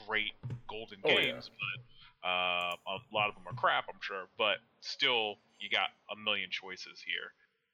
great 0.07 0.33
golden 0.65 0.97
Oh, 1.05 1.13
yeah. 1.13 1.37
games, 1.37 1.51
but 1.53 1.77
uh, 2.23 2.73
a 2.75 2.97
lot 3.11 3.29
of 3.29 3.35
them 3.35 3.43
are 3.47 3.55
crap, 3.55 3.85
I'm 3.89 3.99
sure. 4.01 4.25
But 4.37 4.57
still, 4.81 5.35
you 5.59 5.69
got 5.69 5.91
a 6.11 6.15
million 6.15 6.49
choices 6.51 7.03
here. 7.03 7.31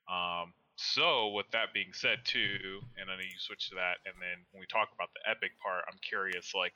Um, 0.10 0.54
so 0.76 1.30
with 1.36 1.46
that 1.52 1.74
being 1.74 1.92
said, 1.94 2.20
too, 2.24 2.82
and 2.98 3.12
I 3.12 3.16
know 3.16 3.22
you 3.22 3.38
switch 3.38 3.70
to 3.70 3.76
that, 3.76 4.00
and 4.06 4.16
then 4.18 4.46
when 4.52 4.62
we 4.62 4.68
talk 4.68 4.90
about 4.96 5.10
the 5.14 5.30
epic 5.30 5.52
part, 5.62 5.84
I'm 5.92 6.00
curious, 6.02 6.56
like 6.56 6.74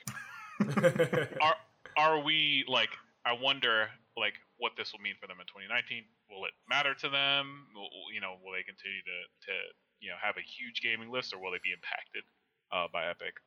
are 1.40 1.56
are 1.96 2.18
we 2.20 2.64
like 2.68 2.90
I 3.24 3.32
wonder 3.32 3.88
like 4.16 4.34
what 4.58 4.72
this 4.76 4.92
will 4.92 5.00
mean 5.00 5.16
for 5.18 5.26
them 5.26 5.40
in 5.40 5.48
2019. 5.48 6.04
Will 6.30 6.44
it 6.44 6.54
matter 6.68 6.94
to 6.94 7.08
them? 7.08 7.66
Will, 7.74 7.90
you 8.12 8.20
know, 8.20 8.36
will 8.44 8.52
they 8.52 8.62
continue 8.62 9.02
to 9.02 9.18
to 9.50 9.54
you 10.00 10.10
know 10.12 10.20
have 10.20 10.36
a 10.36 10.44
huge 10.44 10.84
gaming 10.84 11.10
list, 11.10 11.32
or 11.32 11.40
will 11.40 11.50
they 11.50 11.64
be 11.64 11.72
impacted 11.72 12.22
uh, 12.70 12.86
by 12.92 13.08
Epic? 13.08 13.40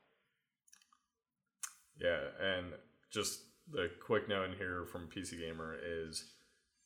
Yeah, 2.02 2.34
and 2.42 2.74
just 3.10 3.42
the 3.72 3.90
quick 4.06 4.28
note 4.30 4.52
in 4.52 4.58
here 4.58 4.86
from 4.86 5.08
PC 5.08 5.40
Gamer 5.40 5.76
is 5.84 6.26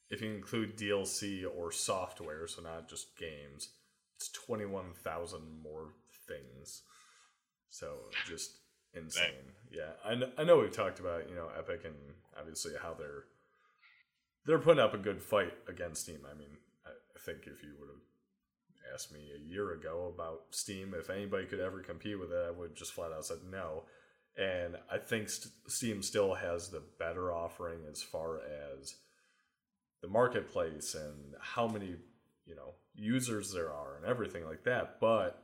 if 0.09 0.21
you 0.21 0.31
include 0.31 0.77
DLC 0.77 1.43
or 1.45 1.71
software, 1.71 2.47
so 2.47 2.61
not 2.61 2.89
just 2.89 3.17
games, 3.17 3.69
it's 4.17 4.29
21,000 4.29 5.39
more 5.63 5.93
things. 6.27 6.81
So 7.69 7.95
just 8.27 8.51
insane. 8.93 9.53
Yeah, 9.71 9.91
I 10.05 10.15
know, 10.15 10.29
I 10.37 10.43
know 10.43 10.57
we've 10.59 10.71
talked 10.71 10.99
about, 10.99 11.29
you 11.29 11.35
know, 11.35 11.47
Epic 11.57 11.81
and 11.85 11.95
obviously 12.37 12.73
how 12.81 12.93
they're 12.93 13.23
they're 14.45 14.59
putting 14.59 14.83
up 14.83 14.93
a 14.93 14.97
good 14.97 15.21
fight 15.21 15.53
against 15.69 16.01
Steam. 16.03 16.19
I 16.29 16.37
mean, 16.37 16.57
I 16.85 17.19
think 17.19 17.41
if 17.45 17.63
you 17.63 17.75
would 17.79 17.89
have 17.89 18.93
asked 18.93 19.13
me 19.13 19.29
a 19.35 19.49
year 19.49 19.73
ago 19.73 20.11
about 20.13 20.45
Steam, 20.49 20.95
if 20.97 21.09
anybody 21.09 21.45
could 21.45 21.59
ever 21.59 21.79
compete 21.81 22.19
with 22.19 22.31
it, 22.31 22.45
I 22.47 22.51
would 22.51 22.75
just 22.75 22.93
flat 22.93 23.11
out 23.11 23.25
said 23.25 23.37
no 23.49 23.83
and 24.37 24.77
I 24.91 24.97
think 24.97 25.29
Steam 25.67 26.01
still 26.01 26.33
has 26.35 26.69
the 26.69 26.81
better 26.99 27.33
offering 27.33 27.79
as 27.89 28.01
far 28.01 28.39
as 28.39 28.95
the 30.01 30.07
marketplace 30.07 30.95
and 30.95 31.35
how 31.39 31.67
many 31.67 31.95
you 32.45 32.55
know 32.55 32.73
users 32.95 33.53
there 33.53 33.71
are 33.71 33.97
and 33.97 34.05
everything 34.05 34.45
like 34.45 34.63
that. 34.63 34.99
But 34.99 35.43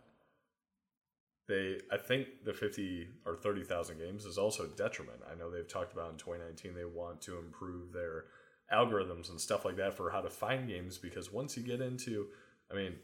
they, 1.47 1.79
I 1.91 1.97
think 1.97 2.27
the 2.43 2.53
fifty 2.53 3.07
or 3.25 3.35
thirty 3.35 3.63
thousand 3.63 3.99
games 3.99 4.25
is 4.25 4.38
also 4.38 4.65
a 4.65 4.75
detriment. 4.75 5.19
I 5.29 5.35
know 5.35 5.49
they've 5.49 5.67
talked 5.67 5.93
about 5.93 6.11
in 6.11 6.17
twenty 6.17 6.43
nineteen 6.43 6.73
they 6.73 6.85
want 6.85 7.21
to 7.21 7.38
improve 7.38 7.93
their 7.93 8.25
algorithms 8.73 9.29
and 9.29 9.39
stuff 9.39 9.63
like 9.63 9.77
that 9.77 9.93
for 9.93 10.09
how 10.09 10.21
to 10.21 10.29
find 10.29 10.67
games 10.67 10.97
because 10.97 11.31
once 11.31 11.55
you 11.55 11.63
get 11.63 11.79
into, 11.79 12.27
I 12.69 12.75
mean, 12.75 12.95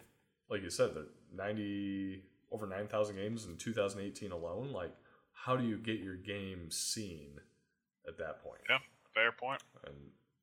like 0.49 0.61
you 0.61 0.69
said, 0.69 0.93
the 0.93 1.07
ninety 1.34 2.23
over 2.51 2.67
nine 2.67 2.88
thousand 2.88 3.15
games 3.15 3.45
in 3.45 3.55
two 3.57 3.73
thousand 3.73 4.01
eighteen 4.01 4.31
alone, 4.31 4.71
like 4.73 4.93
how 5.34 5.55
do 5.55 5.65
you 5.65 5.77
get 5.77 5.99
your 5.99 6.15
game 6.15 6.69
seen 6.71 7.39
at 8.07 8.17
that 8.17 8.43
point? 8.43 8.61
Yeah. 8.69 8.79
Fair 9.13 9.31
point. 9.31 9.61
And 9.86 9.95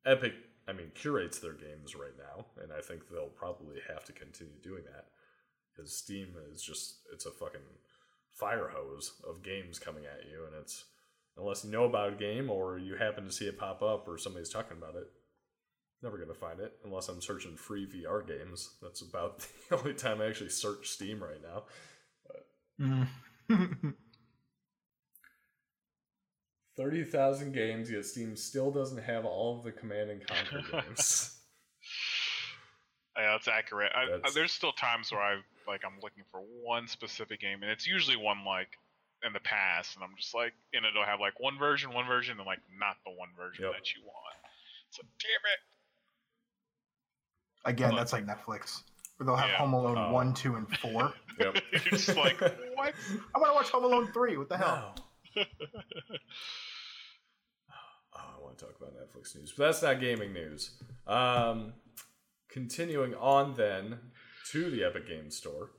Epic, 0.07 0.35
I 0.69 0.73
mean, 0.73 0.93
curates 0.95 1.39
their 1.39 1.55
games 1.55 1.95
right 1.95 2.17
now, 2.17 2.47
and 2.63 2.73
I 2.73 2.81
think 2.81 3.09
they'll 3.09 3.27
probably 3.29 3.79
have 3.89 4.05
to 4.05 4.13
continue 4.13 4.61
doing 4.63 4.85
that 4.85 5.07
because 5.75 5.97
Steam 5.97 6.29
is 6.53 6.63
just 6.63 7.01
it's 7.13 7.27
a 7.27 7.31
fucking 7.31 7.61
fire 8.31 8.71
hose 8.73 9.21
of 9.29 9.43
games 9.43 9.79
coming 9.79 10.05
at 10.05 10.29
you, 10.31 10.47
and 10.47 10.55
it's 10.61 10.85
unless 11.37 11.65
you 11.65 11.71
know 11.71 11.85
about 11.85 12.13
a 12.13 12.17
game 12.17 12.51
or 12.51 12.79
you 12.79 12.97
happen 12.97 13.25
to 13.25 13.33
see 13.33 13.47
it 13.47 13.59
pop 13.59 13.83
up 13.83 14.07
or 14.07 14.19
somebody's 14.19 14.51
talking 14.51 14.77
about 14.77 14.95
it, 14.95 15.09
never 16.03 16.19
gonna 16.19 16.35
find 16.35 16.61
it 16.61 16.75
unless 16.85 17.09
I'm 17.09 17.21
searching 17.21 17.57
free 17.57 17.87
VR 17.87 18.27
games. 18.27 18.77
That's 18.81 19.03
about 19.03 19.41
the 19.69 19.79
only 19.79 19.95
time 19.95 20.21
I 20.21 20.27
actually 20.27 20.51
search 20.51 20.89
Steam 20.89 21.23
right 21.23 21.43
now. 21.43 21.65
Mm. 22.81 23.95
Thirty 26.77 27.05
thousand 27.05 27.53
games, 27.53 27.91
yet 27.91 28.05
Steam 28.05 28.37
still 28.37 28.71
doesn't 28.71 29.03
have 29.03 29.25
all 29.25 29.59
of 29.59 29.65
the 29.65 29.73
Command 29.73 30.11
and 30.11 30.27
Conquer 30.27 30.63
games. 30.87 31.37
Yeah, 33.17 33.33
that's 33.33 33.49
accurate. 33.49 33.93
I, 33.95 34.19
I, 34.25 34.31
there's 34.35 34.53
still 34.53 34.73
times 34.73 35.11
where 35.13 35.21
I 35.21 35.37
like 35.67 35.83
I'm 35.85 36.01
looking 36.03 36.23
for 36.31 36.41
one 36.65 36.87
specific 36.87 37.41
game, 37.41 37.63
and 37.63 37.71
it's 37.71 37.87
usually 37.87 38.17
one 38.17 38.45
like 38.47 38.69
in 39.27 39.33
the 39.35 39.41
past, 39.41 39.97
and 39.97 40.05
I'm 40.05 40.11
just 40.17 40.35
like, 40.35 40.53
and 40.73 40.87
it'll 40.87 41.05
have 41.05 41.21
like 41.21 41.39
one 41.41 41.59
version, 41.59 41.93
one 41.93 42.07
version, 42.07 42.39
and 42.39 42.47
like 42.47 42.61
not 42.79 42.97
the 43.05 43.11
one 43.13 43.29
version 43.37 43.65
Yep. 43.65 43.75
that 43.75 43.95
you 43.95 44.03
want. 44.05 44.37
So 44.91 45.03
damn 45.19 45.29
it. 45.53 45.61
Again, 47.71 47.91
Look. 47.91 47.99
that's 47.99 48.13
like 48.15 48.25
Netflix, 48.27 48.83
where 49.17 49.27
they'll 49.27 49.37
have 49.37 49.51
Yeah. 49.51 49.57
Home 49.57 49.75
Alone 49.75 49.99
Oh. 49.99 50.13
one, 50.13 50.33
two, 50.33 50.55
and 50.57 50.67
four. 50.79 51.13
Yep. 51.39 51.57
You're 51.73 51.81
just 51.81 52.17
like, 52.17 52.39
what? 52.41 52.95
I 53.35 53.39
want 53.39 53.51
to 53.51 53.55
watch 53.55 53.69
Home 53.71 53.85
Alone 53.85 54.11
three. 54.13 54.37
What 54.37 54.49
the 54.51 54.57
hell? 54.59 54.95
No. 54.97 55.03
Oh, 58.13 58.19
I 58.39 58.43
want 58.43 58.59
to 58.59 58.65
talk 58.65 58.75
about 58.81 58.95
Netflix 58.95 59.37
news, 59.37 59.53
but 59.57 59.67
that's 59.67 59.83
not 59.83 60.01
gaming 60.01 60.33
news. 60.33 60.71
Um, 61.07 61.75
continuing 62.49 63.15
on 63.15 63.55
then 63.55 63.99
to 64.51 64.71
the 64.71 64.85
Epic 64.85 65.07
Games 65.07 65.37
Store. 65.37 65.71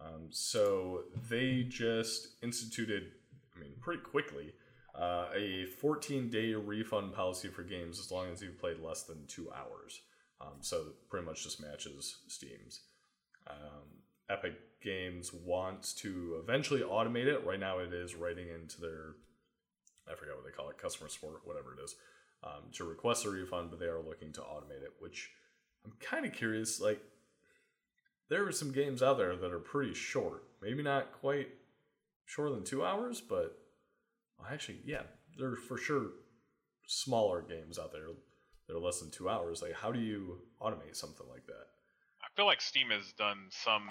Um, 0.00 0.26
so 0.30 1.04
they 1.28 1.64
just 1.68 2.36
instituted, 2.42 3.12
I 3.56 3.60
mean, 3.60 3.72
pretty 3.80 4.02
quickly, 4.02 4.52
uh, 4.94 5.26
a 5.34 5.66
14 5.80 6.28
day 6.28 6.54
refund 6.54 7.14
policy 7.14 7.48
for 7.48 7.62
games 7.62 7.98
as 7.98 8.10
long 8.10 8.30
as 8.30 8.42
you've 8.42 8.58
played 8.58 8.80
less 8.80 9.04
than 9.04 9.26
two 9.26 9.50
hours. 9.52 10.00
Um, 10.40 10.58
so 10.60 10.86
pretty 11.08 11.26
much 11.26 11.42
just 11.42 11.60
matches 11.60 12.18
Steam's. 12.28 12.80
Um, 13.48 13.97
Epic 14.30 14.54
Games 14.82 15.32
wants 15.32 15.92
to 15.94 16.38
eventually 16.42 16.80
automate 16.80 17.26
it. 17.26 17.44
Right 17.44 17.58
now, 17.58 17.78
it 17.78 17.92
is 17.92 18.14
writing 18.14 18.48
into 18.48 18.80
their 18.80 19.14
I 20.10 20.14
forget 20.14 20.34
what 20.34 20.44
they 20.44 20.50
call 20.50 20.70
it, 20.70 20.78
customer 20.78 21.08
support, 21.08 21.42
whatever 21.44 21.74
it 21.74 21.84
is, 21.84 21.94
um, 22.42 22.70
to 22.72 22.84
request 22.84 23.26
a 23.26 23.30
refund, 23.30 23.70
but 23.70 23.78
they 23.78 23.86
are 23.86 24.00
looking 24.00 24.32
to 24.32 24.40
automate 24.40 24.82
it, 24.82 24.94
which 25.00 25.30
I'm 25.84 25.92
kind 26.00 26.24
of 26.24 26.32
curious. 26.32 26.80
Like, 26.80 27.00
there 28.28 28.46
are 28.46 28.52
some 28.52 28.72
games 28.72 29.02
out 29.02 29.18
there 29.18 29.36
that 29.36 29.52
are 29.52 29.58
pretty 29.58 29.94
short, 29.94 30.44
maybe 30.62 30.82
not 30.82 31.12
quite 31.20 31.48
shorter 32.26 32.54
than 32.54 32.64
two 32.64 32.84
hours, 32.84 33.20
but 33.20 33.58
well, 34.38 34.48
actually, 34.52 34.80
yeah, 34.84 35.02
there 35.38 35.48
are 35.48 35.56
for 35.56 35.76
sure 35.76 36.06
smaller 36.86 37.42
games 37.42 37.78
out 37.78 37.92
there 37.92 38.08
that 38.66 38.76
are 38.76 38.80
less 38.80 39.00
than 39.00 39.10
two 39.10 39.28
hours. 39.28 39.62
Like, 39.62 39.74
how 39.74 39.92
do 39.92 39.98
you 39.98 40.38
automate 40.60 40.94
something 40.94 41.26
like 41.30 41.46
that? 41.46 41.66
I 42.22 42.28
feel 42.36 42.46
like 42.46 42.60
Steam 42.60 42.90
has 42.90 43.12
done 43.12 43.46
some. 43.50 43.88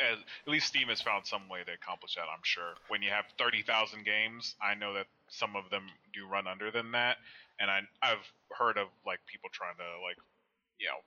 At 0.00 0.18
least 0.50 0.66
Steam 0.66 0.88
has 0.88 1.00
found 1.00 1.26
some 1.26 1.48
way 1.48 1.60
to 1.64 1.72
accomplish 1.72 2.14
that. 2.14 2.22
I'm 2.22 2.42
sure. 2.42 2.74
When 2.88 3.02
you 3.02 3.10
have 3.10 3.26
thirty 3.38 3.62
thousand 3.62 4.04
games, 4.04 4.54
I 4.62 4.74
know 4.74 4.94
that 4.94 5.06
some 5.28 5.56
of 5.56 5.70
them 5.70 5.86
do 6.14 6.26
run 6.26 6.46
under 6.46 6.70
than 6.70 6.92
that, 6.92 7.18
and 7.58 7.70
I 7.70 7.80
I've 8.02 8.24
heard 8.56 8.78
of 8.78 8.88
like 9.06 9.20
people 9.26 9.50
trying 9.52 9.76
to 9.76 10.06
like, 10.06 10.16
you 10.78 10.86
know, 10.86 11.00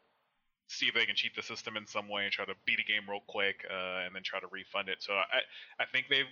see 0.67 0.87
if 0.87 0.93
they 0.93 1.05
can 1.05 1.15
cheat 1.15 1.35
the 1.35 1.43
system 1.43 1.77
in 1.77 1.87
some 1.87 2.09
way 2.09 2.23
and 2.23 2.31
try 2.31 2.45
to 2.45 2.55
beat 2.65 2.79
a 2.79 2.83
game 2.83 3.03
real 3.09 3.23
quick, 3.27 3.65
uh, 3.69 4.05
and 4.05 4.15
then 4.15 4.23
try 4.23 4.39
to 4.39 4.47
refund 4.51 4.89
it. 4.89 5.01
So 5.01 5.13
I 5.13 5.41
I 5.79 5.85
think 5.85 6.07
they've 6.09 6.29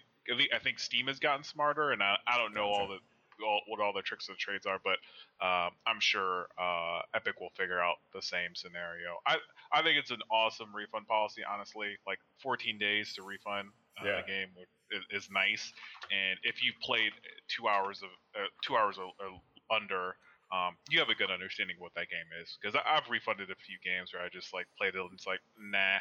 I 0.53 0.59
think 0.59 0.80
Steam 0.80 1.07
has 1.07 1.20
gotten 1.20 1.43
smarter, 1.43 1.91
and 1.91 2.01
I 2.03 2.18
I 2.28 2.38
don't 2.38 2.53
know 2.53 2.66
all 2.66 2.88
the 2.88 2.99
all, 3.43 3.61
what 3.67 3.79
all 3.79 3.93
the 3.93 4.01
tricks 4.01 4.29
of 4.29 4.35
the 4.35 4.39
trades 4.39 4.65
are, 4.65 4.79
but 4.83 4.97
um, 5.45 5.71
I'm 5.87 5.99
sure 5.99 6.47
uh, 6.59 7.01
Epic 7.13 7.39
will 7.39 7.51
figure 7.57 7.79
out 7.79 7.95
the 8.13 8.21
same 8.21 8.55
scenario. 8.55 9.17
I 9.25 9.37
I 9.73 9.81
think 9.81 9.97
it's 9.97 10.11
an 10.11 10.21
awesome 10.31 10.75
refund 10.75 11.07
policy. 11.07 11.41
Honestly, 11.43 11.97
like 12.05 12.19
14 12.43 12.77
days 12.77 13.13
to 13.15 13.23
refund 13.23 13.69
uh, 14.01 14.05
Yeah. 14.05 14.19
a 14.19 14.27
game 14.27 14.49
is, 14.91 15.23
is 15.23 15.29
nice, 15.31 15.71
and 16.11 16.39
if 16.43 16.63
you've 16.63 16.79
played 16.81 17.11
two 17.47 17.67
hours 17.67 18.01
of 18.03 18.09
uh, 18.35 18.47
two 18.63 18.75
hours 18.77 18.97
or, 18.97 19.11
or 19.19 19.41
under. 19.75 20.15
Um, 20.51 20.75
you 20.89 20.99
have 20.99 21.07
a 21.07 21.15
good 21.15 21.31
understanding 21.31 21.77
of 21.77 21.81
what 21.81 21.93
that 21.95 22.09
game 22.11 22.27
is 22.43 22.57
because 22.59 22.75
I've 22.75 23.07
refunded 23.09 23.49
a 23.51 23.55
few 23.55 23.79
games 23.79 24.11
where 24.11 24.21
I 24.21 24.27
just 24.27 24.51
like 24.53 24.67
played 24.77 24.95
it 24.95 24.99
and 24.99 25.13
it's 25.15 25.25
like 25.25 25.39
nah, 25.55 25.95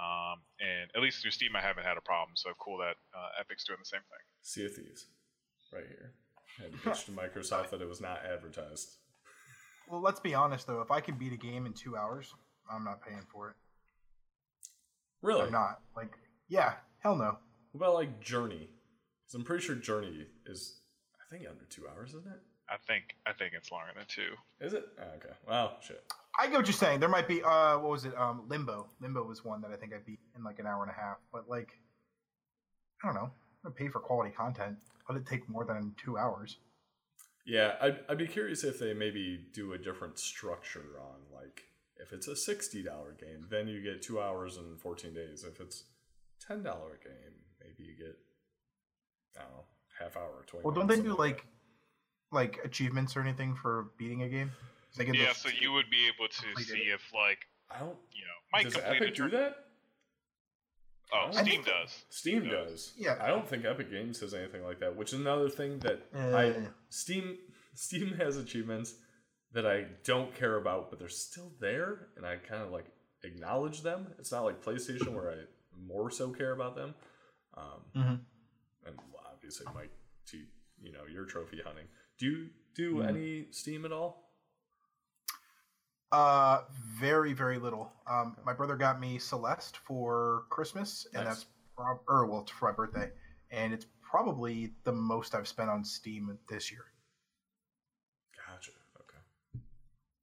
um, 0.00 0.40
and 0.64 0.88
at 0.96 1.02
least 1.02 1.20
through 1.20 1.32
Steam 1.32 1.54
I 1.54 1.60
haven't 1.60 1.84
had 1.84 1.98
a 1.98 2.00
problem. 2.00 2.32
So 2.34 2.56
cool 2.58 2.78
that 2.78 2.96
uh, 3.12 3.36
Epic's 3.38 3.64
doing 3.64 3.76
the 3.78 3.84
same 3.84 4.00
thing. 4.08 4.24
Sea 4.40 4.64
of 4.64 4.72
Thieves, 4.72 5.12
right 5.74 5.84
here. 5.86 6.14
And 6.62 6.82
pitched 6.82 7.06
to 7.06 7.12
Microsoft 7.12 7.70
that 7.70 7.80
it 7.80 7.88
was 7.88 8.00
not 8.00 8.20
advertised. 8.24 8.96
Well, 9.88 10.00
let's 10.00 10.20
be 10.20 10.34
honest 10.34 10.66
though. 10.66 10.80
If 10.80 10.90
I 10.90 11.00
can 11.00 11.16
beat 11.16 11.32
a 11.32 11.36
game 11.36 11.66
in 11.66 11.72
two 11.72 11.96
hours, 11.96 12.34
I'm 12.70 12.84
not 12.84 13.02
paying 13.06 13.22
for 13.32 13.50
it. 13.50 13.56
Really? 15.22 15.42
I'm 15.42 15.52
not. 15.52 15.80
Like, 15.96 16.12
yeah, 16.48 16.74
hell 16.98 17.16
no. 17.16 17.38
What 17.72 17.86
about 17.86 17.94
like 17.94 18.20
Journey? 18.20 18.68
Because 19.24 19.34
I'm 19.34 19.44
pretty 19.44 19.64
sure 19.64 19.76
Journey 19.76 20.26
is, 20.46 20.80
I 21.20 21.34
think, 21.34 21.48
under 21.48 21.64
two 21.64 21.84
hours, 21.88 22.10
isn't 22.10 22.26
it? 22.26 22.40
I 22.68 22.76
think 22.86 23.16
I 23.26 23.32
think 23.32 23.52
it's 23.54 23.70
longer 23.70 23.92
than 23.94 24.04
two. 24.08 24.34
Is 24.60 24.72
it? 24.72 24.84
Oh, 24.98 25.16
okay. 25.16 25.34
Wow, 25.46 25.76
shit. 25.82 26.02
I 26.38 26.46
get 26.46 26.56
what 26.56 26.66
you're 26.66 26.72
saying. 26.72 27.00
There 27.00 27.08
might 27.08 27.28
be 27.28 27.42
uh 27.42 27.78
what 27.78 27.90
was 27.90 28.04
it? 28.04 28.16
Um 28.16 28.44
Limbo. 28.48 28.88
Limbo 29.00 29.22
was 29.24 29.44
one 29.44 29.60
that 29.62 29.70
I 29.72 29.76
think 29.76 29.92
I 29.92 29.98
beat 30.06 30.20
in 30.36 30.44
like 30.44 30.58
an 30.58 30.66
hour 30.66 30.82
and 30.82 30.90
a 30.90 30.94
half. 30.94 31.18
But 31.32 31.48
like 31.48 31.68
I 33.02 33.08
don't 33.08 33.14
know. 33.14 33.30
I'm 33.64 33.70
gonna 33.70 33.74
pay 33.74 33.88
for 33.88 34.00
quality 34.00 34.30
content. 34.34 34.76
Let 35.08 35.18
it 35.18 35.26
take 35.26 35.48
more 35.48 35.64
than 35.64 35.94
two 36.02 36.16
hours. 36.16 36.58
Yeah, 37.44 37.74
I'd, 37.80 37.98
I'd 38.08 38.18
be 38.18 38.26
curious 38.28 38.62
if 38.62 38.78
they 38.78 38.94
maybe 38.94 39.46
do 39.52 39.72
a 39.72 39.78
different 39.78 40.18
structure 40.18 41.00
on 41.00 41.16
like 41.34 41.64
if 41.96 42.12
it's 42.12 42.28
a 42.28 42.36
sixty 42.36 42.82
dollar 42.82 43.16
game, 43.20 43.46
then 43.50 43.68
you 43.68 43.82
get 43.82 44.02
two 44.02 44.20
hours 44.20 44.56
and 44.56 44.80
fourteen 44.80 45.14
days. 45.14 45.44
If 45.44 45.60
it's 45.60 45.84
ten 46.46 46.62
dollar 46.62 47.00
game, 47.02 47.34
maybe 47.60 47.90
you 47.90 47.96
get 47.96 48.16
I 49.36 49.42
don't 49.42 49.52
know 49.52 49.64
half 49.98 50.16
hour, 50.16 50.44
twenty. 50.46 50.64
Well 50.64 50.74
don't 50.74 50.86
they 50.86 50.96
do 50.96 51.08
something 51.08 51.18
like 51.18 51.46
like 52.30 52.60
achievements 52.64 53.16
or 53.16 53.20
anything 53.20 53.54
for 53.54 53.88
beating 53.98 54.22
a 54.22 54.28
game? 54.28 54.52
they 54.96 55.04
get 55.04 55.14
Yeah, 55.16 55.32
so 55.32 55.48
you 55.48 55.72
would 55.72 55.90
be 55.90 56.06
able 56.06 56.28
to 56.28 56.62
see 56.62 56.78
it. 56.78 56.94
if 56.94 57.12
like. 57.12 57.38
I 57.70 57.78
don't. 57.78 57.96
you 58.12 58.22
know 58.22 58.38
might 58.52 58.64
Does 58.64 58.74
complete 58.74 59.02
a 59.02 59.04
Epic 59.06 59.14
do 59.14 59.30
that? 59.30 59.56
Oh, 61.14 61.30
Steam 61.30 61.44
think- 61.44 61.66
does. 61.66 62.04
Steam 62.08 62.44
does. 62.48 62.70
does. 62.70 62.92
Yeah. 62.96 63.18
I 63.20 63.26
don't 63.28 63.46
think 63.46 63.64
Epic 63.64 63.90
Games 63.90 64.20
has 64.20 64.32
anything 64.34 64.64
like 64.64 64.80
that, 64.80 64.96
which 64.96 65.12
is 65.12 65.20
another 65.20 65.48
thing 65.50 65.78
that 65.80 66.06
Uh, 66.14 66.36
I 66.36 66.66
Steam 66.88 67.38
Steam 67.74 68.12
has 68.14 68.36
achievements 68.36 68.94
that 69.52 69.66
I 69.66 69.84
don't 70.04 70.34
care 70.34 70.56
about, 70.56 70.88
but 70.90 70.98
they're 70.98 71.08
still 71.08 71.52
there, 71.60 72.08
and 72.16 72.24
I 72.26 72.36
kind 72.36 72.62
of 72.62 72.70
like 72.70 72.86
acknowledge 73.24 73.82
them. 73.82 74.06
It's 74.18 74.32
not 74.32 74.44
like 74.44 74.62
PlayStation 74.64 75.12
where 75.14 75.30
I 75.30 75.36
more 75.76 76.10
so 76.10 76.30
care 76.30 76.52
about 76.52 76.74
them. 76.76 76.94
Um, 77.54 77.82
Mhm. 77.94 78.20
And 78.86 78.98
obviously, 79.32 79.66
Mike, 79.74 79.90
to 80.26 80.38
you 80.82 80.92
know 80.92 81.04
your 81.06 81.24
trophy 81.26 81.60
hunting. 81.64 81.86
Do 82.18 82.26
you 82.26 82.50
do 82.74 82.94
Mhm. 82.96 83.08
any 83.08 83.52
Steam 83.52 83.84
at 83.84 83.92
all? 83.92 84.31
Uh, 86.12 86.60
very 86.98 87.32
very 87.32 87.58
little. 87.58 87.90
Um, 88.06 88.36
my 88.44 88.52
brother 88.52 88.76
got 88.76 89.00
me 89.00 89.18
Celeste 89.18 89.78
for 89.78 90.44
Christmas, 90.50 91.06
and 91.14 91.24
Nice. 91.24 91.36
that's 91.36 91.46
prob- 91.74 92.02
or 92.06 92.26
well, 92.26 92.44
for 92.44 92.66
my 92.66 92.72
birthday, 92.72 93.10
and 93.50 93.72
it's 93.72 93.86
probably 94.02 94.72
the 94.84 94.92
most 94.92 95.34
I've 95.34 95.48
spent 95.48 95.70
on 95.70 95.82
Steam 95.82 96.38
this 96.50 96.70
year. 96.70 96.84
Gotcha. 98.46 98.72
Okay. 99.00 99.62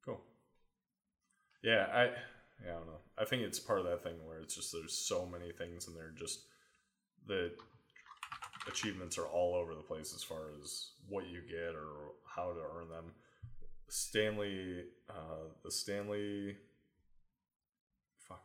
Cool. 0.05 0.21
Yeah, 1.63 1.87
I 1.91 2.03
yeah, 2.63 2.71
I 2.71 2.77
don't 2.77 2.87
know. 2.87 3.01
I 3.17 3.25
think 3.25 3.41
it's 3.41 3.59
part 3.59 3.79
of 3.79 3.85
that 3.85 4.03
thing 4.03 4.15
where 4.25 4.39
it's 4.39 4.55
just 4.55 4.71
there's 4.71 4.93
so 4.93 5.25
many 5.25 5.51
things 5.51 5.87
and 5.87 5.97
they're 5.97 6.13
just 6.15 6.41
the 7.27 7.51
achievements 8.67 9.17
are 9.17 9.25
all 9.25 9.55
over 9.55 9.73
the 9.73 9.81
place 9.81 10.13
as 10.13 10.23
far 10.23 10.51
as 10.61 10.91
what 11.07 11.27
you 11.27 11.41
get 11.49 11.73
or 11.73 12.13
how 12.25 12.53
to 12.53 12.59
earn 12.77 12.89
them. 12.89 13.11
Stanley 13.89 14.83
uh 15.09 15.47
the 15.63 15.71
Stanley 15.71 16.55
fuck. 18.27 18.43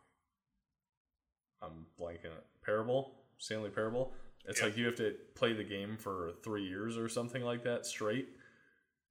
I'm 1.61 1.85
blanking 1.99 2.25
it. 2.25 2.45
Parable? 2.63 3.11
Stanley 3.37 3.69
Parable? 3.69 4.13
It's 4.47 4.59
Yeah. 4.59 4.65
like 4.67 4.77
you 4.77 4.85
have 4.85 4.95
to 4.95 5.15
play 5.35 5.53
the 5.53 5.63
game 5.63 5.97
for 5.97 6.33
three 6.43 6.67
years 6.67 6.97
or 6.97 7.09
something 7.09 7.43
like 7.43 7.63
that 7.63 7.85
straight 7.85 8.29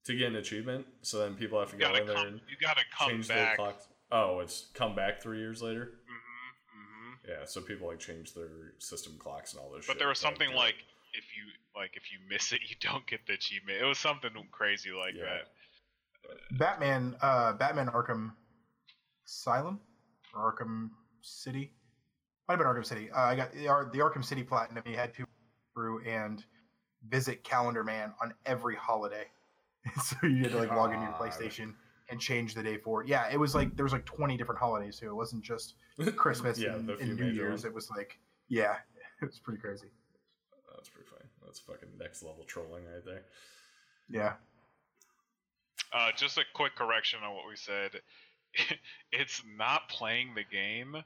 to 0.04 0.14
get 0.16 0.28
an 0.28 0.36
achievement. 0.36 0.86
So 1.02 1.18
then 1.20 1.34
people 1.34 1.58
have 1.58 1.70
to 1.70 1.76
You 1.76 1.84
go 1.84 1.94
in 1.94 2.06
there 2.06 2.26
and 2.26 2.40
You 2.48 2.56
gotta 2.60 2.82
come 2.96 3.10
change 3.10 3.28
their 3.28 3.36
back. 3.36 3.56
clocks. 3.56 3.88
Oh, 4.12 4.40
it's 4.40 4.68
come 4.74 4.94
back 4.94 5.20
three 5.22 5.38
years 5.38 5.62
later. 5.62 5.92
hmm 6.06 6.78
hmm 6.78 7.30
Yeah, 7.30 7.44
so 7.46 7.60
people 7.60 7.88
like 7.88 7.98
change 8.00 8.34
their 8.34 8.74
system 8.78 9.14
clocks 9.18 9.52
and 9.54 9.60
all 9.62 9.70
this. 9.70 9.86
But 9.86 9.94
shit 9.94 9.98
there 9.98 10.08
was 10.08 10.18
something 10.18 10.50
it. 10.50 10.56
like 10.56 10.76
if 11.14 11.24
you 11.36 11.44
like 11.74 11.96
if 11.96 12.12
you 12.12 12.18
miss 12.28 12.52
it, 12.52 12.60
you 12.68 12.76
don't 12.80 13.06
get 13.06 13.26
the 13.26 13.32
achievement. 13.34 13.80
It 13.80 13.84
was 13.84 13.98
something 13.98 14.30
crazy 14.52 14.90
like 14.92 15.14
Yeah. 15.14 15.24
that. 15.24 15.48
Batman, 16.52 17.16
uh, 17.20 17.52
Batman 17.54 17.88
Arkham 17.88 18.32
Asylum 19.26 19.80
or 20.34 20.54
Arkham 20.54 20.90
City. 21.22 21.72
Might 22.48 22.58
have 22.58 22.60
been 22.60 22.68
Arkham 22.68 22.86
City. 22.86 23.10
Uh, 23.10 23.20
I 23.20 23.36
got 23.36 23.52
the, 23.52 23.68
Ar- 23.68 23.90
the 23.92 23.98
Arkham 23.98 24.24
City 24.24 24.42
Platinum. 24.42 24.82
You 24.86 24.96
had 24.96 25.14
to 25.14 25.26
through 25.74 26.04
and 26.04 26.44
visit 27.08 27.44
Calendar 27.44 27.84
Man 27.84 28.12
on 28.22 28.32
every 28.46 28.76
holiday. 28.76 29.26
so 30.02 30.16
you 30.26 30.42
had 30.42 30.52
to 30.52 30.58
like 30.58 30.70
log 30.70 30.92
into 30.92 31.04
your 31.04 31.12
PlayStation 31.12 31.74
and 32.10 32.20
change 32.20 32.54
the 32.54 32.62
day 32.62 32.78
for 32.78 33.02
it. 33.02 33.08
Yeah, 33.08 33.28
it 33.30 33.38
was 33.38 33.54
like 33.54 33.76
there 33.76 33.84
was 33.84 33.92
like 33.92 34.06
twenty 34.06 34.36
different 34.36 34.60
holidays 34.60 34.98
too. 34.98 35.10
It 35.10 35.14
wasn't 35.14 35.44
just 35.44 35.74
Christmas 36.16 36.58
yeah, 36.58 36.74
and, 36.74 36.88
and 36.88 37.16
New 37.16 37.26
Year's. 37.26 37.48
ones. 37.50 37.64
It 37.64 37.74
was 37.74 37.90
like 37.90 38.18
yeah, 38.48 38.76
it 39.22 39.26
was 39.26 39.38
pretty 39.38 39.60
crazy. 39.60 39.88
That's 40.74 40.88
pretty 40.88 41.08
funny. 41.08 41.24
That's 41.44 41.60
fucking 41.60 41.88
next 41.98 42.22
level 42.22 42.44
trolling 42.44 42.84
right 42.84 43.04
there. 43.04 43.22
Yeah. 44.08 44.34
Uh, 45.94 46.10
just 46.16 46.36
a 46.38 46.42
quick 46.54 46.74
correction 46.74 47.20
on 47.24 47.34
what 47.34 47.44
we 47.48 47.56
said. 47.56 48.00
it's 49.12 49.42
not 49.56 49.88
playing 49.88 50.34
the 50.34 50.42
game 50.42 50.96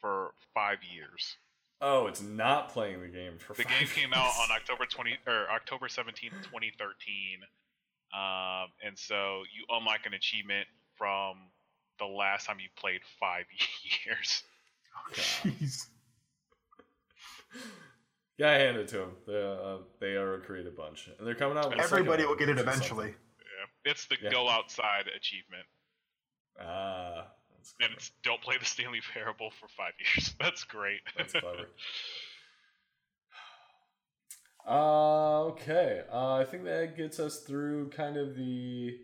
for 0.00 0.32
five 0.54 0.78
years. 0.94 1.36
Oh, 1.80 2.06
it's 2.06 2.22
not 2.22 2.68
playing 2.68 3.00
the 3.00 3.08
game 3.08 3.38
for. 3.38 3.54
The 3.54 3.64
five 3.64 3.78
game 3.78 3.88
came 3.88 4.14
out 4.14 4.30
on. 4.40 4.50
October 4.54 4.86
twenty 4.86 5.16
or 5.26 5.50
October 5.50 5.88
seventeenth, 5.88 6.34
twenty 6.42 6.72
thirteen, 6.78 7.40
um, 8.14 8.68
and 8.84 8.96
so 8.96 9.42
you 9.54 9.64
unlock 9.68 10.06
an 10.06 10.14
achievement 10.14 10.68
from 10.96 11.36
the 11.98 12.06
last 12.06 12.46
time 12.46 12.58
you 12.60 12.68
played 12.76 13.00
five 13.18 13.44
years. 14.06 14.44
Oh 14.96 15.12
Jeez. 15.12 15.86
Yeah, 18.38 18.50
I 18.50 18.54
hand 18.54 18.76
it 18.76 18.88
to 18.88 18.98
them. 18.98 19.10
They, 19.26 19.42
uh, 19.42 19.76
they 20.00 20.16
are 20.16 20.34
a 20.34 20.40
creative 20.40 20.76
bunch, 20.76 21.08
and 21.18 21.26
they're 21.26 21.34
coming 21.34 21.58
out. 21.58 21.70
With 21.70 21.80
Everybody 21.80 22.24
will 22.24 22.34
get 22.34 22.48
it 22.48 22.56
which 22.56 22.66
is 22.66 22.74
eventually. 22.74 23.14
It's 23.84 24.06
the 24.06 24.16
Yeah. 24.20 24.30
go 24.30 24.48
outside 24.48 25.08
achievement. 25.08 25.66
Ah, 26.60 27.26
that's 27.50 27.74
and 27.80 27.92
it's 27.94 28.10
don't 28.22 28.40
play 28.40 28.56
the 28.58 28.64
Stanley 28.64 29.00
Parable 29.12 29.50
for 29.60 29.68
five 29.68 29.92
years. 29.98 30.34
That's 30.40 30.64
great. 30.64 31.00
That's 31.16 31.32
clever. 31.32 31.68
Uh, 34.66 35.42
okay. 35.48 36.02
Uh, 36.10 36.36
I 36.36 36.44
think 36.44 36.64
that 36.64 36.96
gets 36.96 37.20
us 37.20 37.40
through 37.40 37.90
kind 37.90 38.16
of 38.16 38.34
the 38.34 38.98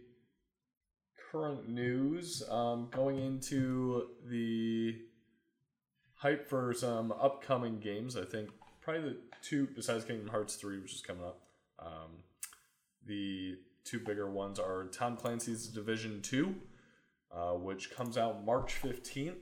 current 1.30 1.68
news. 1.68 2.42
Um, 2.48 2.88
going 2.90 3.18
into 3.18 4.08
the 4.26 4.96
hype 6.14 6.48
for 6.48 6.72
some 6.72 7.12
upcoming 7.12 7.78
games. 7.78 8.16
I 8.16 8.24
think 8.24 8.48
probably 8.80 9.02
the 9.10 9.16
two 9.42 9.68
besides 9.76 10.04
Kingdom 10.06 10.28
Hearts 10.28 10.54
three, 10.56 10.78
which 10.80 10.94
is 10.94 11.02
coming 11.02 11.24
up. 11.24 11.40
Um, 11.78 12.22
The 13.06 13.58
two 13.84 14.00
bigger 14.00 14.30
ones 14.30 14.58
are 14.58 14.86
Tom 14.86 15.16
Clancy's 15.16 15.66
Division 15.66 16.20
2, 16.22 16.54
uh, 17.32 17.50
which 17.52 17.94
comes 17.94 18.16
out 18.18 18.44
March 18.44 18.80
15th. 18.80 19.36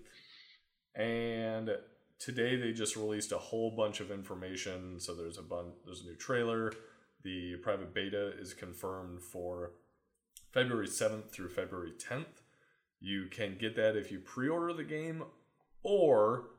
And 0.94 1.70
today 2.18 2.56
they 2.56 2.72
just 2.72 2.96
released 2.96 3.32
a 3.32 3.38
whole 3.38 3.70
bunch 3.70 4.00
of 4.00 4.10
information. 4.10 4.98
So 5.00 5.14
there's 5.14 5.38
a 5.38 5.42
bun- 5.42 5.74
there's 5.84 6.02
a 6.02 6.06
new 6.06 6.16
trailer. 6.16 6.72
The 7.22 7.56
private 7.62 7.94
beta 7.94 8.32
is 8.38 8.54
confirmed 8.54 9.22
for 9.22 9.72
February 10.52 10.88
7th 10.88 11.30
through 11.30 11.50
February 11.50 11.92
10th. 11.92 12.42
You 13.00 13.26
can 13.30 13.56
get 13.58 13.76
that 13.76 13.96
if 13.96 14.10
you 14.10 14.18
pre-order 14.18 14.72
the 14.72 14.84
game 14.84 15.24
or 15.82 16.50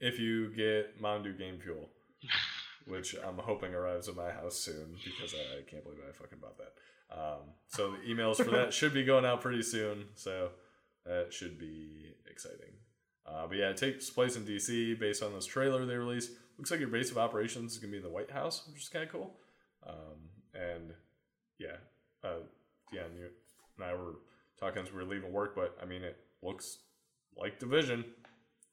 if 0.00 0.18
you 0.18 0.52
get 0.54 1.00
Mountain 1.00 1.32
Dew 1.32 1.38
Game 1.38 1.58
Fuel, 1.60 1.88
which 2.86 3.14
I'm 3.26 3.38
hoping 3.38 3.74
arrives 3.74 4.08
at 4.08 4.16
my 4.16 4.30
house 4.30 4.56
soon 4.56 4.96
because 5.04 5.34
I, 5.34 5.58
I 5.58 5.62
can't 5.70 5.82
believe 5.84 5.98
I 6.08 6.12
fucking 6.12 6.38
bought 6.40 6.58
that. 6.58 6.72
Um, 7.10 7.40
so 7.68 7.92
the 7.92 8.12
emails 8.12 8.36
for 8.36 8.50
that 8.50 8.72
should 8.78 8.94
be 8.94 9.04
going 9.04 9.24
out 9.24 9.40
pretty 9.40 9.62
soon. 9.62 10.06
So 10.14 10.50
that 11.04 11.32
should 11.32 11.58
be 11.58 12.14
exciting. 12.30 12.72
Uh, 13.26 13.46
but 13.48 13.56
yeah, 13.56 13.70
it 13.70 13.76
takes 13.76 14.08
place 14.10 14.36
in 14.36 14.44
DC 14.44 14.98
based 15.00 15.22
on 15.22 15.32
this 15.34 15.46
trailer 15.46 15.84
they 15.84 15.96
released. 15.96 16.30
Looks 16.58 16.70
like 16.70 16.80
your 16.80 16.88
base 16.88 17.10
of 17.10 17.18
operations 17.18 17.72
is 17.72 17.78
gonna 17.78 17.90
be 17.90 17.96
in 17.98 18.02
the 18.02 18.08
White 18.10 18.30
House, 18.30 18.62
which 18.72 18.82
is 18.82 18.88
kind 18.88 19.04
of 19.04 19.10
cool. 19.10 19.34
Um, 19.86 20.30
and 20.54 20.92
yeah, 21.58 21.76
uh, 22.24 22.40
yeah, 22.92 23.02
and 23.02 23.16
you 23.18 23.26
and 23.78 23.84
I 23.84 23.94
were 23.94 24.14
talking 24.58 24.82
as 24.82 24.90
we 24.90 24.96
were 24.98 25.04
leaving 25.04 25.32
work, 25.32 25.54
but 25.54 25.76
I 25.82 25.86
mean, 25.86 26.02
it 26.02 26.16
looks 26.42 26.78
like 27.36 27.58
Division. 27.58 28.04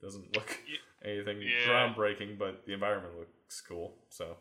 Doesn't 0.02 0.36
look 0.36 0.58
anything 1.06 1.42
Yeah. 1.42 1.68
groundbreaking, 1.68 2.38
but 2.38 2.66
the 2.66 2.74
environment 2.74 3.16
looks 3.54 3.62
cool. 3.62 3.94
So 4.10 4.38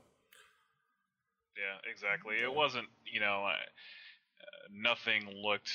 Yeah, 1.57 1.91
exactly. 1.91 2.37
It 2.43 2.53
wasn't, 2.53 2.89
you 3.05 3.21
know, 3.21 3.45
uh, 3.45 3.51
uh, 3.51 4.69
nothing 4.73 5.29
looked 5.43 5.71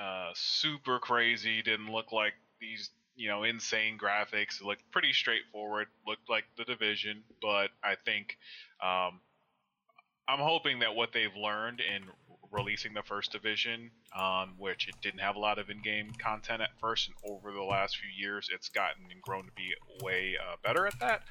uh, 0.00 0.30
super 0.34 0.98
crazy. 0.98 1.62
Didn't 1.62 1.92
look 1.92 2.12
like 2.12 2.32
these, 2.60 2.90
you 3.14 3.28
know, 3.28 3.44
insane 3.44 3.98
graphics. 3.98 4.60
It 4.60 4.64
looked 4.64 4.90
pretty 4.90 5.12
straightforward. 5.12 5.88
Looked 6.06 6.30
like 6.30 6.44
the 6.56 6.64
division, 6.64 7.24
but 7.42 7.68
I 7.84 7.96
think 8.04 8.38
um, 8.82 9.20
I'm 10.26 10.40
hoping 10.40 10.78
that 10.78 10.94
what 10.94 11.12
they've 11.12 11.34
learned 11.36 11.80
in 11.80 12.04
releasing 12.50 12.94
the 12.94 13.02
first 13.02 13.32
division, 13.32 13.90
um, 14.16 14.54
which 14.58 14.88
it 14.88 14.94
didn't 15.02 15.20
have 15.20 15.36
a 15.36 15.38
lot 15.38 15.58
of 15.58 15.70
in-game 15.70 16.12
content 16.18 16.62
at 16.62 16.70
first, 16.80 17.08
and 17.08 17.16
over 17.30 17.52
the 17.52 17.62
last 17.62 17.96
few 17.96 18.10
years, 18.10 18.48
it's 18.52 18.68
gotten 18.68 19.04
and 19.10 19.20
grown 19.22 19.44
to 19.44 19.52
be 19.52 19.74
way 20.02 20.36
uh, 20.40 20.56
better 20.62 20.86
at 20.86 20.98
that. 21.00 21.22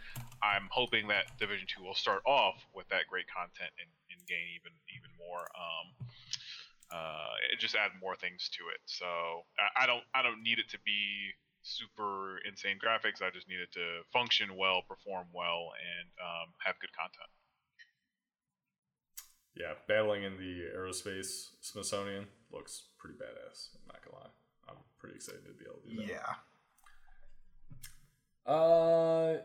I'm 0.42 0.70
hoping 0.72 1.08
that 1.08 1.38
Division 1.40 1.68
Two 1.68 1.84
will 1.84 1.96
start 1.96 2.22
off 2.26 2.56
with 2.76 2.88
that 2.90 3.08
great 3.10 3.26
content 3.28 3.72
and, 3.80 3.90
and 4.12 4.28
gain 4.28 4.46
even 4.56 4.74
even 4.94 5.12
more. 5.18 5.48
Um, 5.58 6.08
uh, 6.92 7.34
it 7.52 7.60
just 7.60 7.76
add 7.76 7.92
more 8.00 8.16
things 8.16 8.50
to 8.54 8.64
it. 8.74 8.80
So 8.86 9.06
I, 9.60 9.84
I 9.84 9.88
don't 9.88 10.04
I 10.14 10.22
don't 10.22 10.44
need 10.44 10.60
it 10.60 10.70
to 10.70 10.80
be 10.86 11.34
super 11.64 12.40
insane 12.48 12.78
graphics. 12.80 13.22
I 13.22 13.30
just 13.30 13.50
need 13.50 13.60
it 13.60 13.72
to 13.74 14.06
function 14.14 14.56
well, 14.56 14.82
perform 14.88 15.28
well, 15.34 15.74
and 15.76 16.08
um, 16.22 16.54
have 16.64 16.80
good 16.80 16.94
content. 16.96 17.30
Yeah, 19.60 19.74
battling 19.88 20.24
in 20.24 20.38
the 20.38 20.66
aerospace 20.78 21.50
Smithsonian 21.62 22.26
looks 22.52 22.84
pretty 22.98 23.18
badass. 23.18 23.70
I'm 23.76 23.88
not 23.88 24.04
gonna 24.06 24.24
lie. 24.24 24.30
I'm 24.70 24.78
pretty 25.00 25.16
excited 25.16 25.46
to 25.46 25.52
be 25.54 25.66
able 25.66 25.82
to 25.82 25.90
do 25.90 25.96
that. 25.98 26.08
Yeah. 28.48 28.52
Uh, 28.54 29.38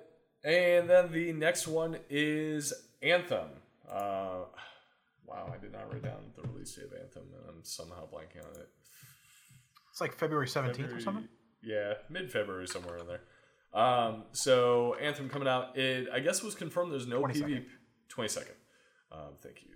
and 0.44 0.88
then 0.88 1.10
the 1.12 1.32
next 1.32 1.66
one 1.66 1.96
is 2.10 2.72
Anthem. 3.02 3.48
Uh, 3.90 4.44
wow, 5.26 5.52
I 5.52 5.58
did 5.58 5.72
not 5.72 5.92
write 5.92 6.02
down 6.02 6.32
the 6.36 6.48
release 6.48 6.74
date 6.74 6.84
of 6.86 6.92
Anthem, 6.92 7.24
and 7.34 7.48
I'm 7.48 7.64
somehow 7.64 8.06
blanking 8.06 8.44
on 8.44 8.60
it. 8.60 8.68
It's 9.90 10.00
like 10.00 10.16
February 10.16 10.46
17th 10.46 10.96
or 10.96 11.00
something. 11.00 11.28
Yeah, 11.62 11.94
mid 12.08 12.30
February 12.32 12.66
somewhere 12.66 12.98
in 12.98 13.06
there. 13.06 13.20
Um, 13.74 14.24
so 14.32 14.94
Anthem 15.00 15.28
coming 15.28 15.48
out. 15.48 15.76
It 15.76 16.08
I 16.12 16.20
guess 16.20 16.42
was 16.42 16.54
confirmed. 16.54 16.92
There's 16.92 17.06
no 17.06 17.22
22nd. 17.22 17.42
PvP. 17.42 17.64
Twenty 18.08 18.28
second. 18.28 18.54
Um, 19.10 19.34
thank 19.42 19.62
you. 19.62 19.70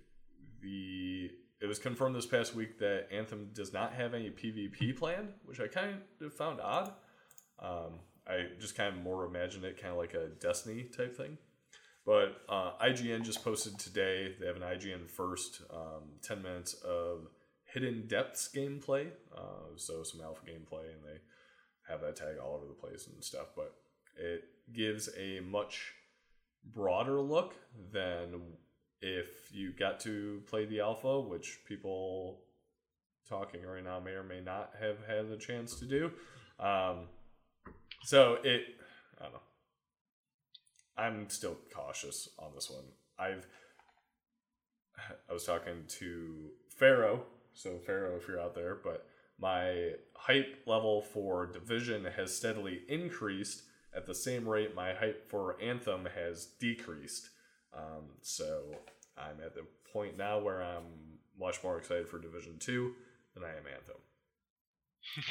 The 0.67 1.31
it 1.61 1.67
was 1.67 1.79
confirmed 1.79 2.15
this 2.15 2.27
past 2.27 2.55
week 2.55 2.79
that 2.81 3.07
Anthem 3.11 3.51
does 3.55 3.73
not 3.73 3.95
have 3.95 4.15
any 4.15 4.31
PvP 4.31 4.97
planned, 4.99 5.29
which 5.45 5.61
I 5.61 5.69
kind 5.69 5.97
of 6.21 6.35
found 6.35 6.61
odd. 6.61 6.93
Um, 7.59 8.01
I 8.27 8.49
just 8.59 8.77
kind 8.77 8.95
of 8.95 9.03
more 9.03 9.25
imagined 9.25 9.65
it 9.65 9.81
kind 9.81 9.93
of 9.93 9.99
like 9.99 10.15
a 10.15 10.27
Destiny 10.27 10.83
type 10.85 11.17
thing. 11.17 11.39
But 12.05 12.43
uh, 12.49 12.73
IGN 12.83 13.25
just 13.25 13.43
posted 13.43 13.79
today. 13.79 14.35
They 14.39 14.47
have 14.47 14.57
an 14.57 14.63
IGN 14.63 15.09
first 15.09 15.63
um, 15.73 16.03
10 16.23 16.43
minutes 16.43 16.75
of 16.75 17.29
hidden 17.65 18.07
depths 18.07 18.51
gameplay. 18.55 19.09
Uh, 19.37 19.77
so 19.77 20.03
some 20.03 20.21
alpha 20.21 20.45
gameplay, 20.45 20.93
and 20.93 21.05
they 21.05 21.21
have 21.89 22.01
that 22.03 22.17
tag 22.17 22.37
all 22.43 22.55
over 22.55 22.67
the 22.67 22.75
place 22.75 23.07
and 23.07 23.25
stuff. 23.25 23.47
But 23.57 23.75
it 24.17 24.45
gives 24.73 25.09
a 25.17 25.41
much 25.41 25.95
broader 26.65 27.21
look 27.21 27.55
than 27.93 28.43
if 29.07 29.53
you 29.53 29.73
got 29.73 30.01
to 30.01 30.43
play 30.47 30.67
the 30.67 30.81
alpha, 30.81 31.21
which 31.21 31.61
people 31.67 32.41
talking 33.29 33.63
right 33.63 33.85
now 33.85 34.01
may 34.01 34.13
or 34.13 34.23
may 34.23 34.41
not 34.41 34.73
have 34.81 34.97
had 35.07 35.31
the 35.31 35.37
chance 35.37 35.75
to 35.77 35.85
do. 35.85 36.11
Um, 36.59 37.09
so 38.03 38.39
it, 38.45 38.63
I 39.21 39.25
don't 39.25 39.33
know. 39.33 39.41
I'm 40.99 41.29
still 41.29 41.57
cautious 41.75 42.29
on 42.39 42.53
this 42.55 42.71
one. 42.71 42.85
I've 43.19 43.47
I 45.29 45.33
was 45.33 45.45
talking 45.45 45.85
to 45.99 46.51
Pharaoh, 46.79 47.25
so 47.53 47.79
Pharaoh, 47.85 48.17
if 48.17 48.27
you're 48.27 48.41
out 48.41 48.55
there, 48.55 48.77
but 48.83 49.07
my 49.39 49.91
hype 50.15 50.63
level 50.67 51.03
for 51.03 51.47
Division 51.47 52.07
has 52.17 52.35
steadily 52.35 52.81
increased 52.89 53.63
at 53.95 54.07
the 54.07 54.15
same 54.15 54.49
rate 54.49 54.75
my 54.75 54.93
hype 54.95 55.29
for 55.29 55.61
Anthem 55.61 56.09
has 56.15 56.47
decreased. 56.59 57.31
Um, 57.75 58.05
so 58.23 58.63
I'm 59.19 59.41
at 59.45 59.55
the 59.55 59.67
point 59.93 60.17
now 60.17 60.39
where 60.39 60.63
I'm 60.63 60.85
much 61.39 61.63
more 61.63 61.79
excited 61.79 62.09
for 62.09 62.19
Division 62.19 62.59
Two 62.59 62.93
than 63.35 63.45
I 63.45 63.51
am 63.51 63.65
Anthem. 63.73 63.97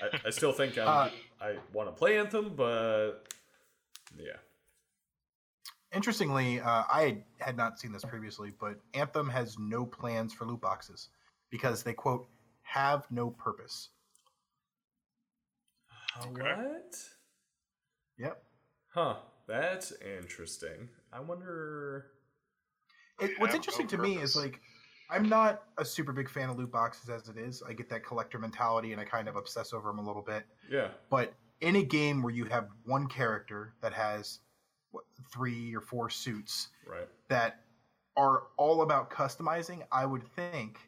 I, 0.01 0.27
I 0.27 0.29
still 0.29 0.51
think 0.51 0.77
I'm, 0.77 0.87
Uh, 0.87 1.09
I 1.41 1.55
want 1.73 1.89
to 1.89 1.93
play 1.93 2.17
Anthem, 2.17 2.53
but 2.55 3.27
yeah, 4.17 4.37
Interestingly, 5.95 6.59
uh, 6.59 6.83
I 6.89 7.23
had 7.39 7.55
not 7.55 7.79
seen 7.79 7.93
this 7.93 8.03
previously, 8.03 8.51
but 8.59 8.75
Anthem 8.93 9.29
has 9.29 9.57
no 9.57 9.85
plans 9.85 10.33
for 10.33 10.45
loot 10.45 10.59
boxes 10.59 11.07
because 11.49 11.83
they 11.83 11.93
quote 11.93 12.27
have 12.63 13.05
no 13.09 13.29
purpose. 13.29 13.89
Okay. 16.21 16.31
what? 16.41 16.95
Yep. 18.17 18.43
Huh, 18.89 19.15
that's 19.47 19.93
interesting. 20.01 20.89
I 21.13 21.21
wonder. 21.21 22.07
It, 23.19 23.31
what's 23.39 23.55
interesting 23.55 23.85
no 23.85 23.91
to 23.91 23.97
me 23.97 24.17
is 24.17 24.35
like 24.35 24.59
I'm 25.09 25.29
not 25.29 25.63
a 25.77 25.85
super 25.85 26.11
big 26.11 26.29
fan 26.29 26.49
of 26.49 26.57
loot 26.57 26.71
boxes 26.71 27.09
as 27.09 27.29
it 27.29 27.37
is. 27.37 27.61
I 27.67 27.73
get 27.73 27.89
that 27.89 28.03
collector 28.05 28.39
mentality 28.39 28.91
and 28.91 28.99
I 28.99 29.05
kind 29.05 29.27
of 29.27 29.35
obsess 29.35 29.73
over 29.73 29.89
them 29.89 29.99
a 29.99 30.05
little 30.05 30.21
bit. 30.21 30.43
Yeah, 30.69 30.89
But 31.09 31.33
in 31.61 31.75
a 31.75 31.83
game 31.83 32.21
where 32.21 32.33
you 32.33 32.45
have 32.45 32.69
one 32.85 33.07
character 33.07 33.73
that 33.81 33.93
has 33.93 34.39
what, 34.91 35.03
three 35.31 35.75
or 35.75 35.81
four 35.81 36.09
suits 36.09 36.69
right. 36.87 37.07
that 37.29 37.61
are 38.17 38.43
all 38.57 38.81
about 38.81 39.09
customizing, 39.11 39.83
I 39.91 40.05
would 40.05 40.23
think 40.35 40.79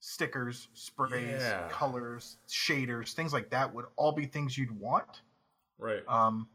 stickers, 0.00 0.68
sprays, 0.74 1.42
Yeah. 1.42 1.68
colors, 1.70 2.38
shaders, 2.48 3.12
things 3.12 3.32
like 3.32 3.50
that 3.50 3.72
would 3.74 3.86
all 3.96 4.12
be 4.12 4.26
things 4.26 4.56
you'd 4.56 4.70
want. 4.70 5.22
Right. 5.78 6.02
Um, 6.08 6.48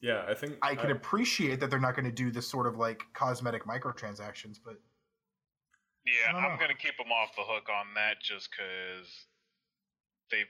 Yeah, 0.00 0.24
I 0.28 0.34
think 0.34 0.58
I 0.62 0.74
can 0.74 0.90
appreciate 0.90 1.60
that 1.60 1.70
they're 1.70 1.80
not 1.80 1.94
going 1.94 2.04
to 2.04 2.12
do 2.12 2.30
this 2.30 2.46
sort 2.46 2.66
of 2.66 2.76
like 2.76 3.02
cosmetic 3.14 3.64
microtransactions, 3.64 4.58
but 4.62 4.76
Yeah, 6.04 6.30
I 6.30 6.32
don't 6.32 6.44
I'm 6.52 6.58
gonna 6.58 6.74
keep 6.74 6.96
them 6.96 7.10
off 7.10 7.34
the 7.34 7.42
hook 7.42 7.68
on 7.68 7.94
that 7.94 8.20
just 8.20 8.48
because 8.50 9.26
they've. 10.30 10.46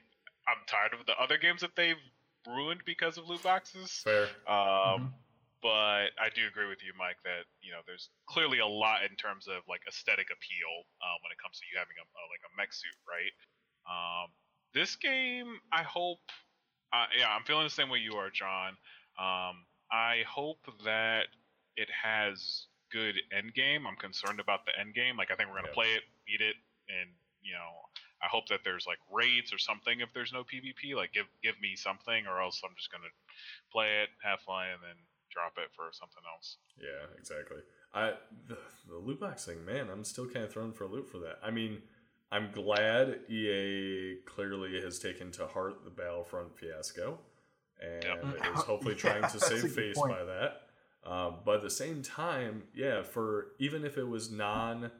I'm 0.47 0.63
tired 0.67 0.93
of 0.93 1.05
the 1.05 1.17
other 1.19 1.37
games 1.37 1.61
that 1.61 1.75
they've 1.75 1.99
ruined 2.47 2.81
because 2.85 3.17
of 3.17 3.27
loot 3.27 3.43
boxes. 3.43 4.01
fair. 4.03 4.23
Um, 4.47 5.11
Mhm. 5.11 5.13
But 5.61 6.13
I 6.21 6.29
do 6.35 6.45
agree 6.45 6.67
with 6.69 6.83
you, 6.83 6.93
Mike, 6.97 7.17
that 7.23 7.45
you 7.61 7.71
know 7.71 7.81
there's 7.87 8.09
clearly 8.27 8.59
a 8.59 8.67
lot 8.67 9.03
in 9.03 9.15
terms 9.17 9.47
of 9.47 9.63
like 9.67 9.81
aesthetic 9.87 10.29
appeal 10.29 10.85
um, 11.01 11.17
when 11.23 11.31
it 11.31 11.39
comes 11.41 11.57
to 11.59 11.65
you 11.71 11.79
having 11.79 11.97
a, 11.97 12.05
a 12.05 12.23
like 12.29 12.43
a 12.45 12.51
mech 12.55 12.71
suit, 12.73 12.93
right? 13.09 13.33
Um, 13.89 14.29
this 14.73 14.95
game, 14.95 15.59
I 15.71 15.83
hope. 15.83 16.19
Uh, 16.93 17.07
yeah, 17.17 17.33
I'm 17.33 17.43
feeling 17.43 17.65
the 17.65 17.73
same 17.73 17.89
way 17.89 17.99
you 17.99 18.13
are, 18.13 18.29
Jon. 18.29 18.77
Um, 19.17 19.65
I 19.91 20.23
hope 20.27 20.59
that 20.83 21.27
it 21.75 21.89
has 21.89 22.67
good 22.91 23.15
end 23.31 23.53
game. 23.53 23.85
I'm 23.85 23.95
concerned 23.95 24.39
about 24.39 24.65
the 24.65 24.77
end 24.79 24.93
game. 24.93 25.17
Like 25.17 25.31
I 25.31 25.35
think 25.35 25.49
we're 25.49 25.57
gonna 25.57 25.67
Yeah. 25.69 25.73
play 25.73 25.93
it, 25.93 26.03
beat 26.25 26.41
it, 26.41 26.55
and 26.89 27.09
you 27.41 27.53
know, 27.53 27.89
I 28.21 28.27
hope 28.27 28.47
that 28.47 28.63
there's 28.63 28.85
like 28.87 28.99
raids 29.11 29.53
or 29.53 29.57
something 29.57 29.99
if 30.01 30.11
there's 30.13 30.33
no 30.33 30.43
PvP. 30.43 30.95
Like 30.95 31.13
give 31.13 31.27
give 31.43 31.59
me 31.61 31.75
something, 31.75 32.27
or 32.27 32.41
else 32.41 32.61
I'm 32.63 32.75
just 32.75 32.91
gonna 32.91 33.11
play 33.71 34.01
it, 34.03 34.09
have 34.23 34.41
fun, 34.41 34.67
and 34.69 34.81
then 34.81 34.97
drop 35.29 35.53
it 35.57 35.69
for 35.75 35.89
something 35.91 36.23
else. 36.33 36.57
Yeah, 36.79 37.05
exactly. 37.17 37.61
I 37.93 38.13
the, 38.47 38.55
the 38.55 38.57
the 38.89 38.97
loot 38.97 39.19
box 39.19 39.45
thing, 39.45 39.65
man, 39.65 39.89
I'm 39.89 40.03
still 40.03 40.27
kind 40.27 40.45
of 40.45 40.51
thrown 40.51 40.73
for 40.73 40.85
a 40.85 40.87
loop 40.87 41.09
for 41.09 41.19
that. 41.19 41.39
I 41.43 41.51
mean, 41.51 41.81
I'm 42.31 42.51
glad 42.51 43.19
EA 43.29 44.17
clearly 44.25 44.81
has 44.81 44.99
taken 44.99 45.31
to 45.33 45.47
heart 45.47 45.83
the 45.83 45.89
Battlefront 45.91 46.57
fiasco 46.57 47.19
and 47.81 48.03
Yep. 48.03 48.55
is 48.55 48.63
hopefully 48.63 48.95
Yeah, 49.03 49.19
trying 49.19 49.31
to 49.31 49.39
save 49.39 49.71
face 49.73 49.97
point. 49.97 50.11
by 50.11 50.23
that. 50.23 50.61
Um, 51.05 51.35
but 51.45 51.57
at 51.57 51.61
the 51.61 51.69
same 51.69 52.01
time, 52.01 52.63
yeah, 52.73 53.01
for 53.03 53.49
even 53.59 53.85
if 53.85 53.97
it 53.97 54.07
was 54.07 54.29
non, 54.31 54.91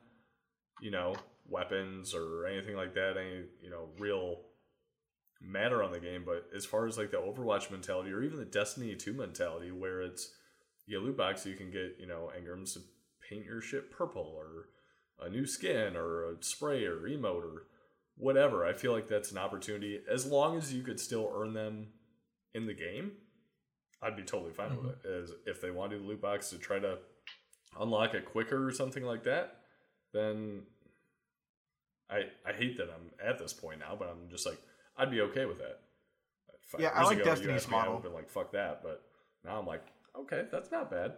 you 0.79 0.91
know, 0.91 1.15
weapons 1.49 2.13
or 2.13 2.45
anything 2.45 2.75
like 2.75 2.93
that, 2.93 3.17
any 3.17 3.45
you 3.61 3.69
know, 3.69 3.89
real 3.99 4.41
matter 5.41 5.83
on 5.83 5.91
the 5.91 5.99
game. 5.99 6.23
But 6.25 6.47
as 6.55 6.65
far 6.65 6.87
as 6.87 6.97
like 6.97 7.11
the 7.11 7.17
Overwatch 7.17 7.69
mentality 7.71 8.11
or 8.11 8.23
even 8.23 8.37
the 8.39 8.45
Destiny 8.45 8.95
Two 8.95 9.13
mentality, 9.13 9.71
where 9.71 10.01
it's 10.01 10.31
you 10.85 10.97
get 10.97 11.05
loot 11.05 11.17
box, 11.17 11.45
you 11.45 11.55
can 11.55 11.71
get 11.71 11.97
you 11.99 12.07
know 12.07 12.31
engrams 12.37 12.73
to 12.73 12.79
paint 13.27 13.45
your 13.45 13.61
shit 13.61 13.91
purple 13.91 14.33
or 14.37 14.69
a 15.19 15.29
new 15.29 15.45
skin 15.45 15.95
or 15.95 16.31
a 16.31 16.35
spray 16.43 16.85
or 16.85 16.99
emote 17.01 17.43
or 17.43 17.63
whatever. 18.15 18.65
I 18.65 18.73
feel 18.73 18.93
like 18.93 19.07
that's 19.07 19.31
an 19.31 19.37
opportunity 19.37 19.99
as 20.09 20.25
long 20.25 20.57
as 20.57 20.73
you 20.73 20.83
could 20.83 20.99
still 20.99 21.31
earn 21.35 21.53
them 21.53 21.87
in 22.53 22.65
the 22.65 22.73
game. 22.73 23.11
I'd 24.01 24.15
be 24.15 24.23
totally 24.23 24.53
fine 24.53 24.77
with 24.77 24.91
it. 24.91 25.07
Is 25.07 25.31
if 25.45 25.61
they 25.61 25.71
want 25.71 25.91
to 25.91 25.97
do 25.97 26.03
the 26.03 26.09
loot 26.09 26.21
box 26.21 26.49
to 26.51 26.57
try 26.57 26.79
to 26.79 26.97
unlock 27.79 28.13
it 28.13 28.25
quicker 28.25 28.67
or 28.67 28.71
something 28.71 29.03
like 29.03 29.23
that, 29.23 29.55
then 30.13 30.63
I 32.09 32.23
I 32.45 32.53
hate 32.53 32.77
that 32.77 32.89
I'm 32.89 33.11
at 33.25 33.39
this 33.39 33.53
point 33.53 33.79
now, 33.79 33.95
but 33.97 34.07
I'm 34.09 34.29
just 34.29 34.45
like 34.45 34.59
I'd 34.97 35.11
be 35.11 35.21
okay 35.21 35.45
with 35.45 35.57
that. 35.57 35.79
Five 36.67 36.81
Yeah, 36.81 36.89
I 36.89 36.99
years 36.99 37.07
like 37.07 37.17
ago, 37.17 37.25
Destiny's 37.25 37.61
asked 37.63 37.69
me, 37.69 37.75
I 37.75 37.79
model. 37.79 37.93
would've 37.95 38.03
been 38.11 38.13
like 38.13 38.29
fuck 38.29 38.51
that, 38.51 38.81
but 38.83 39.01
now 39.43 39.59
I'm 39.59 39.65
like 39.65 39.83
okay, 40.19 40.45
that's 40.51 40.71
not 40.71 40.91
bad. 40.91 41.13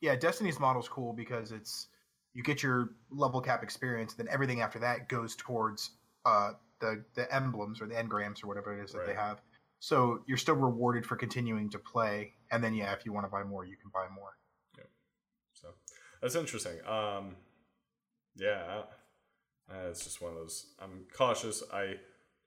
Yeah, 0.00 0.14
Destiny's 0.16 0.60
model's 0.60 0.88
cool 0.88 1.12
because 1.12 1.52
it's 1.52 1.88
you 2.34 2.42
get 2.42 2.62
your 2.62 2.90
level 3.10 3.40
cap 3.40 3.62
experience, 3.62 4.14
then 4.14 4.28
everything 4.30 4.60
after 4.60 4.78
that 4.80 5.08
goes 5.08 5.34
towards 5.36 5.92
uh, 6.26 6.52
the 6.80 7.04
the 7.14 7.32
emblems 7.34 7.80
or 7.80 7.86
the 7.86 7.94
engrams 7.94 8.42
or 8.42 8.48
whatever 8.48 8.78
it 8.78 8.84
is 8.84 8.92
that 8.92 9.06
they 9.06 9.14
have. 9.14 9.40
So 9.78 10.20
you're 10.26 10.38
still 10.38 10.54
rewarded 10.56 11.04
for 11.04 11.16
continuing 11.16 11.70
to 11.70 11.78
play, 11.78 12.32
and 12.50 12.62
then 12.62 12.74
yeah, 12.74 12.92
if 12.92 13.04
you 13.04 13.12
want 13.12 13.26
to 13.26 13.30
buy 13.30 13.44
more, 13.44 13.64
you 13.64 13.76
can 13.76 13.90
buy 13.92 14.06
more. 14.14 14.30
Yeah. 14.76 14.84
So 15.52 15.68
that's 16.20 16.34
interesting. 16.34 16.78
Um, 16.86 17.36
yeah, 18.36 18.82
uh, 19.70 19.88
it's 19.88 20.04
just 20.04 20.20
one 20.20 20.32
of 20.32 20.38
those. 20.38 20.74
I'm 20.80 21.04
cautious. 21.16 21.62
I 21.72 21.94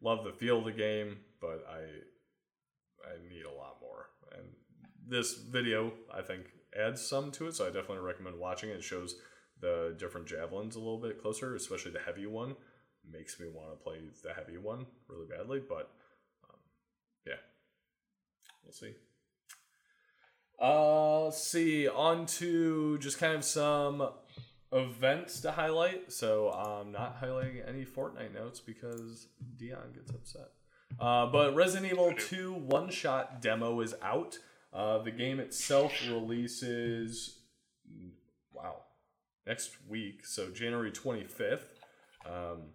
love 0.01 0.23
the 0.23 0.31
feel 0.31 0.59
of 0.59 0.65
the 0.65 0.71
game, 0.71 1.17
but 1.39 1.65
I 1.69 1.81
I 3.07 3.29
need 3.29 3.45
a 3.45 3.51
lot 3.51 3.77
more. 3.81 4.09
And 4.35 4.47
this 5.07 5.35
video, 5.35 5.93
I 6.13 6.21
think, 6.21 6.45
adds 6.77 7.01
some 7.05 7.31
to 7.31 7.47
it. 7.47 7.55
So 7.55 7.65
I 7.65 7.67
definitely 7.67 7.99
recommend 7.99 8.37
watching 8.37 8.69
it. 8.69 8.77
It 8.77 8.83
shows 8.83 9.15
the 9.61 9.95
different 9.97 10.27
javelins 10.27 10.75
a 10.75 10.79
little 10.79 11.01
bit 11.01 11.21
closer, 11.21 11.55
especially 11.55 11.91
the 11.91 11.99
heavy 11.99 12.25
one. 12.25 12.55
Makes 13.11 13.39
me 13.39 13.47
want 13.53 13.71
to 13.71 13.83
play 13.83 13.97
the 14.23 14.33
heavy 14.33 14.57
one 14.57 14.85
really 15.07 15.25
badly, 15.25 15.61
but 15.67 15.91
um, 16.43 16.59
yeah, 17.25 17.33
we'll 18.63 18.73
see. 18.73 18.93
Uh, 20.61 21.25
let's 21.25 21.43
see. 21.43 21.87
On 21.87 22.25
to 22.25 22.97
just 22.99 23.17
kind 23.17 23.33
of 23.33 23.43
some 23.43 24.09
events 24.71 25.41
to 25.41 25.51
highlight. 25.51 26.11
So 26.11 26.51
I'm 26.51 26.91
not 26.91 27.21
highlighting 27.21 27.67
any 27.67 27.85
Fortnite 27.85 28.33
notes 28.33 28.59
because 28.59 29.27
Deion 29.57 29.93
gets 29.95 30.11
upset. 30.11 30.49
Uh, 30.99 31.27
but 31.27 31.55
Resident 31.55 31.91
Evil 31.91 32.13
2 32.13 32.53
one 32.53 32.89
shot 32.89 33.41
demo 33.41 33.79
is 33.81 33.95
out. 34.01 34.37
Uh, 34.73 34.99
the 34.99 35.11
game 35.11 35.39
itself 35.39 35.91
releases, 36.07 37.39
wow, 38.53 38.75
next 39.47 39.71
week. 39.87 40.25
So 40.25 40.49
January 40.49 40.91
25th. 40.91 41.61
Um, 42.25 42.73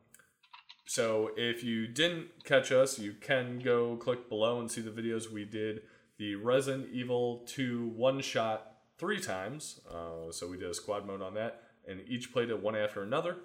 so 0.87 1.30
if 1.37 1.64
you 1.64 1.87
didn't 1.87 2.45
catch 2.45 2.70
us, 2.72 2.99
you 2.99 3.14
can 3.20 3.59
go 3.59 3.97
click 3.97 4.28
below 4.28 4.61
and 4.61 4.70
see 4.70 4.80
the 4.80 4.91
videos 4.91 5.30
we 5.30 5.45
did. 5.45 5.82
The 6.18 6.35
Resident 6.37 6.89
Evil 6.93 7.45
2 7.49 7.89
one 7.97 8.20
shot 8.20 8.72
three 8.99 9.18
times. 9.20 9.80
Uh, 9.91 10.30
so 10.30 10.49
we 10.49 10.57
did 10.59 10.70
a 10.70 10.74
squad 10.74 11.07
mode 11.07 11.22
on 11.22 11.35
that, 11.35 11.62
and 11.89 12.01
each 12.07 12.32
played 12.32 12.51
it 12.51 12.62
one 12.62 12.76
after 12.76 13.03
another, 13.03 13.37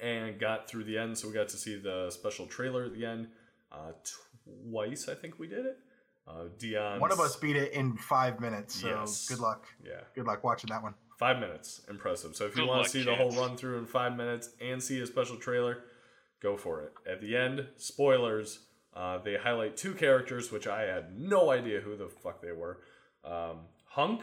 and 0.00 0.38
got 0.38 0.68
through 0.68 0.84
the 0.84 0.98
end. 0.98 1.16
So 1.16 1.28
we 1.28 1.34
got 1.34 1.48
to 1.50 1.56
see 1.56 1.76
the 1.76 2.10
special 2.10 2.46
trailer 2.46 2.84
at 2.84 2.94
the 2.94 3.04
end. 3.06 3.28
Uh, 3.70 3.92
twice, 4.70 5.08
I 5.08 5.14
think 5.14 5.38
we 5.38 5.46
did 5.46 5.66
it. 5.66 5.78
Uh, 6.26 6.46
Deion. 6.58 6.98
One 6.98 7.12
of 7.12 7.20
us 7.20 7.36
beat 7.36 7.54
it 7.56 7.72
in 7.72 7.96
five 7.96 8.40
minutes, 8.40 8.80
so 8.80 8.88
Yes. 8.88 9.28
good 9.28 9.38
luck. 9.38 9.66
Yeah. 9.84 10.00
Good 10.14 10.24
luck 10.26 10.42
watching 10.42 10.68
that 10.70 10.82
one. 10.82 10.94
Five 11.18 11.38
minutes. 11.38 11.82
Impressive. 11.88 12.34
So 12.34 12.46
if 12.46 12.56
you 12.56 12.62
Good 12.62 12.68
want 12.68 12.84
to 12.84 12.90
see 12.90 13.02
the 13.04 13.14
whole 13.14 13.30
run 13.30 13.56
through 13.56 13.78
in 13.78 13.86
five 13.86 14.16
minutes 14.16 14.50
and 14.60 14.82
see 14.82 15.00
a 15.00 15.06
special 15.06 15.36
trailer, 15.36 15.84
go 16.42 16.56
for 16.56 16.82
it. 16.82 16.92
At 17.10 17.20
the 17.20 17.36
end, 17.36 17.66
spoilers, 17.76 18.60
uh, 18.94 19.18
they 19.18 19.36
highlight 19.36 19.76
two 19.76 19.94
characters, 19.94 20.50
which 20.50 20.66
I 20.66 20.82
had 20.82 21.18
no 21.18 21.50
idea 21.50 21.80
who 21.80 21.96
the 21.96 22.08
fuck 22.08 22.40
they 22.42 22.52
were. 22.52 22.80
Um, 23.24 23.60
Hunk, 23.90 24.22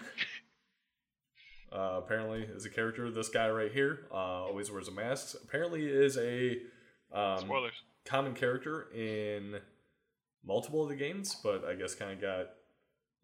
uh, 1.72 2.00
apparently, 2.04 2.44
is 2.44 2.66
a 2.66 2.70
character. 2.70 3.10
This 3.10 3.30
guy 3.30 3.50
right 3.50 3.72
here 3.72 4.08
uh, 4.12 4.46
always 4.46 4.72
wears 4.72 4.88
a 4.88 4.92
mask. 4.92 5.36
Apparently, 5.44 5.86
is 5.86 6.18
a 6.18 6.58
um, 7.12 7.40
Spoilers. 7.40 7.74
common 8.06 8.34
character 8.34 8.92
in 8.94 9.56
multiple 10.46 10.84
of 10.84 10.90
the 10.90 10.96
games, 10.96 11.36
but 11.44 11.66
I 11.66 11.74
guess 11.76 11.96
kind 11.96 12.12
of 12.12 12.22
got 12.22 12.48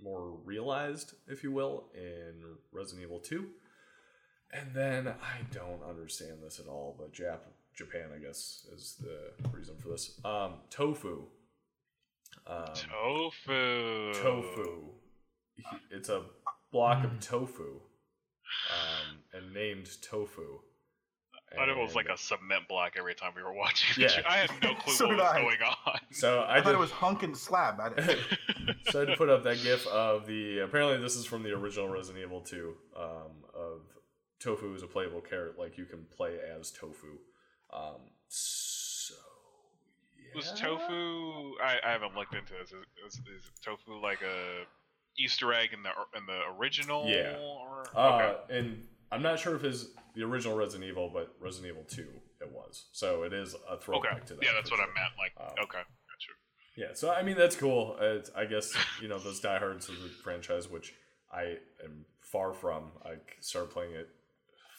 more 0.01 0.37
realized, 0.45 1.13
if 1.27 1.43
you 1.43 1.51
will, 1.51 1.89
in 1.93 2.41
Resident 2.71 3.03
Evil 3.03 3.19
2. 3.19 3.45
And 4.51 4.73
then 4.73 5.07
I 5.07 5.41
don't 5.51 5.83
understand 5.87 6.41
this 6.43 6.59
at 6.59 6.67
all, 6.67 6.95
but 6.97 7.13
Jap- 7.13 7.51
Japan, 7.79 8.09
I 8.13 8.19
guess, 8.19 8.67
is 8.75 8.97
the 8.99 9.31
reason 9.57 9.75
for 9.77 9.87
this. 9.87 10.19
Um, 10.25 10.55
tofu. 10.69 11.23
Um, 12.45 12.65
Tofu. 12.75 14.13
tofu. 14.21 14.81
It's 15.89 16.09
a 16.09 16.23
block 16.73 17.05
of 17.05 17.21
tofu, 17.21 17.79
um, 18.69 19.19
and 19.33 19.53
named 19.53 19.87
tofu. 20.01 20.59
I 21.53 21.55
thought 21.55 21.69
it 21.69 21.77
was 21.77 21.95
like 21.95 22.09
a 22.09 22.17
cement 22.17 22.67
block 22.67 22.93
every 22.97 23.15
time 23.15 23.31
we 23.33 23.43
were 23.43 23.53
watching. 23.53 24.03
Yeah. 24.03 24.09
the. 24.09 24.29
I 24.29 24.37
had 24.37 24.51
no 24.61 24.75
clue 24.75 24.93
So 24.95 25.07
what 25.07 25.17
was 25.17 25.25
I. 25.25 25.41
going 25.41 25.57
on. 25.85 25.99
So 26.11 26.39
I, 26.41 26.57
I, 26.57 26.61
thought 26.61 26.73
it 26.73 26.79
was 26.79 26.91
hunk 26.91 27.23
and 27.23 27.35
slab. 27.35 27.79
I 27.79 27.89
didn't- 27.89 28.19
so 28.89 28.99
I 28.99 29.05
had 29.05 29.07
to 29.11 29.15
put 29.15 29.29
up 29.29 29.43
that 29.45 29.63
GIF 29.63 29.87
of 29.87 30.27
the. 30.27 30.59
Apparently, 30.59 30.97
this 30.97 31.15
is 31.15 31.25
from 31.25 31.43
the 31.43 31.51
original 31.51 31.87
Resident 31.87 32.25
Evil 32.25 32.41
2. 32.41 32.75
Um, 32.97 33.05
of 33.55 33.81
Tofu 34.39 34.75
is 34.75 34.83
a 34.83 34.87
playable 34.87 35.21
character, 35.21 35.59
like 35.59 35.77
you 35.77 35.85
can 35.85 36.05
play 36.15 36.37
as 36.59 36.71
Tofu. 36.71 37.17
Um, 37.73 38.01
so 38.27 39.13
yeah. 40.17 40.35
Was 40.35 40.51
tofu? 40.59 41.53
I, 41.63 41.77
I 41.85 41.91
haven't 41.91 42.15
looked 42.15 42.35
into 42.35 42.53
this. 42.53 42.71
Is, 42.71 43.15
is, 43.15 43.21
is 43.37 43.51
tofu 43.63 43.99
like 44.01 44.21
a 44.21 44.63
Easter 45.17 45.53
egg 45.53 45.69
in 45.73 45.83
the 45.83 45.89
in 46.17 46.25
the 46.25 46.39
original? 46.59 47.07
Yeah. 47.07 47.35
Or, 47.39 47.83
Uh, 47.95 48.15
okay. 48.47 48.57
and 48.57 48.83
I'm 49.11 49.21
not 49.21 49.39
sure 49.39 49.55
if 49.55 49.63
it's 49.63 49.87
the 50.15 50.23
original 50.23 50.55
Resident 50.55 50.89
Evil, 50.89 51.09
but 51.13 51.35
Resident 51.39 51.71
Evil 51.71 51.83
2 51.87 52.07
it 52.41 52.51
was. 52.51 52.85
So 52.93 53.23
it 53.23 53.33
is 53.33 53.55
a 53.69 53.77
throwback 53.77 54.11
Okay. 54.17 54.25
to 54.27 54.33
that. 54.35 54.43
Yeah, 54.43 54.51
that's 54.55 54.71
what 54.71 54.79
I 54.79 54.85
meant. 54.85 55.13
Like, 55.17 55.33
Um, 55.39 55.53
okay, 55.63 55.79
gotcha. 55.79 56.31
Yeah, 56.75 56.93
so 56.93 57.11
I 57.11 57.21
mean 57.23 57.35
that's 57.37 57.55
cool. 57.55 57.97
It's, 57.99 58.29
I 58.35 58.45
guess 58.45 58.73
you 59.01 59.07
know 59.07 59.19
those 59.19 59.39
diehards 59.39 59.89
of 59.89 60.01
the 60.01 60.09
franchise, 60.23 60.69
which 60.69 60.93
I 61.31 61.57
am 61.83 62.05
far 62.21 62.53
from. 62.53 62.91
I 63.03 63.15
started 63.41 63.71
playing 63.71 63.93
it 63.95 64.09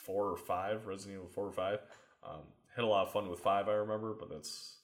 four 0.07 0.31
or 0.31 0.37
five, 0.37 0.87
Resident 0.87 1.17
Evil 1.19 1.29
four 1.29 1.47
or 1.47 1.53
five. 1.53 1.81
Um, 2.25 2.43
had 2.75 2.85
a 2.85 2.89
lot 2.89 3.07
of 3.07 3.13
fun 3.13 3.29
with 3.29 3.41
five, 3.41 3.69
I 3.69 3.73
remember, 3.73 4.15
but 4.19 4.31
that's 4.31 4.77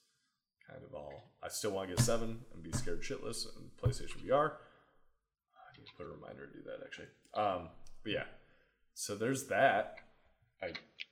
kind 0.69 0.81
of 0.83 0.93
all. 0.93 1.31
I 1.43 1.47
still 1.47 1.71
want 1.71 1.89
to 1.89 1.95
get 1.95 2.03
seven 2.03 2.39
and 2.53 2.63
be 2.63 2.71
scared 2.71 3.01
shitless 3.01 3.45
and 3.55 3.69
PlayStation 3.81 4.25
VR. 4.25 4.51
I 5.55 5.77
need 5.77 5.85
to 5.85 5.93
put 5.97 6.05
a 6.05 6.09
reminder 6.09 6.47
to 6.47 6.53
do 6.53 6.63
that 6.65 6.83
actually. 6.85 7.07
Um, 7.33 7.69
but 8.03 8.11
yeah, 8.11 8.23
so 8.93 9.15
there's 9.15 9.47
that. 9.47 9.97
I 10.61 10.71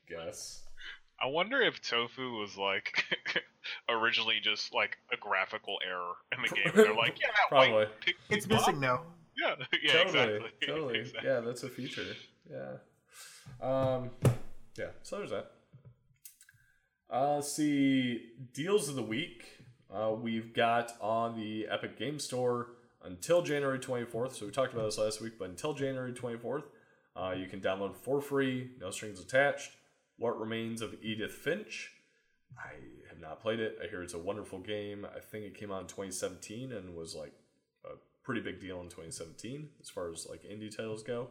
guess. 0.09 0.63
I 1.21 1.27
wonder 1.27 1.61
if 1.61 1.81
tofu 1.81 2.39
was 2.39 2.57
like 2.57 3.03
originally 3.89 4.39
just 4.41 4.73
like 4.73 4.97
a 5.13 5.17
graphical 5.17 5.77
error 5.87 6.13
in 6.35 6.41
the 6.41 6.49
game. 6.49 6.71
They're 6.75 6.95
like, 6.95 7.19
yeah, 7.21 7.27
Probably. 7.47 7.73
white 7.73 8.01
pig 8.01 8.15
it's 8.29 8.47
missing 8.47 8.79
now. 8.79 9.01
Yeah, 9.37 9.55
yeah, 9.83 9.91
totally, 9.91 10.35
exactly. 10.35 10.49
totally. 10.65 10.99
Exactly. 10.99 11.29
Yeah, 11.29 11.39
that's 11.41 11.63
a 11.63 11.69
feature. 11.69 12.05
Yeah. 12.49 12.77
Um, 13.61 14.09
yeah. 14.77 14.91
So 15.03 15.17
there's 15.17 15.31
that. 15.31 15.51
Uh, 17.09 17.41
see 17.41 18.31
deals 18.53 18.89
of 18.89 18.95
the 18.95 19.03
week. 19.03 19.45
Uh, 19.93 20.11
we've 20.11 20.53
got 20.53 20.93
on 20.99 21.35
the 21.35 21.67
Epic 21.69 21.97
Game 21.97 22.19
Store 22.19 22.69
until 23.03 23.41
January 23.41 23.79
24th. 23.79 24.33
So 24.33 24.45
we 24.45 24.51
talked 24.51 24.73
about 24.73 24.85
this 24.85 24.97
last 24.97 25.21
week, 25.21 25.33
but 25.37 25.49
until 25.49 25.73
January 25.73 26.11
24th, 26.11 26.63
uh, 27.15 27.33
you 27.37 27.47
can 27.47 27.61
download 27.61 27.95
for 27.95 28.19
free, 28.19 28.71
no 28.79 28.91
strings 28.91 29.19
attached. 29.19 29.71
What 30.17 30.39
Remains 30.39 30.81
of 30.81 30.95
Edith 31.01 31.31
Finch. 31.33 31.91
I 32.57 32.71
have 33.09 33.19
not 33.19 33.41
played 33.41 33.59
it. 33.59 33.77
I 33.83 33.87
hear 33.87 34.01
it's 34.01 34.13
a 34.13 34.19
wonderful 34.19 34.59
game. 34.59 35.05
I 35.05 35.19
think 35.19 35.45
it 35.45 35.55
came 35.57 35.71
out 35.71 35.81
in 35.81 35.87
2017 35.87 36.71
and 36.71 36.95
was 36.95 37.15
like 37.15 37.33
a 37.85 37.95
pretty 38.23 38.41
big 38.41 38.59
deal 38.61 38.77
in 38.79 38.85
2017 38.85 39.69
as 39.81 39.89
far 39.89 40.09
as 40.09 40.25
like 40.29 40.43
indie 40.43 40.75
titles 40.75 41.03
go. 41.03 41.29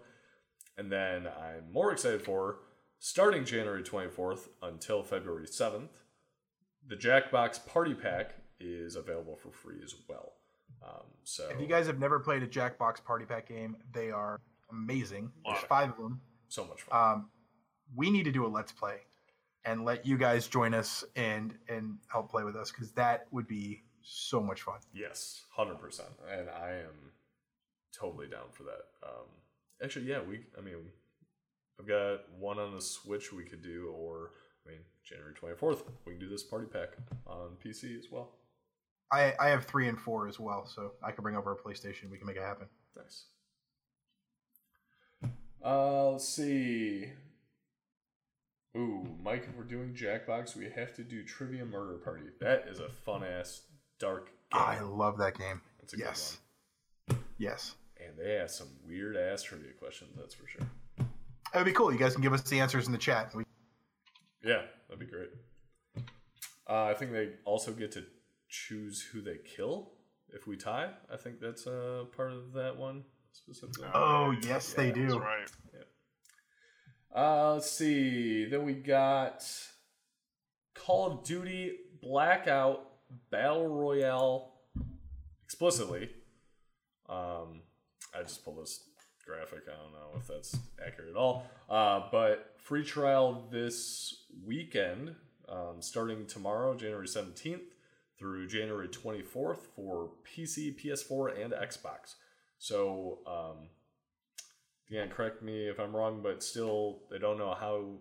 And 0.77 0.91
then 0.91 1.27
I'm 1.27 1.73
more 1.73 1.93
excited 1.93 2.23
for 2.23 2.59
starting 2.99 3.45
January 3.45 3.83
24th 3.83 4.49
until 4.63 5.03
February 5.03 5.47
7th. 5.47 5.89
The 6.87 6.97
Jackbox 6.97 7.65
Party 7.67 7.95
Pack 7.95 8.35
is 8.61 8.97
available 8.97 9.37
for 9.37 9.51
free 9.51 9.81
as 9.83 9.95
well. 10.09 10.33
Um, 10.87 11.03
so 11.23 11.49
If 11.51 11.61
you 11.61 11.67
guys 11.67 11.87
have 11.87 11.99
never 11.99 12.19
played 12.21 12.43
a 12.43 12.47
Jackbox 12.47 13.03
Party 13.05 13.25
Pack 13.25 13.49
game, 13.49 13.77
they 13.93 14.11
are 14.11 14.41
amazing. 14.71 15.31
There's 15.47 15.65
five 15.65 15.91
of 15.91 15.97
them. 15.97 16.21
so 16.49 16.65
much 16.67 16.83
fun. 16.83 17.13
Um, 17.13 17.31
we 17.95 18.11
need 18.11 18.25
to 18.25 18.33
do 18.33 18.45
a 18.45 18.49
let's 18.49 18.73
play 18.73 18.97
and 19.65 19.85
let 19.85 20.05
you 20.05 20.19
guys 20.19 20.47
join 20.47 20.75
us 20.75 21.05
and 21.17 21.55
and 21.69 21.97
help 22.13 22.31
play 22.31 22.45
with 22.45 22.57
us 22.57 22.71
because 22.71 22.93
that 22.93 23.27
would 23.31 23.47
be 23.47 23.83
so 24.03 24.43
much 24.43 24.63
fun. 24.63 24.79
Yes, 24.93 25.43
hundred 25.55 25.77
percent, 25.81 26.09
and 26.31 26.51
I 26.51 26.73
am 26.73 27.13
totally 27.99 28.27
down 28.27 28.47
for 28.53 28.65
that. 28.65 28.81
Um, 29.03 29.27
actually, 29.83 30.07
yeah, 30.07 30.21
we. 30.23 30.41
I 30.59 30.61
mean, 30.61 30.77
I've 31.79 31.89
got 31.89 32.21
one 32.39 32.59
on 32.59 32.75
the 32.75 32.81
Switch 32.81 33.33
we 33.33 33.45
could 33.45 33.63
do, 33.63 33.93
or 33.97 34.31
I 34.67 34.71
mean, 34.71 34.81
January 35.05 35.35
twenty 35.35 35.57
fourth, 35.57 35.83
we 36.07 36.13
can 36.13 36.21
do 36.21 36.29
this 36.29 36.43
party 36.43 36.67
pack 36.67 36.91
on 37.27 37.57
PC 37.65 37.99
as 37.99 38.11
well. 38.11 38.33
I 39.13 39.35
I 39.39 39.49
have 39.49 39.65
three 39.65 39.89
and 39.89 40.01
four 40.01 40.29
as 40.29 40.39
well, 40.39 40.67
so 40.67 40.93
I 41.03 41.11
can 41.11 41.23
bring 41.23 41.37
over 41.37 41.53
a 41.53 41.57
PlayStation. 41.57 42.11
We 42.11 42.19
can 42.19 42.27
make 42.27 42.37
it 42.37 42.43
happen. 42.43 42.67
Nice. 42.97 43.25
Uh, 45.65 46.11
let's 46.11 46.29
see. 46.29 47.11
Ooh, 48.77 49.07
Mike, 49.23 49.47
if 49.49 49.57
we're 49.57 49.65
doing 49.65 49.95
Jackbox, 49.95 50.57
we 50.57 50.69
have 50.69 50.95
to 50.97 51.05
do 51.05 51.23
Trivia 51.25 51.65
Murder 51.65 51.99
Party. 51.99 52.25
That 52.41 52.67
is 52.69 52.81
a 52.81 52.89
fun 52.89 53.23
ass 53.23 53.63
dark 53.99 54.27
game. 54.27 54.61
I 54.61 54.81
love 54.81 55.17
that 55.19 55.39
game. 55.39 55.61
It's 55.83 55.93
a 55.93 55.97
good 55.97 56.07
yes, 56.07 56.39
yes. 57.39 57.75
And 58.05 58.19
they 58.19 58.37
ask 58.37 58.57
some 58.59 58.69
weird 58.87 59.17
ass 59.17 59.43
trivia 59.43 59.73
questions, 59.79 60.11
that's 60.17 60.35
for 60.35 60.49
sure. 60.49 60.67
It 61.55 61.59
would 61.59 61.67
be 61.67 61.73
cool. 61.73 61.93
You 61.93 61.99
guys 61.99 62.15
can 62.15 62.23
give 62.23 62.33
us 62.33 62.43
the 62.43 62.59
answers 62.59 62.87
in 62.87 62.93
the 62.93 62.99
chat. 62.99 63.33
We, 63.35 63.45
Yeah, 64.43 64.63
that'd 64.89 64.99
be 64.99 65.07
great. 65.07 65.31
Uh, 66.69 66.85
I 66.85 66.95
think 66.95 67.13
they 67.13 67.31
also 67.45 67.73
get 67.73 67.93
to 67.93 68.05
choose 68.49 69.03
who 69.13 69.21
they 69.21 69.37
kill 69.57 69.93
if 70.31 70.47
we 70.47 70.57
tie. 70.57 70.91
I 71.13 71.17
think 71.17 71.41
that's 71.41 71.67
uh, 71.67 72.05
part 72.17 72.33
of 72.33 72.53
that 72.55 72.77
one 72.77 73.05
specifically. 73.33 73.89
oh 73.95 74.35
yes, 74.43 74.73
they 74.73 74.91
do. 74.91 75.09
That's 75.09 75.21
right. 75.21 75.49
Uh, 77.15 77.55
let's 77.55 77.71
see. 77.71 78.47
Then 78.47 78.65
we 78.65 78.75
got 78.75 79.45
Call 80.75 81.13
of 81.13 81.25
Duty 81.25 81.73
Blackout 82.03 82.89
Battle 83.31 83.69
Royale 83.69 84.55
explicitly. 85.45 86.11
Um, 87.09 87.63
I 88.13 88.23
just 88.23 88.45
pulled 88.45 88.63
this 88.63 88.89
graphic. 89.27 89.65
I 89.69 89.73
don't 89.83 89.93
know 89.93 90.19
if 90.19 90.27
that's 90.27 90.57
accurate 90.85 91.11
at 91.11 91.17
all. 91.17 91.47
Uh, 91.69 92.03
but 92.11 92.55
free 92.59 92.85
trial 92.85 93.47
this 93.51 94.25
weekend, 94.47 95.15
um, 95.49 95.81
starting 95.81 96.27
tomorrow, 96.27 96.75
January 96.75 97.07
17th, 97.07 97.61
through 98.19 98.47
January 98.47 98.89
24th 98.89 99.59
for 99.75 100.11
PC, 100.25 100.79
PS4, 100.81 101.43
and 101.43 101.53
Xbox. 101.53 102.15
So, 102.59 103.19
um, 103.27 103.69
again, 104.89 105.09
correct 105.11 105.43
me 105.43 105.69
if 105.69 105.79
I'm 105.81 105.95
wrong, 105.95 106.21
but 106.23 106.43
still, 106.43 107.01
they 107.11 107.19
don't 107.19 107.39
know 107.39 107.55
how 107.59 107.99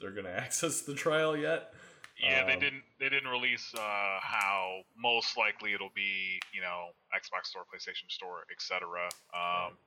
they're 0.00 0.12
going 0.12 0.24
to 0.32 0.36
access 0.36 0.82
the 0.82 0.94
trial 0.94 1.36
yet. 1.36 1.72
Yeah, 2.20 2.44
they 2.44 2.54
Um, 2.54 2.58
didn't. 2.60 2.82
They 2.98 3.08
didn't 3.08 3.30
release 3.30 3.72
uh, 3.76 4.18
how 4.20 4.80
most 4.96 5.36
likely 5.36 5.72
it'll 5.72 5.92
be. 5.94 6.40
You 6.52 6.60
know, 6.60 6.88
Xbox 7.14 7.46
Store, 7.46 7.62
PlayStation 7.62 8.10
Store, 8.10 8.42
etc. 8.50 9.08
Um, 9.32 9.78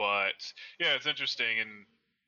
but 0.00 0.40
yeah, 0.80 0.94
it's 0.96 1.06
interesting 1.06 1.60
and 1.60 1.70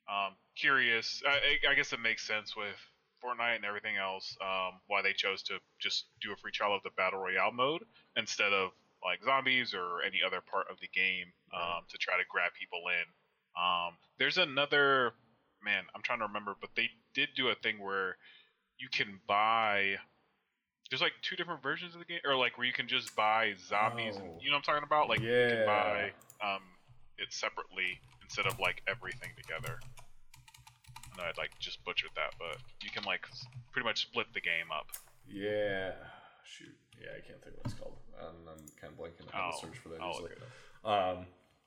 um, 0.07 0.35
curious. 0.55 1.23
I, 1.25 1.57
I 1.71 1.73
guess 1.73 1.91
it 1.91 1.99
makes 1.99 2.21
sense 2.27 2.55
with 2.55 2.77
Fortnite 3.23 3.55
and 3.55 3.65
everything 3.65 3.97
else. 3.97 4.37
Um, 4.39 4.79
why 4.85 5.01
they 5.01 5.13
chose 5.13 5.41
to 5.43 5.55
just 5.81 6.05
do 6.21 6.31
a 6.31 6.35
free 6.35 6.51
trial 6.51 6.75
of 6.75 6.83
the 6.83 6.91
battle 6.95 7.19
royale 7.19 7.51
mode 7.51 7.81
instead 8.15 8.53
of 8.53 8.71
like 9.03 9.23
zombies 9.25 9.73
or 9.73 10.03
any 10.05 10.19
other 10.25 10.39
part 10.39 10.67
of 10.69 10.77
the 10.79 10.87
game 10.93 11.33
um, 11.53 11.81
to 11.89 11.97
try 11.97 12.13
to 12.15 12.23
grab 12.29 12.51
people 12.59 12.81
in. 12.87 13.07
Um, 13.57 13.97
there's 14.19 14.37
another 14.37 15.13
man. 15.63 15.83
I'm 15.95 16.03
trying 16.03 16.19
to 16.19 16.25
remember, 16.25 16.53
but 16.61 16.69
they 16.75 16.89
did 17.15 17.29
do 17.35 17.47
a 17.49 17.55
thing 17.55 17.81
where 17.81 18.17
you 18.77 18.87
can 18.91 19.19
buy 19.27 19.95
there's 20.89 21.01
like 21.01 21.13
two 21.23 21.35
different 21.35 21.63
versions 21.63 21.95
of 21.95 21.99
the 21.99 22.05
game 22.05 22.19
or 22.25 22.35
like 22.35 22.57
where 22.57 22.67
you 22.67 22.73
can 22.73 22.87
just 22.87 23.15
buy 23.15 23.53
zombies 23.67 24.15
and 24.17 24.25
Oh. 24.27 24.37
you 24.41 24.51
know 24.51 24.57
what 24.57 24.67
i'm 24.67 24.73
talking 24.75 24.83
about 24.85 25.09
like 25.09 25.21
you 25.21 25.27
can 25.55 25.65
buy 25.65 26.11
um 26.43 26.61
it 27.17 27.31
separately 27.33 27.99
instead 28.23 28.45
of 28.47 28.59
like 28.59 28.81
everything 28.87 29.29
together 29.37 29.79
i 31.13 31.17
know 31.17 31.23
i'd 31.29 31.37
like 31.37 31.51
just 31.59 31.83
butchered 31.85 32.09
that 32.15 32.33
but 32.39 32.57
you 32.81 32.89
can 32.89 33.03
like 33.03 33.25
pretty 33.71 33.85
much 33.87 34.01
split 34.03 34.27
the 34.33 34.41
game 34.41 34.71
up 34.73 34.87
Yeah. 35.27 35.91
Shoot. 36.45 36.75
Yeah, 36.99 37.11
I 37.17 37.21
can't 37.25 37.41
think 37.41 37.55
of 37.55 37.59
what 37.63 37.65
it's 37.71 37.73
called. 37.79 37.97
Um, 38.19 38.35
I'm 38.51 38.65
kind 38.79 38.91
of 38.93 38.99
blanking. 38.99 39.31
Have 39.31 39.51
to 39.51 39.57
Oh, 39.57 39.61
search 39.61 39.77
for 39.77 39.89
that 39.89 40.01
I'll 40.01 40.11
easily. 40.11 40.23
look 40.29 40.31
it 40.33 40.87
Um, 40.87 41.25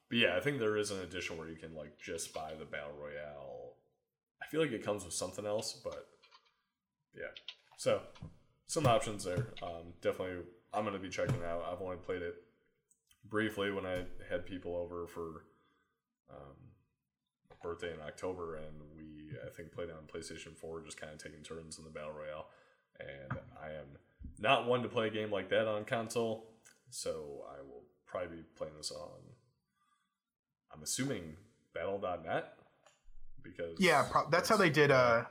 but 0.09 0.19
yeah, 0.19 0.37
I 0.37 0.41
think 0.41 0.59
there 0.59 0.77
is 0.77 0.91
an 0.91 1.01
edition 1.01 1.37
where 1.39 1.49
you 1.49 1.57
can 1.57 1.75
like 1.75 1.99
just 1.99 2.33
buy 2.35 2.53
the 2.59 2.65
battle 2.67 2.93
royale. 3.01 3.73
I 4.43 4.47
feel 4.47 4.61
like 4.61 4.71
it 4.73 4.85
comes 4.85 5.05
with 5.05 5.15
something 5.15 5.47
else, 5.47 5.73
but 5.83 6.07
yeah. 7.15 7.33
So 7.79 8.03
some 8.67 8.87
options 8.87 9.25
there. 9.25 9.49
Um, 9.63 9.95
definitely, 10.03 10.45
I'm 10.75 10.85
gonna 10.85 10.99
be 10.99 11.09
checking 11.09 11.37
it 11.37 11.45
out. 11.45 11.65
I've 11.73 11.81
only 11.83 11.97
played 11.97 12.21
it 12.23 12.35
briefly 13.29 13.71
when 13.71 13.87
I 13.87 14.05
had 14.31 14.47
people 14.47 14.77
over 14.77 15.07
for 15.07 15.45
um, 16.31 16.57
birthday 17.63 17.93
in 17.93 18.01
October, 18.01 18.57
and 18.57 18.75
we 18.97 19.31
I 19.47 19.51
think 19.57 19.73
played 19.73 19.91
on 19.91 20.07
PlayStation 20.13 20.57
Four, 20.57 20.83
just 20.83 21.01
kind 21.01 21.13
of 21.13 21.23
taking 21.23 21.43
turns 21.43 21.79
in 21.79 21.85
the 21.85 21.91
battle 21.91 22.13
royale. 22.13 22.47
And 22.99 23.39
I 23.63 23.69
am 23.73 23.87
not 24.39 24.67
one 24.67 24.83
to 24.83 24.89
play 24.89 25.09
a 25.09 25.11
game 25.11 25.31
like 25.31 25.51
that 25.51 25.67
on 25.69 25.85
console, 25.85 26.47
so 26.91 27.45
I 27.51 27.61
will 27.63 27.83
probably 28.07 28.39
be 28.39 28.43
playing 28.57 28.75
this 28.77 28.91
on. 28.91 29.11
I'm 30.73 30.83
assuming 30.83 31.37
Battle.net 31.75 32.55
because 33.43 33.77
Yeah, 33.79 34.07
pro- 34.11 34.29
that's 34.31 34.49
how 34.49 34.57
they 34.57 34.71
did. 34.71 34.91
Uh, 34.91 35.25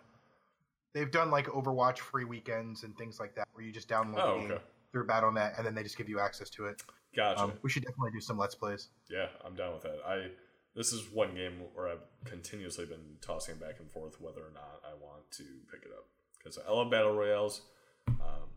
they've 0.93 1.11
done 1.11 1.31
like 1.31 1.47
Overwatch 1.47 1.99
free 1.99 2.23
weekends 2.25 2.83
and 2.83 2.95
things 2.97 3.19
like 3.19 3.35
that, 3.35 3.47
where 3.53 3.65
you 3.65 3.71
just 3.71 3.89
download 3.89 4.19
Oh, 4.19 4.33
the 4.35 4.39
game 4.41 4.51
okay. 4.51 4.61
through 4.91 5.07
BattleNet, 5.07 5.57
and 5.57 5.65
then 5.65 5.73
they 5.75 5.83
just 5.83 5.97
give 5.97 6.07
you 6.09 6.19
access 6.19 6.49
to 6.51 6.65
it. 6.65 6.81
Gotcha. 7.15 7.43
Um, 7.43 7.53
we 7.61 7.69
should 7.69 7.83
definitely 7.83 8.11
do 8.11 8.19
some 8.19 8.37
let's 8.37 8.55
plays. 8.55 8.89
Yeah, 9.09 9.27
I'm 9.45 9.55
down 9.55 9.73
with 9.73 9.83
that. 9.83 9.99
I 10.07 10.27
this 10.75 10.91
is 10.91 11.09
one 11.13 11.33
game 11.33 11.53
where 11.73 11.87
I've 11.87 12.03
continuously 12.25 12.85
been 12.85 13.17
tossing 13.21 13.55
back 13.55 13.75
and 13.79 13.89
forth 13.89 14.19
whether 14.19 14.41
or 14.41 14.51
not 14.53 14.81
I 14.83 14.93
want 15.01 15.31
to 15.31 15.43
pick 15.71 15.83
it 15.83 15.91
up 15.97 16.05
because 16.37 16.59
I 16.67 16.71
love 16.71 16.91
battle 16.91 17.13
royales. 17.13 17.61
Um, 18.07 18.49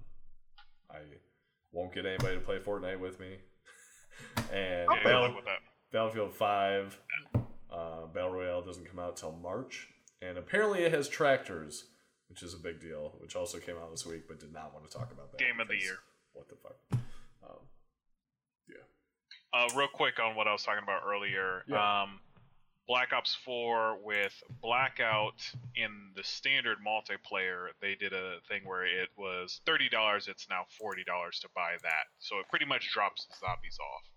I 0.91 0.99
won't 1.73 1.95
get 1.95 2.07
anybody 2.07 2.35
to 2.35 2.41
play 2.41 2.59
Fortnite 2.59 2.99
with 2.99 3.21
me, 3.21 3.37
and 4.53 4.89
I'll 4.89 4.97
yeah, 4.97 5.03
play 5.03 5.13
Battle- 5.13 5.37
with 5.37 5.45
that 5.45 5.59
Battlefield 5.93 6.35
Five 6.35 7.01
uh, 7.73 8.07
battle 8.13 8.31
royale 8.31 8.63
doesn't 8.63 8.85
come 8.87 8.99
out 8.99 9.17
till 9.17 9.33
March, 9.33 9.89
and 10.21 10.39
apparently 10.39 10.81
it 10.81 10.93
has 10.93 11.09
tractors, 11.09 11.85
which 12.29 12.43
is 12.43 12.53
a 12.55 12.59
big 12.59 12.81
deal. 12.81 13.15
Which 13.19 13.37
also 13.37 13.59
came 13.59 13.77
out 13.77 13.91
this 13.91 14.05
week, 14.05 14.27
but 14.27 14.41
did 14.41 14.53
not 14.53 14.75
want 14.75 14.91
to 14.91 14.99
talk 14.99 15.13
about 15.13 15.31
that. 15.31 15.39
Game 15.39 15.61
of 15.61 15.69
the 15.69 15.77
year. 15.77 15.99
What 16.33 16.49
the 16.49 16.57
fuck? 16.57 16.77
Um, 16.93 16.99
yeah. 17.51 17.78
Uh, 19.53 19.69
real 19.75 19.89
quick 19.89 20.19
on 20.21 20.37
what 20.37 20.47
I 20.47 20.53
was 20.53 20.63
talking 20.63 20.83
about 20.83 21.03
earlier. 21.07 21.63
Yeah. 21.67 22.03
Um, 22.03 22.21
Black 22.89 23.13
Ops 23.13 23.37
4 23.45 23.99
with 24.03 24.33
Blackout 24.63 25.41
in 25.77 26.11
the 26.17 26.25
standard 26.25 26.79
multiplayer, 26.81 27.69
they 27.83 27.95
did 27.95 28.15
a 28.15 28.41
thing 28.49 28.63
where 28.65 28.85
it 28.85 29.11
was 29.17 29.61
$30, 29.69 29.93
it's 30.27 30.49
now 30.49 30.65
$40 30.81 31.05
to 31.05 31.49
buy 31.55 31.77
that. 31.83 32.09
So 32.19 32.39
it 32.41 32.49
pretty 32.49 32.65
much 32.65 32.91
drops 32.91 33.27
the 33.27 33.35
zombies 33.41 33.77
off. 33.77 34.09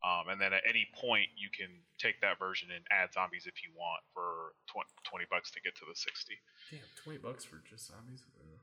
Um, 0.00 0.32
and 0.32 0.40
then 0.40 0.54
at 0.54 0.62
any 0.66 0.86
point, 0.94 1.26
you 1.36 1.50
can 1.50 1.68
take 1.98 2.20
that 2.22 2.38
version 2.38 2.70
and 2.70 2.84
add 2.90 3.12
zombies 3.12 3.44
if 3.46 3.62
you 3.66 3.70
want 3.76 4.00
for 4.14 4.54
20, 4.72 4.88
20 5.04 5.24
bucks 5.28 5.50
to 5.50 5.60
get 5.60 5.74
to 5.76 5.84
the 5.84 5.94
60. 5.94 6.38
Damn, 6.70 6.80
twenty 7.02 7.18
bucks 7.18 7.44
for 7.44 7.60
just 7.68 7.88
zombies. 7.90 8.22
Uh, 8.38 8.62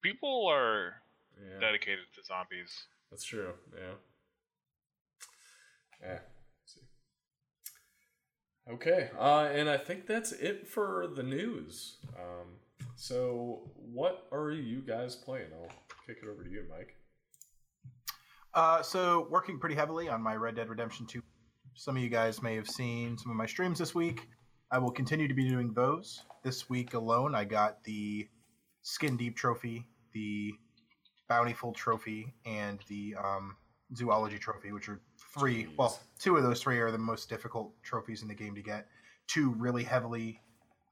People 0.00 0.46
are 0.48 1.02
yeah. 1.36 1.60
dedicated 1.60 2.06
to 2.14 2.24
zombies. 2.24 2.86
That's 3.10 3.24
true. 3.24 3.52
Yeah. 3.74 3.98
Yeah. 6.04 6.18
Okay. 8.70 9.10
Uh, 9.18 9.48
and 9.52 9.68
I 9.68 9.76
think 9.76 10.06
that's 10.06 10.32
it 10.32 10.66
for 10.66 11.06
the 11.14 11.22
news. 11.22 11.96
Um, 12.16 12.46
so, 12.96 13.70
what 13.76 14.26
are 14.32 14.50
you 14.50 14.80
guys 14.80 15.16
playing? 15.16 15.48
I'll 15.52 15.68
kick 16.06 16.18
it 16.22 16.28
over 16.28 16.42
to 16.42 16.50
you, 16.50 16.64
Mike. 16.70 16.96
Uh, 18.54 18.80
so 18.82 19.26
working 19.30 19.58
pretty 19.58 19.74
heavily 19.74 20.08
on 20.08 20.22
my 20.22 20.36
Red 20.36 20.54
Dead 20.54 20.68
Redemption 20.68 21.06
2. 21.06 21.20
Some 21.74 21.96
of 21.96 22.02
you 22.02 22.08
guys 22.08 22.40
may 22.40 22.54
have 22.54 22.68
seen 22.68 23.18
some 23.18 23.30
of 23.30 23.36
my 23.36 23.46
streams 23.46 23.80
this 23.80 23.94
week. 23.96 24.28
I 24.70 24.78
will 24.78 24.92
continue 24.92 25.26
to 25.26 25.34
be 25.34 25.48
doing 25.48 25.72
those. 25.74 26.22
This 26.44 26.70
week 26.70 26.94
alone, 26.94 27.34
I 27.34 27.44
got 27.44 27.82
the 27.82 28.28
Skin 28.82 29.16
Deep 29.16 29.36
Trophy, 29.36 29.86
the 30.12 30.52
Bountiful 31.28 31.72
Trophy, 31.72 32.32
and 32.46 32.78
the 32.88 33.16
um, 33.22 33.56
Zoology 33.96 34.38
Trophy, 34.38 34.70
which 34.70 34.88
are 34.88 35.00
three. 35.38 35.64
Jeez. 35.64 35.76
Well, 35.76 36.00
two 36.18 36.36
of 36.36 36.42
those 36.42 36.62
three 36.62 36.78
are 36.80 36.90
the 36.90 36.98
most 36.98 37.28
difficult 37.28 37.72
trophies 37.82 38.22
in 38.22 38.28
the 38.28 38.34
game 38.34 38.54
to 38.54 38.62
get. 38.62 38.86
two 39.26 39.50
really 39.58 39.84
heavily 39.84 40.40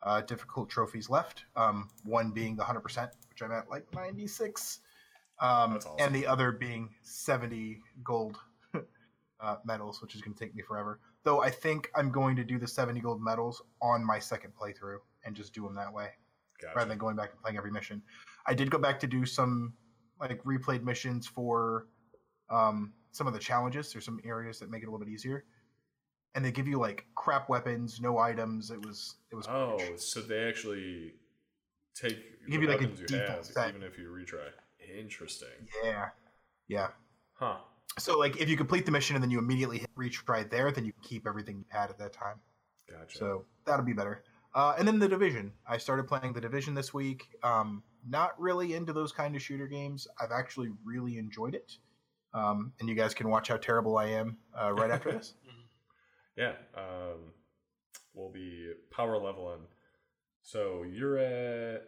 uh, 0.02 0.20
difficult 0.22 0.68
trophies 0.68 1.08
left. 1.08 1.44
Um, 1.56 1.88
one 2.04 2.30
being 2.30 2.56
the 2.56 2.64
100%, 2.64 3.10
which 3.30 3.42
I'm 3.42 3.52
at 3.52 3.68
like 3.70 3.86
96, 3.94 4.80
um, 5.40 5.76
awesome. 5.76 5.92
and 5.98 6.14
the 6.14 6.26
other 6.26 6.52
being 6.52 6.90
70 7.02 7.80
gold 8.02 8.36
uh, 9.40 9.56
medals, 9.64 10.02
which 10.02 10.14
is 10.14 10.20
going 10.20 10.34
to 10.34 10.38
take 10.38 10.54
me 10.54 10.62
forever. 10.62 10.98
Though 11.24 11.42
I 11.42 11.50
think 11.50 11.90
I'm 11.94 12.10
going 12.10 12.36
to 12.36 12.44
do 12.44 12.58
the 12.58 12.66
70 12.66 13.00
gold 13.00 13.22
medals 13.22 13.62
on 13.80 14.04
my 14.04 14.18
second 14.18 14.52
playthrough 14.60 14.98
and 15.24 15.36
just 15.36 15.54
do 15.54 15.62
them 15.62 15.74
that 15.76 15.92
way 15.92 16.08
Gotcha. 16.60 16.74
rather 16.74 16.88
than 16.88 16.98
going 16.98 17.14
back 17.16 17.30
and 17.30 17.40
playing 17.40 17.56
every 17.56 17.70
mission. 17.70 18.02
I 18.46 18.54
did 18.54 18.70
go 18.70 18.78
back 18.78 18.98
to 19.00 19.06
do 19.06 19.24
some 19.24 19.74
like 20.18 20.42
replayed 20.44 20.82
missions 20.82 21.26
for 21.26 21.86
um, 22.50 22.92
some 23.12 23.26
of 23.26 23.32
the 23.32 23.38
challenges. 23.38 23.92
There's 23.92 24.04
some 24.04 24.20
areas 24.24 24.58
that 24.58 24.70
make 24.70 24.82
it 24.82 24.86
a 24.86 24.90
little 24.90 25.04
bit 25.04 25.12
easier, 25.12 25.44
and 26.34 26.44
they 26.44 26.50
give 26.50 26.66
you 26.66 26.78
like 26.78 27.06
crap 27.14 27.48
weapons, 27.48 28.00
no 28.00 28.18
items. 28.18 28.70
It 28.70 28.84
was 28.84 29.16
it 29.30 29.34
was 29.36 29.46
Oh, 29.48 29.76
garbage. 29.78 30.00
so 30.00 30.20
they 30.20 30.48
actually 30.48 31.14
take 31.94 32.18
Give 32.50 32.60
you, 32.62 32.68
like, 32.68 32.80
a 32.80 32.86
default 32.88 33.52
have, 33.54 33.68
even 33.68 33.82
if 33.84 33.96
you 33.96 34.08
retry. 34.08 34.48
Interesting. 34.98 35.48
yeah, 35.84 36.08
yeah. 36.66 36.88
Huh. 37.34 37.58
So 37.98 38.18
like 38.18 38.38
if 38.40 38.48
you 38.48 38.56
complete 38.56 38.84
the 38.86 38.90
mission 38.90 39.14
and 39.14 39.22
then 39.22 39.30
you 39.30 39.38
immediately 39.38 39.78
hit 39.78 39.90
retry 39.96 40.48
there, 40.50 40.72
then 40.72 40.84
you 40.84 40.92
keep 41.02 41.26
everything 41.26 41.58
you 41.58 41.64
had 41.68 41.90
at 41.90 41.98
that 41.98 42.12
time. 42.12 42.40
Gotcha. 42.90 43.16
So 43.18 43.44
that'll 43.64 43.84
be 43.84 43.92
better. 43.92 44.24
Uh, 44.54 44.74
and 44.78 44.86
then 44.88 44.98
the 44.98 45.08
division. 45.08 45.52
I 45.66 45.78
started 45.78 46.06
playing 46.08 46.32
the 46.32 46.40
division 46.40 46.74
this 46.74 46.92
week. 46.92 47.28
Um, 47.42 47.82
not 48.08 48.38
really 48.40 48.74
into 48.74 48.92
those 48.92 49.12
kind 49.12 49.36
of 49.36 49.40
shooter 49.42 49.66
games. 49.66 50.08
I've 50.20 50.32
actually 50.32 50.70
really 50.84 51.16
enjoyed 51.18 51.54
it. 51.54 51.76
Um, 52.34 52.72
and 52.80 52.88
you 52.88 52.94
guys 52.94 53.12
can 53.14 53.28
watch 53.28 53.48
how 53.48 53.56
terrible 53.56 53.98
I 53.98 54.06
am 54.06 54.38
uh, 54.60 54.72
right 54.72 54.90
after 54.90 55.12
this. 55.18 55.34
yeah. 56.36 56.52
Um, 56.76 57.32
we'll 58.14 58.30
be 58.30 58.72
power 58.90 59.18
leveling. 59.18 59.60
So 60.42 60.84
you're 60.90 61.18
at 61.18 61.82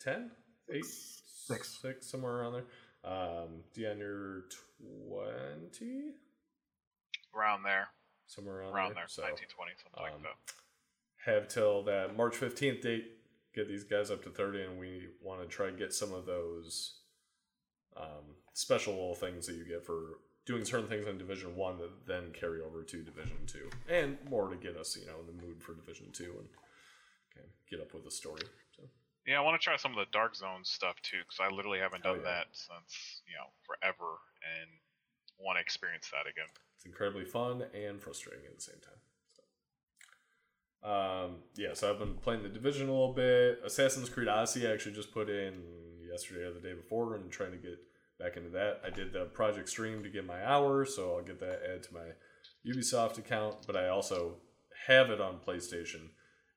10? 0.00 0.30
8? 0.72 0.84
Six. 0.84 1.78
6, 1.82 2.06
somewhere 2.06 2.34
around 2.38 2.52
there. 2.52 2.64
Um, 3.04 3.64
Deion, 3.76 3.98
you're 3.98 4.44
20? 5.08 6.12
Around 7.36 7.62
there, 7.64 7.88
Somewhere 8.26 8.60
around, 8.60 8.74
around 8.74 8.88
there. 8.90 8.94
there, 8.94 9.08
So 9.08 9.22
1920, 9.22 9.72
something 9.82 10.14
um, 10.14 10.22
like 10.22 10.32
that. 11.24 11.30
have 11.32 11.48
till 11.48 11.82
that 11.84 12.16
March 12.16 12.34
15th 12.38 12.80
date, 12.82 13.04
get 13.54 13.68
these 13.68 13.84
guys 13.84 14.10
up 14.10 14.22
to 14.24 14.30
30, 14.30 14.62
and 14.62 14.78
we 14.78 15.08
want 15.20 15.40
to 15.40 15.46
try 15.48 15.68
and 15.68 15.78
get 15.78 15.92
some 15.92 16.12
of 16.12 16.26
those 16.26 17.00
um, 17.96 18.36
special 18.54 18.92
little 18.94 19.14
things 19.14 19.46
that 19.46 19.56
you 19.56 19.64
get 19.64 19.84
for 19.84 20.18
doing 20.44 20.64
certain 20.64 20.88
things 20.88 21.06
in 21.06 21.18
Division 21.18 21.54
1 21.56 21.78
that 21.78 22.06
then 22.06 22.32
carry 22.32 22.60
over 22.60 22.82
to 22.82 23.02
Division 23.02 23.36
2. 23.46 23.70
And 23.88 24.18
more 24.28 24.48
to 24.48 24.56
get 24.56 24.76
us, 24.76 24.96
you 24.98 25.06
know, 25.06 25.14
in 25.20 25.26
the 25.26 25.42
mood 25.46 25.62
for 25.62 25.74
Division 25.74 26.06
2 26.12 26.24
and 26.24 26.48
of 27.36 27.50
get 27.70 27.80
up 27.80 27.94
with 27.94 28.04
the 28.04 28.10
story. 28.10 28.42
So, 28.76 28.82
Yeah, 29.26 29.38
I 29.38 29.40
want 29.42 29.60
to 29.60 29.64
try 29.64 29.76
some 29.76 29.92
of 29.92 29.98
the 29.98 30.10
Dark 30.12 30.34
Zone 30.34 30.64
stuff 30.64 30.96
too, 31.02 31.18
because 31.18 31.38
I 31.40 31.54
literally 31.54 31.78
haven't 31.78 32.02
Oh, 32.04 32.14
done 32.14 32.24
yeah. 32.24 32.30
that 32.30 32.46
since 32.52 33.22
you 33.26 33.34
know 33.34 33.46
forever, 33.64 34.18
and 34.60 34.68
want 35.38 35.56
to 35.56 35.60
experience 35.60 36.10
that 36.10 36.28
again. 36.30 36.48
it's 36.76 36.84
incredibly 36.86 37.24
fun 37.24 37.62
and 37.74 38.00
frustrating 38.00 38.44
at 38.46 38.54
the 38.56 38.60
same 38.62 38.80
time. 38.80 39.00
So. 40.82 40.88
Um, 40.90 41.36
yeah, 41.54 41.74
so 41.74 41.90
I've 41.90 41.98
been 42.00 42.14
playing 42.14 42.42
the 42.42 42.48
Division 42.48 42.88
a 42.88 42.92
little 42.92 43.12
bit. 43.14 43.60
Assassin's 43.64 44.08
Creed 44.08 44.28
Odyssey 44.28 44.66
I 44.66 44.72
actually 44.72 44.94
just 44.94 45.12
put 45.12 45.28
in 45.30 45.62
yesterday 46.12 46.42
or 46.42 46.52
the 46.52 46.60
day 46.60 46.74
before 46.74 47.16
and 47.16 47.30
trying 47.30 47.52
to 47.52 47.56
get 47.56 47.78
back 48.18 48.36
into 48.36 48.50
that. 48.50 48.80
I 48.86 48.90
did 48.90 49.12
the 49.12 49.24
Project 49.24 49.68
Stream 49.68 50.02
to 50.02 50.08
get 50.08 50.26
my 50.26 50.44
hours, 50.44 50.94
so 50.94 51.16
I'll 51.16 51.24
get 51.24 51.40
that 51.40 51.62
added 51.64 51.82
to 51.84 51.94
my 51.94 52.70
Ubisoft 52.70 53.18
account, 53.18 53.66
but 53.66 53.76
I 53.76 53.88
also 53.88 54.36
have 54.86 55.10
it 55.10 55.20
on 55.20 55.40
PlayStation. 55.46 56.10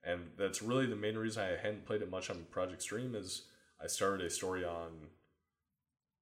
And 0.04 0.30
that's 0.38 0.62
really 0.62 0.86
the 0.86 0.96
main 0.96 1.18
reason 1.18 1.44
I 1.44 1.58
hadn't 1.62 1.86
played 1.86 2.04
it 2.04 2.12
much 2.12 2.30
on 2.30 2.46
Project 2.52 2.84
Stream 2.84 3.16
is 3.16 3.44
I 3.84 3.88
started 3.88 4.26
a 4.26 4.30
story 4.30 4.64
on 4.64 5.08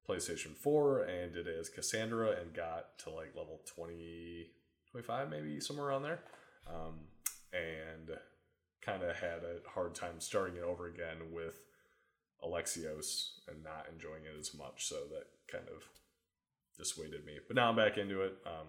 PlayStation 0.08 0.56
4 0.56 1.02
and 1.02 1.32
did 1.34 1.46
it 1.46 1.56
as 1.58 1.70
Kassandra 1.70 2.40
and 2.40 2.54
got 2.54 2.98
to 3.00 3.10
like 3.10 3.36
level 3.36 3.60
20, 3.66 4.46
25 4.90 5.30
maybe, 5.30 5.60
somewhere 5.60 5.88
around 5.88 6.02
there. 6.02 6.20
Um, 6.66 6.94
and 7.52 8.16
kind 8.80 9.02
of 9.02 9.16
had 9.16 9.42
a 9.44 9.68
hard 9.68 9.94
time 9.94 10.18
starting 10.18 10.56
it 10.56 10.62
over 10.62 10.86
again 10.86 11.16
with 11.32 11.60
Alexios 12.44 13.30
and 13.48 13.62
not 13.62 13.86
enjoying 13.92 14.24
it 14.24 14.38
as 14.38 14.54
much. 14.54 14.86
So 14.86 14.96
that 15.12 15.26
kind 15.50 15.68
of 15.68 15.84
dissuaded 16.76 17.24
me. 17.24 17.38
But 17.46 17.56
now 17.56 17.68
I'm 17.68 17.76
back 17.76 17.98
into 17.98 18.22
it. 18.22 18.36
Um, 18.46 18.68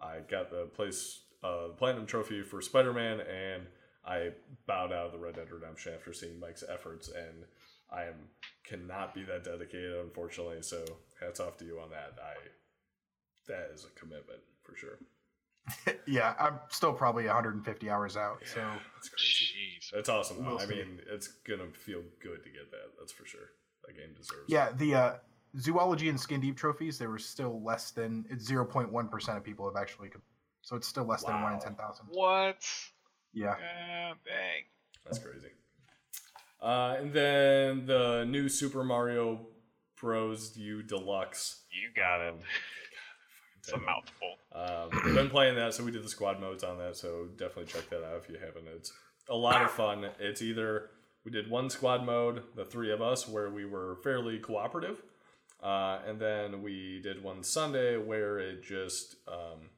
I 0.00 0.20
got 0.20 0.50
the 0.50 0.66
place, 0.74 1.20
uh, 1.42 1.68
platinum 1.76 2.06
trophy 2.06 2.42
for 2.42 2.60
Spider 2.60 2.92
Man, 2.92 3.20
and 3.20 3.66
I 4.04 4.30
bowed 4.66 4.92
out 4.92 5.06
of 5.06 5.12
the 5.12 5.18
Red 5.18 5.36
Dead 5.36 5.50
Redemption 5.50 5.94
after 5.94 6.12
seeing 6.12 6.38
Mike's 6.38 6.64
efforts, 6.68 7.08
and 7.08 7.44
I 7.90 8.04
am 8.04 8.28
cannot 8.64 9.14
be 9.14 9.22
that 9.24 9.44
dedicated, 9.44 9.96
unfortunately. 10.04 10.62
So 10.62 10.84
hats 11.20 11.40
off 11.40 11.56
to 11.58 11.64
you 11.64 11.78
on 11.80 11.90
that. 11.90 12.18
I 12.22 12.34
that 13.48 13.70
is 13.72 13.84
a 13.84 13.98
commitment 13.98 14.40
for 14.62 14.76
sure. 14.76 14.98
yeah, 16.06 16.34
I'm 16.38 16.58
still 16.68 16.92
probably 16.92 17.26
150 17.26 17.90
hours 17.90 18.16
out. 18.16 18.38
So 18.44 18.60
That's 18.94 19.08
crazy. 19.08 19.44
Jeez. 19.80 19.90
That's 19.92 20.08
awesome. 20.08 20.44
We'll 20.44 20.60
I 20.60 20.66
mean, 20.66 21.00
it's 21.10 21.28
gonna 21.28 21.70
feel 21.72 22.02
good 22.22 22.42
to 22.44 22.50
get 22.50 22.70
that. 22.70 22.92
That's 22.98 23.12
for 23.12 23.26
sure. 23.26 23.50
That 23.86 23.96
game 23.96 24.14
deserves. 24.16 24.48
it. 24.48 24.52
yeah, 24.52 24.70
the 24.76 24.94
uh, 24.94 25.14
zoology 25.58 26.08
and 26.08 26.18
skin 26.18 26.40
deep 26.40 26.56
trophies, 26.56 26.98
there 26.98 27.10
were 27.10 27.18
still 27.18 27.62
less 27.62 27.90
than 27.90 28.24
it's 28.30 28.50
0.1 28.50 29.10
percent 29.10 29.38
of 29.38 29.44
people 29.44 29.66
have 29.66 29.80
actually. 29.80 30.10
So 30.62 30.74
it's 30.74 30.88
still 30.88 31.04
less 31.04 31.22
than 31.22 31.40
one 31.42 31.52
in 31.52 31.60
10,000. 31.60 32.06
What? 32.10 32.56
Yeah. 33.32 33.50
Uh, 33.50 34.14
dang. 34.24 34.64
That's 35.04 35.20
crazy. 35.20 35.48
Uh, 36.60 36.96
and 36.98 37.12
then 37.12 37.86
the 37.86 38.24
new 38.24 38.48
Super 38.48 38.82
Mario 38.82 39.46
Bros. 40.00 40.56
U 40.56 40.82
Deluxe. 40.82 41.62
You 41.70 41.90
got 41.94 42.20
it. 42.20 42.34
It's 43.66 43.72
a 43.72 43.80
mouthful. 43.80 44.34
Um, 44.54 45.14
been 45.14 45.30
playing 45.30 45.56
that, 45.56 45.74
so 45.74 45.82
we 45.84 45.90
did 45.90 46.04
the 46.04 46.08
squad 46.08 46.40
modes 46.40 46.62
on 46.62 46.78
that. 46.78 46.96
So 46.96 47.26
definitely 47.36 47.66
check 47.66 47.88
that 47.90 48.04
out 48.04 48.16
if 48.22 48.28
you 48.28 48.36
haven't. 48.38 48.68
It's 48.76 48.92
a 49.28 49.34
lot 49.36 49.62
of 49.62 49.70
fun. 49.70 50.06
It's 50.20 50.40
either 50.42 50.90
we 51.24 51.30
did 51.32 51.50
one 51.50 51.68
squad 51.70 52.04
mode, 52.04 52.42
the 52.54 52.64
three 52.64 52.92
of 52.92 53.02
us, 53.02 53.26
where 53.28 53.50
we 53.50 53.64
were 53.64 53.98
fairly 54.04 54.38
cooperative, 54.38 55.02
uh, 55.62 55.98
and 56.06 56.20
then 56.20 56.62
we 56.62 57.00
did 57.02 57.22
one 57.24 57.42
Sunday 57.42 57.96
where 57.96 58.38
it 58.38 58.62
just 58.62 59.16
um, 59.26 59.70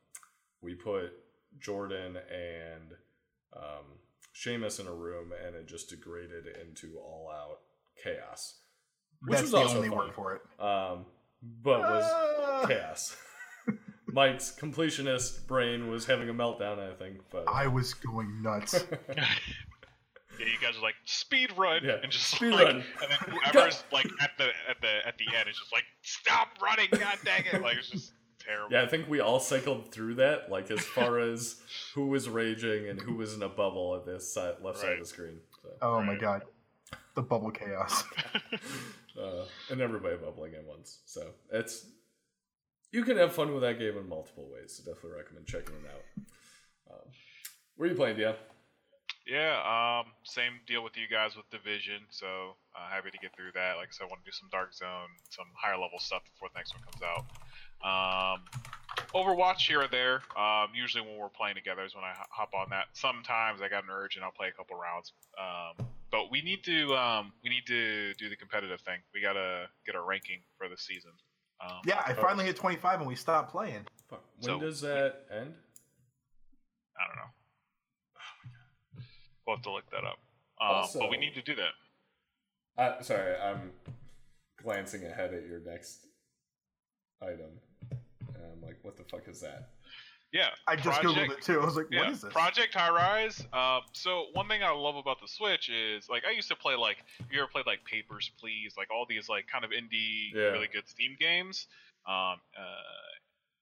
we 0.60 0.74
put 0.74 1.12
Jordan 1.58 2.16
and 2.30 2.92
um, 3.56 3.84
Seamus 4.34 4.80
in 4.80 4.86
a 4.86 4.92
room, 4.92 5.32
and 5.46 5.56
it 5.56 5.66
just 5.66 5.88
degraded 5.88 6.44
into 6.60 6.98
all 6.98 7.30
out 7.34 7.60
chaos, 8.04 8.58
which 9.22 9.30
That's 9.38 9.42
was 9.44 9.50
the 9.52 9.56
also 9.56 9.76
only 9.76 9.88
fun. 9.88 9.98
word 9.98 10.14
for 10.14 10.34
it. 10.34 10.42
Um, 10.62 11.06
but 11.62 11.80
was 11.80 12.04
Ah! 12.06 12.64
chaos. 12.66 13.16
Mike's 14.12 14.54
completionist 14.58 15.46
brain 15.46 15.88
was 15.90 16.06
having 16.06 16.28
a 16.28 16.34
meltdown, 16.34 16.78
I 16.78 16.94
think. 16.94 17.18
But 17.30 17.44
I 17.48 17.66
was 17.66 17.94
going 17.94 18.42
nuts. 18.42 18.84
Yeah, 20.40 20.46
you 20.46 20.58
guys 20.64 20.78
are 20.78 20.82
like 20.82 20.94
speed 21.04 21.50
run 21.56 21.82
Yeah, 21.82 21.96
and 22.00 22.12
just 22.12 22.30
speed 22.30 22.52
like, 22.52 22.64
run. 22.66 22.76
and 22.76 22.84
then 23.10 23.18
whoever's 23.52 23.82
like 23.92 24.06
at 24.22 24.30
the 24.38 24.44
at 24.70 24.80
the 24.80 25.04
at 25.04 25.18
the 25.18 25.24
end 25.36 25.48
is 25.48 25.56
just 25.58 25.72
like 25.72 25.82
stop 26.02 26.50
running, 26.62 26.86
god 26.92 27.18
dang 27.24 27.42
it! 27.52 27.60
Like 27.60 27.76
it's 27.78 27.90
just 27.90 28.12
terrible. 28.38 28.68
yeah, 28.72 28.82
I 28.82 28.86
think 28.86 29.08
we 29.08 29.18
all 29.18 29.40
cycled 29.40 29.90
through 29.90 30.14
that, 30.16 30.48
like 30.48 30.70
as 30.70 30.78
far 30.78 31.18
as 31.32 31.56
who 31.92 32.06
was 32.06 32.28
raging 32.28 32.88
and 32.88 33.00
who 33.00 33.14
was 33.16 33.34
in 33.34 33.42
a 33.42 33.48
bubble 33.48 33.96
at 33.96 34.06
this 34.06 34.32
side, 34.32 34.54
left 34.62 34.78
side 34.78 34.92
of 34.92 34.98
the 35.00 35.06
screen. 35.06 35.40
So, 35.60 35.70
Oh 35.82 36.02
my 36.04 36.14
god. 36.14 36.42
The 37.16 37.22
bubble 37.22 37.50
chaos. 37.50 38.04
uh, 39.20 39.42
and 39.72 39.80
everybody 39.80 40.18
bubbling 40.18 40.54
at 40.54 40.64
once. 40.64 41.00
So 41.04 41.30
it's 41.52 41.84
you 42.92 43.04
can 43.04 43.16
have 43.16 43.32
fun 43.32 43.52
with 43.52 43.62
that 43.62 43.78
game 43.78 43.96
in 43.96 44.08
multiple 44.08 44.48
ways. 44.52 44.74
So 44.76 44.90
definitely 44.90 45.18
recommend 45.18 45.46
checking 45.46 45.74
it 45.74 45.90
out. 45.90 46.24
Um, 46.94 47.08
where 47.76 47.88
are 47.88 47.92
you 47.92 47.96
playing, 47.96 48.16
Deion? 48.16 48.36
Yeah, 49.26 49.60
um, 49.60 50.12
same 50.24 50.52
deal 50.66 50.82
with 50.82 50.96
you 50.96 51.04
guys 51.06 51.36
with 51.36 51.44
Division. 51.50 52.00
So 52.08 52.56
uh, 52.74 52.88
happy 52.88 53.10
to 53.10 53.18
get 53.18 53.36
through 53.36 53.52
that. 53.54 53.76
Like 53.76 53.88
I 53.88 53.92
said, 53.92 54.04
I 54.04 54.08
want 54.08 54.24
to 54.24 54.30
do 54.30 54.32
some 54.32 54.48
Dark 54.50 54.72
Zone, 54.72 55.12
some 55.28 55.44
higher 55.54 55.76
level 55.76 55.98
stuff 55.98 56.22
before 56.24 56.48
the 56.48 56.58
next 56.58 56.72
one 56.72 56.82
comes 56.88 57.04
out. 57.04 57.28
Um, 57.84 58.40
Overwatch 59.14 59.68
here 59.68 59.82
or 59.82 59.88
there. 59.88 60.22
Um, 60.36 60.72
usually 60.74 61.04
when 61.04 61.18
we're 61.18 61.28
playing 61.28 61.56
together 61.56 61.84
is 61.84 61.94
when 61.94 62.04
I 62.04 62.14
hop 62.30 62.54
on 62.54 62.70
that. 62.70 62.86
Sometimes 62.94 63.60
I 63.60 63.68
got 63.68 63.84
an 63.84 63.90
urge 63.92 64.16
and 64.16 64.24
I'll 64.24 64.32
play 64.32 64.48
a 64.48 64.52
couple 64.52 64.76
rounds. 64.76 65.12
Um, 65.36 65.86
but 66.10 66.30
we 66.30 66.40
need 66.40 66.64
to 66.64 66.96
um, 66.96 67.32
we 67.44 67.50
need 67.50 67.66
to 67.66 68.14
do 68.14 68.30
the 68.30 68.36
competitive 68.36 68.80
thing. 68.80 68.98
We 69.12 69.20
gotta 69.20 69.66
get 69.84 69.94
our 69.94 70.04
ranking 70.04 70.40
for 70.56 70.68
the 70.68 70.76
season. 70.76 71.12
Um, 71.60 71.80
yeah, 71.84 72.02
I 72.06 72.14
finally 72.14 72.44
hit 72.44 72.56
25 72.56 73.00
and 73.00 73.08
we 73.08 73.14
stopped 73.16 73.50
playing. 73.50 73.86
Fuck, 74.08 74.22
When 74.36 74.44
So- 74.44 74.60
does 74.60 74.80
that 74.82 75.26
end? 75.30 75.54
I 76.96 77.06
don't 77.06 77.16
know. 77.16 79.02
We'll 79.46 79.56
have 79.56 79.62
to 79.64 79.70
look 79.72 79.90
that 79.90 80.04
up. 80.04 80.18
Um, 80.60 80.86
but 81.00 81.10
we 81.10 81.16
need 81.16 81.34
to 81.34 81.42
do 81.42 81.54
that. 81.56 81.72
Uh, 82.76 83.02
sorry, 83.02 83.36
I'm 83.36 83.72
glancing 84.62 85.04
ahead 85.04 85.32
at 85.32 85.46
your 85.46 85.60
next 85.60 86.06
item. 87.22 87.60
And 87.90 88.44
I'm 88.52 88.60
like, 88.62 88.78
what 88.82 88.96
the 88.96 89.04
fuck 89.04 89.26
is 89.28 89.40
that? 89.40 89.70
Yeah, 90.32 90.48
I 90.66 90.76
just 90.76 91.00
Project- 91.00 91.04
googled 91.30 91.30
it 91.38 91.42
too. 91.42 91.60
I 91.60 91.64
was 91.64 91.76
like, 91.76 91.86
yeah, 91.90 92.00
what 92.00 92.10
is 92.10 92.20
this? 92.20 92.32
Project 92.32 92.74
High 92.74 92.90
Rise. 92.90 93.46
Uh, 93.52 93.80
so 93.92 94.26
one 94.34 94.46
thing 94.46 94.62
I 94.62 94.70
love 94.70 94.96
about 94.96 95.20
the 95.22 95.28
Switch 95.28 95.70
is 95.70 96.08
like 96.10 96.24
I 96.26 96.32
used 96.32 96.48
to 96.48 96.56
play 96.56 96.74
like 96.74 96.98
you 97.30 97.40
ever 97.40 97.48
played 97.50 97.66
like 97.66 97.82
Papers 97.84 98.30
Please, 98.38 98.74
like 98.76 98.88
all 98.90 99.06
these 99.08 99.28
like 99.28 99.46
kind 99.50 99.64
of 99.64 99.70
indie, 99.70 100.32
Yeah. 100.34 100.52
really 100.52 100.68
good 100.72 100.86
Steam 100.86 101.16
games. 101.18 101.66
Um, 102.06 102.40
uh, 102.56 103.08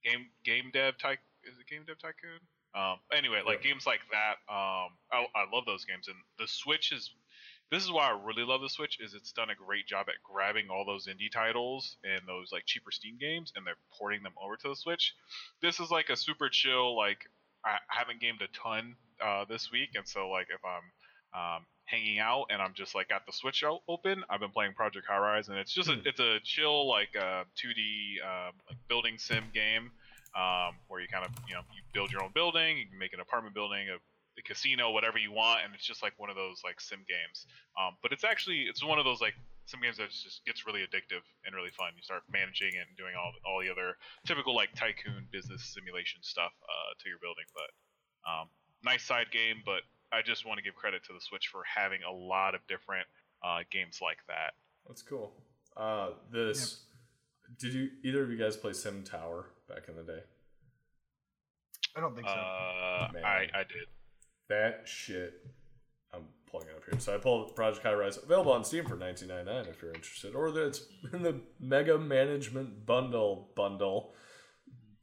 game 0.04 0.26
game 0.44 0.70
dev 0.72 0.98
type 0.98 1.18
is 1.44 1.58
it 1.58 1.66
game 1.68 1.84
dev 1.86 1.98
tycoon? 1.98 2.40
Um, 2.74 2.98
anyway, 3.16 3.40
like 3.46 3.62
games 3.62 3.86
like 3.86 4.00
that. 4.10 4.36
Um, 4.52 4.90
I, 5.12 5.24
I 5.34 5.46
love 5.54 5.64
those 5.66 5.84
games, 5.84 6.08
and 6.08 6.16
the 6.38 6.46
Switch 6.48 6.92
is. 6.92 7.10
This 7.70 7.82
is 7.82 7.90
why 7.90 8.08
I 8.08 8.18
really 8.24 8.44
love 8.44 8.60
the 8.60 8.68
Switch 8.68 8.98
is 9.00 9.12
it's 9.14 9.32
done 9.32 9.50
a 9.50 9.54
great 9.54 9.86
job 9.86 10.06
at 10.08 10.14
grabbing 10.22 10.68
all 10.70 10.84
those 10.84 11.06
indie 11.08 11.30
titles 11.32 11.96
and 12.04 12.20
those 12.26 12.52
like 12.52 12.64
cheaper 12.64 12.92
Steam 12.92 13.16
games 13.18 13.52
and 13.56 13.66
they're 13.66 13.74
porting 13.98 14.22
them 14.22 14.34
over 14.40 14.56
to 14.56 14.68
the 14.68 14.76
Switch. 14.76 15.14
This 15.60 15.80
is 15.80 15.90
like 15.90 16.08
a 16.08 16.16
super 16.16 16.48
chill 16.48 16.96
like 16.96 17.18
I 17.64 17.78
haven't 17.88 18.20
gamed 18.20 18.42
a 18.42 18.48
ton 18.56 18.94
uh, 19.20 19.44
this 19.48 19.72
week, 19.72 19.90
and 19.96 20.06
so 20.06 20.28
like 20.30 20.46
if 20.54 20.60
I'm 20.64 20.86
um, 21.56 21.66
hanging 21.86 22.20
out 22.20 22.46
and 22.50 22.62
I'm 22.62 22.74
just 22.74 22.94
like 22.94 23.08
got 23.08 23.26
the 23.26 23.32
Switch 23.32 23.64
open, 23.88 24.22
I've 24.30 24.38
been 24.38 24.52
playing 24.52 24.74
Project 24.74 25.04
High 25.08 25.18
Rise, 25.18 25.48
and 25.48 25.58
it's 25.58 25.72
just 25.72 25.88
a, 25.88 25.94
Hmm. 25.94 26.00
it's 26.04 26.20
a 26.20 26.38
chill 26.44 26.88
like 26.88 27.16
uh, 27.18 27.42
2D 27.58 28.22
um, 28.22 28.54
like 28.68 28.78
building 28.88 29.18
sim 29.18 29.44
game 29.52 29.90
um, 30.36 30.76
where 30.86 31.00
you 31.00 31.08
kind 31.08 31.24
of 31.24 31.32
you 31.48 31.54
know 31.56 31.62
you 31.74 31.82
build 31.92 32.12
your 32.12 32.22
own 32.22 32.30
building, 32.32 32.78
you 32.78 32.86
can 32.86 32.98
make 32.98 33.12
an 33.12 33.18
apartment 33.20 33.52
building, 33.56 33.88
a, 33.88 33.96
a 34.38 34.42
casino, 34.42 34.90
whatever 34.90 35.18
you 35.18 35.32
want, 35.32 35.64
and 35.64 35.74
it's 35.74 35.86
just 35.86 36.02
like 36.02 36.12
one 36.16 36.30
of 36.30 36.36
those 36.36 36.60
like 36.64 36.80
sim 36.80 37.04
games. 37.08 37.46
Um, 37.80 37.96
but 38.02 38.12
it's 38.12 38.24
actually 38.24 38.68
it's 38.68 38.84
one 38.84 38.98
of 38.98 39.04
those 39.04 39.20
like 39.20 39.34
sim 39.66 39.80
games 39.80 39.96
that 39.96 40.10
just 40.10 40.44
gets 40.44 40.66
really 40.66 40.80
addictive 40.80 41.24
and 41.44 41.54
really 41.54 41.72
fun. 41.72 41.92
You 41.96 42.02
start 42.02 42.22
managing 42.30 42.76
it 42.76 42.84
and 42.88 42.96
doing 42.96 43.14
all 43.16 43.32
all 43.44 43.60
the 43.60 43.70
other 43.70 43.96
typical 44.26 44.54
like 44.54 44.72
tycoon 44.74 45.28
business 45.32 45.72
simulation 45.72 46.20
stuff 46.22 46.52
uh, 46.62 46.90
to 47.00 47.08
your 47.08 47.18
building. 47.18 47.48
But 47.56 47.70
um, 48.28 48.46
nice 48.84 49.04
side 49.04 49.32
game, 49.32 49.62
but 49.64 49.82
I 50.12 50.22
just 50.22 50.46
want 50.46 50.58
to 50.58 50.64
give 50.64 50.74
credit 50.74 51.04
to 51.04 51.12
the 51.12 51.20
Switch 51.20 51.48
for 51.48 51.62
having 51.64 52.00
a 52.02 52.12
lot 52.12 52.54
of 52.54 52.60
different 52.68 53.06
uh, 53.44 53.60
games 53.70 53.98
like 54.02 54.18
that. 54.28 54.54
That's 54.86 55.02
cool. 55.02 55.32
Uh, 55.76 56.10
this. 56.32 56.84
Did 57.58 57.74
you 57.74 57.88
either 58.02 58.22
of 58.22 58.30
you 58.30 58.36
guys 58.36 58.56
play 58.56 58.72
Sim 58.72 59.04
Tower 59.04 59.46
back 59.68 59.88
in 59.88 59.96
the 59.96 60.02
day? 60.02 60.20
I 61.96 62.00
don't 62.00 62.14
think 62.14 62.26
so. 62.26 62.34
Uh, 62.34 63.08
I, 63.24 63.46
I 63.54 63.62
did. 63.64 63.86
That 64.48 64.82
shit. 64.84 65.46
I'm 66.14 66.24
pulling 66.50 66.68
it 66.68 66.76
up 66.76 66.82
here. 66.88 67.00
So 67.00 67.14
I 67.14 67.18
pulled 67.18 67.54
Project 67.56 67.84
High 67.84 67.94
Rise 67.94 68.18
available 68.18 68.52
on 68.52 68.64
Steam 68.64 68.84
for 68.84 68.96
19.99 68.96 69.68
if 69.68 69.82
you're 69.82 69.92
interested, 69.92 70.34
or 70.34 70.48
it's 70.58 70.82
in 71.12 71.22
the 71.22 71.40
Mega 71.60 71.98
Management 71.98 72.86
Bundle 72.86 73.50
bundle 73.54 74.14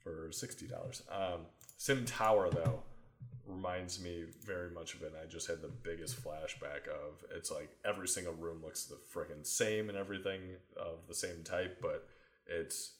for 0.01 0.29
sixty 0.31 0.67
dollars. 0.67 1.03
Um, 1.11 1.41
Sim 1.77 2.05
Tower 2.05 2.49
though 2.49 2.83
reminds 3.45 4.01
me 4.01 4.23
very 4.45 4.69
much 4.69 4.93
of 4.93 5.01
it. 5.01 5.07
And 5.07 5.17
I 5.21 5.29
just 5.29 5.47
had 5.47 5.61
the 5.61 5.69
biggest 5.69 6.23
flashback 6.23 6.87
of 6.87 7.23
it's 7.35 7.51
like 7.51 7.69
every 7.85 8.07
single 8.07 8.33
room 8.33 8.61
looks 8.63 8.85
the 8.85 8.97
freaking 9.13 9.45
same 9.45 9.89
and 9.89 9.97
everything 9.97 10.41
of 10.77 11.07
the 11.07 11.13
same 11.13 11.43
type, 11.43 11.79
but 11.81 12.07
it's 12.47 12.93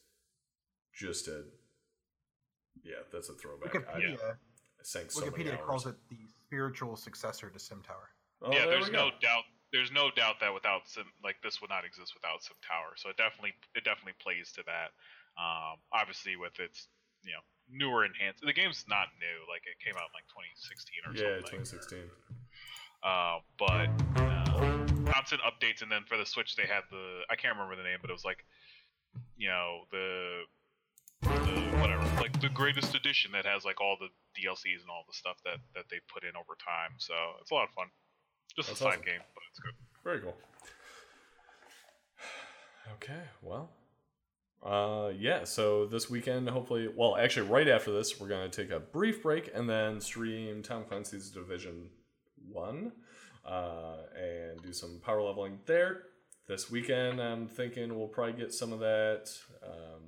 just 0.92 1.28
a 1.28 1.44
yeah, 2.82 2.96
that's 3.12 3.28
a 3.28 3.34
throwback. 3.34 3.72
Wikipedia, 3.72 3.86
I 3.86 3.98
many 3.98 5.30
Wikipedia 5.30 5.60
calls 5.62 5.86
it 5.86 5.94
the 6.10 6.16
spiritual 6.46 6.96
successor 6.96 7.50
to 7.50 7.58
Sim 7.58 7.82
Tower. 7.82 8.10
Oh, 8.42 8.52
yeah, 8.52 8.66
there 8.66 8.78
there's 8.78 8.86
we 8.86 8.92
go. 8.92 9.08
no 9.08 9.10
doubt. 9.20 9.44
There's 9.72 9.90
no 9.90 10.10
doubt 10.14 10.38
that 10.40 10.54
without 10.54 10.86
Sim, 10.86 11.04
like 11.22 11.36
this 11.42 11.60
would 11.60 11.70
not 11.70 11.84
exist 11.84 12.14
without 12.14 12.42
Sim 12.44 12.56
Tower. 12.62 12.94
So 12.96 13.10
it 13.10 13.16
definitely, 13.16 13.54
it 13.74 13.84
definitely 13.84 14.14
plays 14.22 14.52
to 14.54 14.62
that. 14.66 14.94
Um, 15.34 15.82
obviously, 15.92 16.36
with 16.36 16.58
its 16.60 16.88
you 17.24 17.32
know 17.32 17.42
newer 17.66 18.04
enhanced, 18.04 18.44
the 18.44 18.52
game's 18.52 18.84
not 18.88 19.08
new. 19.18 19.38
Like 19.50 19.66
it 19.66 19.80
came 19.82 19.96
out 19.96 20.12
in 20.12 20.14
like 20.14 20.28
2016 20.30 21.08
or 21.08 21.12
something. 21.16 21.26
Yeah, 21.26 21.42
something. 21.42 21.64
2016. 21.64 22.06
Uh, 23.02 23.42
but 23.58 23.88
uh, 24.22 25.12
constant 25.12 25.42
updates, 25.42 25.82
and 25.82 25.90
then 25.90 26.04
for 26.06 26.16
the 26.16 26.24
Switch 26.26 26.56
they 26.56 26.68
had 26.68 26.84
the 26.90 27.26
I 27.28 27.36
can't 27.36 27.54
remember 27.56 27.76
the 27.76 27.84
name, 27.88 27.98
but 28.00 28.10
it 28.10 28.16
was 28.16 28.24
like 28.24 28.44
you 29.36 29.48
know 29.48 29.84
the 29.90 30.46
the 31.24 31.78
whatever 31.80 32.04
like 32.20 32.40
the 32.40 32.48
greatest 32.48 32.94
edition 32.94 33.32
that 33.32 33.46
has 33.46 33.64
like 33.64 33.80
all 33.80 33.96
the 33.98 34.08
DLCs 34.40 34.80
and 34.80 34.90
all 34.90 35.04
the 35.06 35.14
stuff 35.14 35.36
that 35.44 35.58
that 35.74 35.84
they 35.90 35.98
put 36.12 36.24
in 36.24 36.36
over 36.36 36.56
time. 36.58 36.96
So 36.98 37.14
it's 37.40 37.50
a 37.50 37.54
lot 37.54 37.64
of 37.64 37.74
fun. 37.74 37.86
Just 38.56 38.68
That's 38.68 38.80
a 38.80 38.84
side 38.84 38.88
awesome. 38.88 39.04
game, 39.04 39.20
but 39.34 39.42
it's 39.50 39.58
good. 39.58 39.74
Very 40.04 40.20
cool. 40.20 40.36
Okay, 42.94 43.22
well. 43.42 43.70
Uh, 44.62 45.10
yeah, 45.18 45.44
so 45.44 45.84
this 45.84 46.08
weekend, 46.08 46.48
hopefully, 46.48 46.88
well, 46.94 47.16
actually, 47.16 47.46
right 47.48 47.68
after 47.68 47.92
this, 47.92 48.18
we're 48.18 48.28
going 48.28 48.50
to 48.50 48.62
take 48.62 48.70
a 48.70 48.80
brief 48.80 49.22
break 49.22 49.50
and 49.54 49.68
then 49.68 50.00
stream 50.00 50.62
Tom 50.62 50.84
Clancy's 50.84 51.30
Division 51.30 51.90
1 52.50 52.92
uh, 53.44 53.96
and 54.16 54.62
do 54.62 54.72
some 54.72 55.00
power 55.04 55.20
leveling 55.20 55.58
there. 55.66 56.04
This 56.48 56.70
weekend, 56.70 57.20
I'm 57.20 57.46
thinking 57.46 57.94
we'll 57.94 58.08
probably 58.08 58.40
get 58.40 58.54
some 58.54 58.72
of 58.72 58.80
that. 58.80 59.28
Um, 59.62 60.00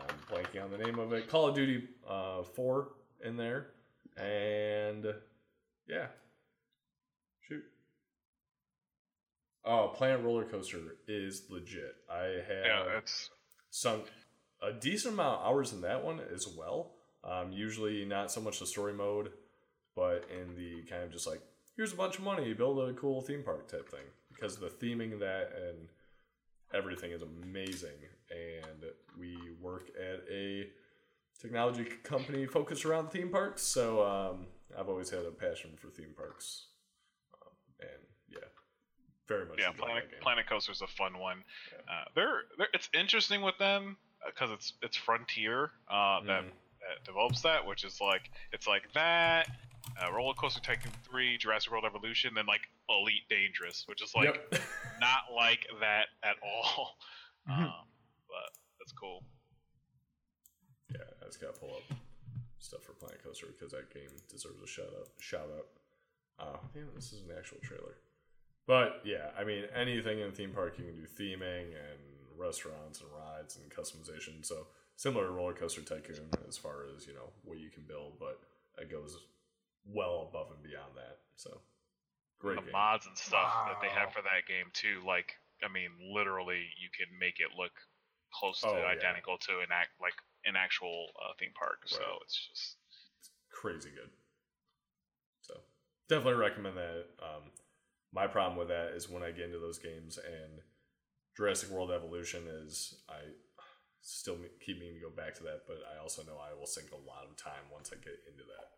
I'm 0.00 0.16
blanking 0.30 0.62
on 0.62 0.70
the 0.70 0.78
name 0.78 0.98
of 0.98 1.12
it. 1.12 1.28
Call 1.28 1.48
of 1.48 1.54
Duty 1.54 1.88
uh, 2.08 2.42
4 2.42 2.88
in 3.24 3.36
there. 3.36 3.68
And 4.16 5.06
yeah. 5.88 6.06
Shoot. 7.48 7.64
Oh, 9.64 9.92
Planet 9.94 10.22
Roller 10.22 10.44
Coaster 10.44 10.78
is 11.08 11.44
legit. 11.50 11.96
I 12.10 12.24
have 12.48 12.64
Yeah, 12.66 12.98
it's 12.98 13.30
sunk 13.70 14.04
a 14.62 14.72
decent 14.72 15.14
amount 15.14 15.40
of 15.40 15.46
hours 15.46 15.72
in 15.72 15.80
that 15.82 16.04
one 16.04 16.20
as 16.32 16.46
well. 16.56 16.92
Um, 17.22 17.52
usually 17.52 18.04
not 18.04 18.30
so 18.30 18.40
much 18.40 18.60
the 18.60 18.66
story 18.66 18.92
mode, 18.92 19.30
but 19.96 20.24
in 20.30 20.54
the 20.56 20.82
kind 20.88 21.02
of 21.02 21.12
just 21.12 21.26
like 21.26 21.40
here's 21.76 21.92
a 21.92 21.96
bunch 21.96 22.18
of 22.18 22.24
money, 22.24 22.52
build 22.52 22.78
a 22.78 22.92
cool 22.94 23.20
theme 23.20 23.42
park 23.42 23.68
type 23.68 23.88
thing. 23.88 24.04
Because 24.32 24.56
the 24.56 24.66
theming 24.66 25.12
of 25.12 25.20
that 25.20 25.52
and 25.56 25.88
everything 26.72 27.12
is 27.12 27.22
amazing, 27.22 27.98
and 28.30 28.84
we 29.18 29.36
work 29.60 29.90
at 29.98 30.22
a 30.30 30.68
technology 31.40 31.84
company 32.02 32.46
focused 32.46 32.84
around 32.84 33.10
theme 33.10 33.28
parks. 33.30 33.62
So 33.62 34.02
um, 34.04 34.46
I've 34.78 34.88
always 34.88 35.10
had 35.10 35.24
a 35.24 35.30
passion 35.30 35.70
for 35.76 35.88
theme 35.88 36.14
parks, 36.16 36.66
um, 37.42 37.52
and 37.80 38.02
yeah, 38.28 38.38
very 39.28 39.46
much. 39.46 39.58
yeah. 39.58 39.70
enjoy 39.70 40.00
Planet 40.20 40.46
Coaster 40.48 40.72
is 40.72 40.82
a 40.82 40.86
fun 40.86 41.18
one. 41.18 41.44
Yeah. 41.72 41.94
Uh, 41.94 42.04
they're, 42.14 42.40
they're 42.58 42.68
it's 42.74 42.88
interesting 42.98 43.42
with 43.42 43.58
them 43.58 43.96
because 44.26 44.50
it's 44.50 44.72
it's 44.82 44.96
Frontier 44.96 45.70
uh, 45.88 46.20
that 46.26 46.44
Mhm. 46.44 46.50
that 46.80 47.04
develops 47.04 47.42
that, 47.42 47.64
which 47.66 47.84
is 47.84 48.00
like 48.00 48.30
it's 48.52 48.66
like 48.66 48.92
that. 48.94 49.48
Uh, 50.02 50.10
Roller 50.10 50.32
Coaster 50.32 50.60
Tycoon 50.62 50.90
3, 51.10 51.36
Jurassic 51.36 51.70
World 51.70 51.84
Evolution, 51.84 52.32
then 52.34 52.46
like 52.46 52.62
Elite 52.88 53.28
Dangerous, 53.28 53.84
which 53.86 54.02
is 54.02 54.14
like 54.14 54.34
Yep. 54.52 54.62
not 55.00 55.24
like 55.36 55.66
that 55.80 56.06
at 56.22 56.36
all. 56.42 56.96
Mhm. 57.48 57.64
Um, 57.64 57.70
but 57.70 57.93
that's 58.84 58.92
cool. 58.92 59.24
Yeah, 60.92 61.08
I 61.22 61.24
just 61.24 61.40
gotta 61.40 61.56
pull 61.56 61.70
up 61.70 61.96
stuff 62.58 62.82
for 62.82 62.92
Planet 62.92 63.24
Coaster 63.24 63.46
because 63.46 63.72
that 63.72 63.88
game 63.88 64.12
deserves 64.28 64.60
a 64.62 64.66
shout 64.66 64.92
out. 65.00 65.08
Shout 65.18 65.48
out. 65.56 65.68
Oh, 66.38 66.60
damn, 66.74 66.92
this 66.94 67.12
is 67.12 67.22
an 67.22 67.32
actual 67.36 67.58
trailer. 67.62 67.96
But 68.66 69.00
yeah, 69.04 69.32
I 69.38 69.44
mean, 69.44 69.64
anything 69.74 70.20
in 70.20 70.28
a 70.28 70.32
theme 70.32 70.50
park, 70.50 70.76
you 70.76 70.84
can 70.84 70.96
do 70.96 71.08
theming 71.08 71.72
and 71.72 72.00
restaurants 72.36 73.00
and 73.00 73.08
rides 73.08 73.56
and 73.56 73.72
customization. 73.72 74.44
So 74.44 74.66
similar 74.96 75.24
to 75.24 75.32
Roller 75.32 75.54
Coaster 75.54 75.80
Tycoon 75.80 76.28
as 76.46 76.58
far 76.58 76.84
as 76.94 77.06
you 77.06 77.14
know 77.14 77.32
what 77.44 77.58
you 77.58 77.70
can 77.70 77.84
build, 77.84 78.18
but 78.20 78.40
it 78.76 78.90
goes 78.90 79.16
well 79.86 80.28
above 80.28 80.48
and 80.52 80.62
beyond 80.62 80.92
that. 80.96 81.20
So 81.36 81.60
great 82.38 82.56
the 82.56 82.62
game. 82.62 82.72
mods 82.72 83.06
and 83.06 83.16
stuff 83.16 83.48
that 83.66 83.80
they 83.80 83.88
have 83.88 84.12
for 84.12 84.20
that 84.22 84.44
game 84.46 84.68
too. 84.74 85.00
Like, 85.06 85.32
I 85.64 85.72
mean, 85.72 85.88
literally, 86.12 86.68
you 86.76 86.92
can 86.92 87.08
make 87.18 87.40
it 87.40 87.56
look 87.56 87.72
close 88.38 88.60
to 88.60 88.68
Oh, 88.68 88.76
yeah. 88.76 88.86
identical 88.86 89.38
to 89.38 89.60
an 89.60 89.70
act 89.72 89.90
like 90.00 90.14
an 90.44 90.56
actual 90.56 91.08
uh, 91.22 91.32
theme 91.38 91.52
park. 91.58 91.78
So 91.86 92.02
it's 92.22 92.34
just 92.50 92.76
crazy 93.50 93.90
good. 93.90 94.10
So 95.42 95.54
definitely 96.08 96.40
recommend 96.40 96.76
that. 96.76 97.06
Um, 97.22 97.42
my 98.12 98.26
problem 98.26 98.58
with 98.58 98.68
that 98.68 98.92
is 98.94 99.08
when 99.08 99.22
I 99.22 99.30
get 99.30 99.46
into 99.46 99.58
those 99.58 99.78
games 99.78 100.18
and 100.18 100.60
Jurassic 101.36 101.70
World 101.70 101.90
Evolution 101.90 102.42
is 102.48 102.94
I 103.08 103.18
still 104.00 104.36
keep 104.64 104.78
meaning 104.78 104.94
to 104.96 105.00
go 105.00 105.10
back 105.10 105.34
to 105.36 105.42
that, 105.44 105.62
but 105.66 105.78
I 105.94 106.00
also 106.00 106.22
know 106.22 106.36
I 106.38 106.58
will 106.58 106.66
sink 106.66 106.88
a 106.92 106.96
lot 107.08 107.24
of 107.28 107.36
time 107.36 107.64
once 107.72 107.90
I 107.92 107.96
get 107.96 108.18
into 108.30 108.44
that. 108.44 108.68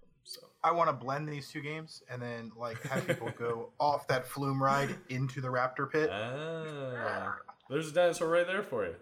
Um, 0.00 0.08
so 0.22 0.40
I 0.62 0.70
want 0.70 0.88
to 0.88 0.92
blend 0.94 1.28
these 1.28 1.48
two 1.48 1.60
games 1.60 2.02
and 2.10 2.22
then 2.22 2.52
like 2.56 2.80
have 2.84 3.06
people 3.06 3.30
go 3.36 3.70
off 3.80 4.06
that 4.08 4.26
flume 4.26 4.62
ride 4.62 4.96
into 5.08 5.40
the 5.40 5.48
raptor 5.48 5.90
pit. 5.90 6.08
ah, 6.12 7.36
there's 7.70 7.90
a 7.90 7.92
dinosaur 7.92 8.28
right 8.28 8.46
there 8.46 8.62
for 8.62 8.84
you. 8.86 8.94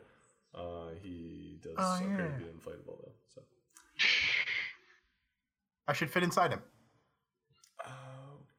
Uh, 0.55 0.90
he 1.02 1.59
does 1.62 1.74
Oh, 1.78 1.97
appear 1.97 2.10
yeah. 2.10 2.39
to 2.39 2.44
be 2.44 2.51
inflatable 2.51 2.98
though. 3.02 3.12
So 3.34 3.40
I 5.89 5.93
should 5.93 6.10
fit 6.10 6.22
inside 6.22 6.52
him. 6.52 6.62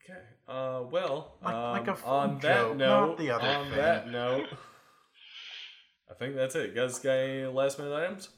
Okay. 0.03 0.19
Uh, 0.47 0.83
well, 0.91 1.37
Like- 1.41 1.53
like 1.53 1.87
a 1.87 1.91
um, 1.91 1.95
food 1.97 2.05
on 2.07 2.39
that 2.39 2.75
note, 2.75 3.07
not 3.09 3.17
the 3.17 3.31
other 3.31 3.47
on 3.47 3.65
thing. 3.67 3.77
that 3.77 4.09
note, 4.09 4.47
I 6.11 6.13
think 6.15 6.35
that's 6.35 6.55
it. 6.55 6.69
You 6.71 6.75
guys 6.75 6.99
got 6.99 7.11
any 7.11 7.45
last 7.45 7.79
minute 7.79 7.93
items? 7.95 8.29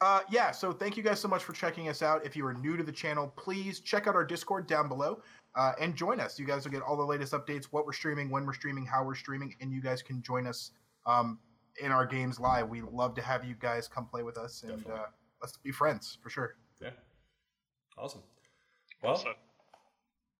Uh, 0.00 0.20
yeah, 0.30 0.52
so 0.52 0.70
thank 0.70 0.96
you 0.96 1.02
guys 1.02 1.18
so 1.18 1.26
much 1.26 1.42
for 1.42 1.52
checking 1.52 1.88
us 1.88 2.02
out. 2.02 2.24
If 2.24 2.36
you 2.36 2.46
are 2.46 2.54
new 2.54 2.76
to 2.76 2.84
the 2.84 2.92
channel, 2.92 3.32
please 3.36 3.80
check 3.80 4.06
out 4.06 4.14
our 4.14 4.24
Discord 4.24 4.66
down 4.68 4.88
below 4.88 5.22
uh, 5.54 5.72
and 5.80 5.94
join 5.94 6.20
us. 6.20 6.38
You 6.38 6.46
guys 6.46 6.64
will 6.64 6.72
get 6.72 6.82
all 6.82 6.96
the 6.96 7.04
latest 7.04 7.32
updates, 7.32 7.66
what 7.66 7.86
we're 7.86 7.92
streaming, 7.92 8.30
when 8.30 8.46
we're 8.46 8.54
streaming, 8.54 8.86
how 8.86 9.04
we're 9.04 9.14
streaming, 9.14 9.54
and 9.60 9.72
you 9.72 9.80
guys 9.80 10.02
can 10.02 10.22
join 10.22 10.46
us 10.46 10.72
um, 11.06 11.38
in 11.82 11.90
our 11.92 12.06
games 12.06 12.38
live. 12.38 12.68
We 12.68 12.82
love 12.82 13.14
to 13.14 13.22
have 13.22 13.44
you 13.44 13.54
guys 13.58 13.88
come 13.88 14.06
play 14.06 14.22
with 14.22 14.38
us, 14.38 14.62
and 14.62 14.84
uh, 14.88 15.06
let's 15.42 15.56
be 15.56 15.72
friends 15.72 16.18
for 16.22 16.30
sure. 16.30 16.56
Yeah. 16.80 16.90
Awesome. 17.96 18.22
Well, 19.02 19.16
So, 19.16 19.32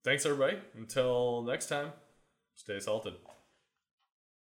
thanks 0.05 0.25
everybody. 0.27 0.59
Until 0.77 1.43
next 1.43 1.67
time, 1.67 1.93
stay 2.55 2.79
salted. 2.81 3.15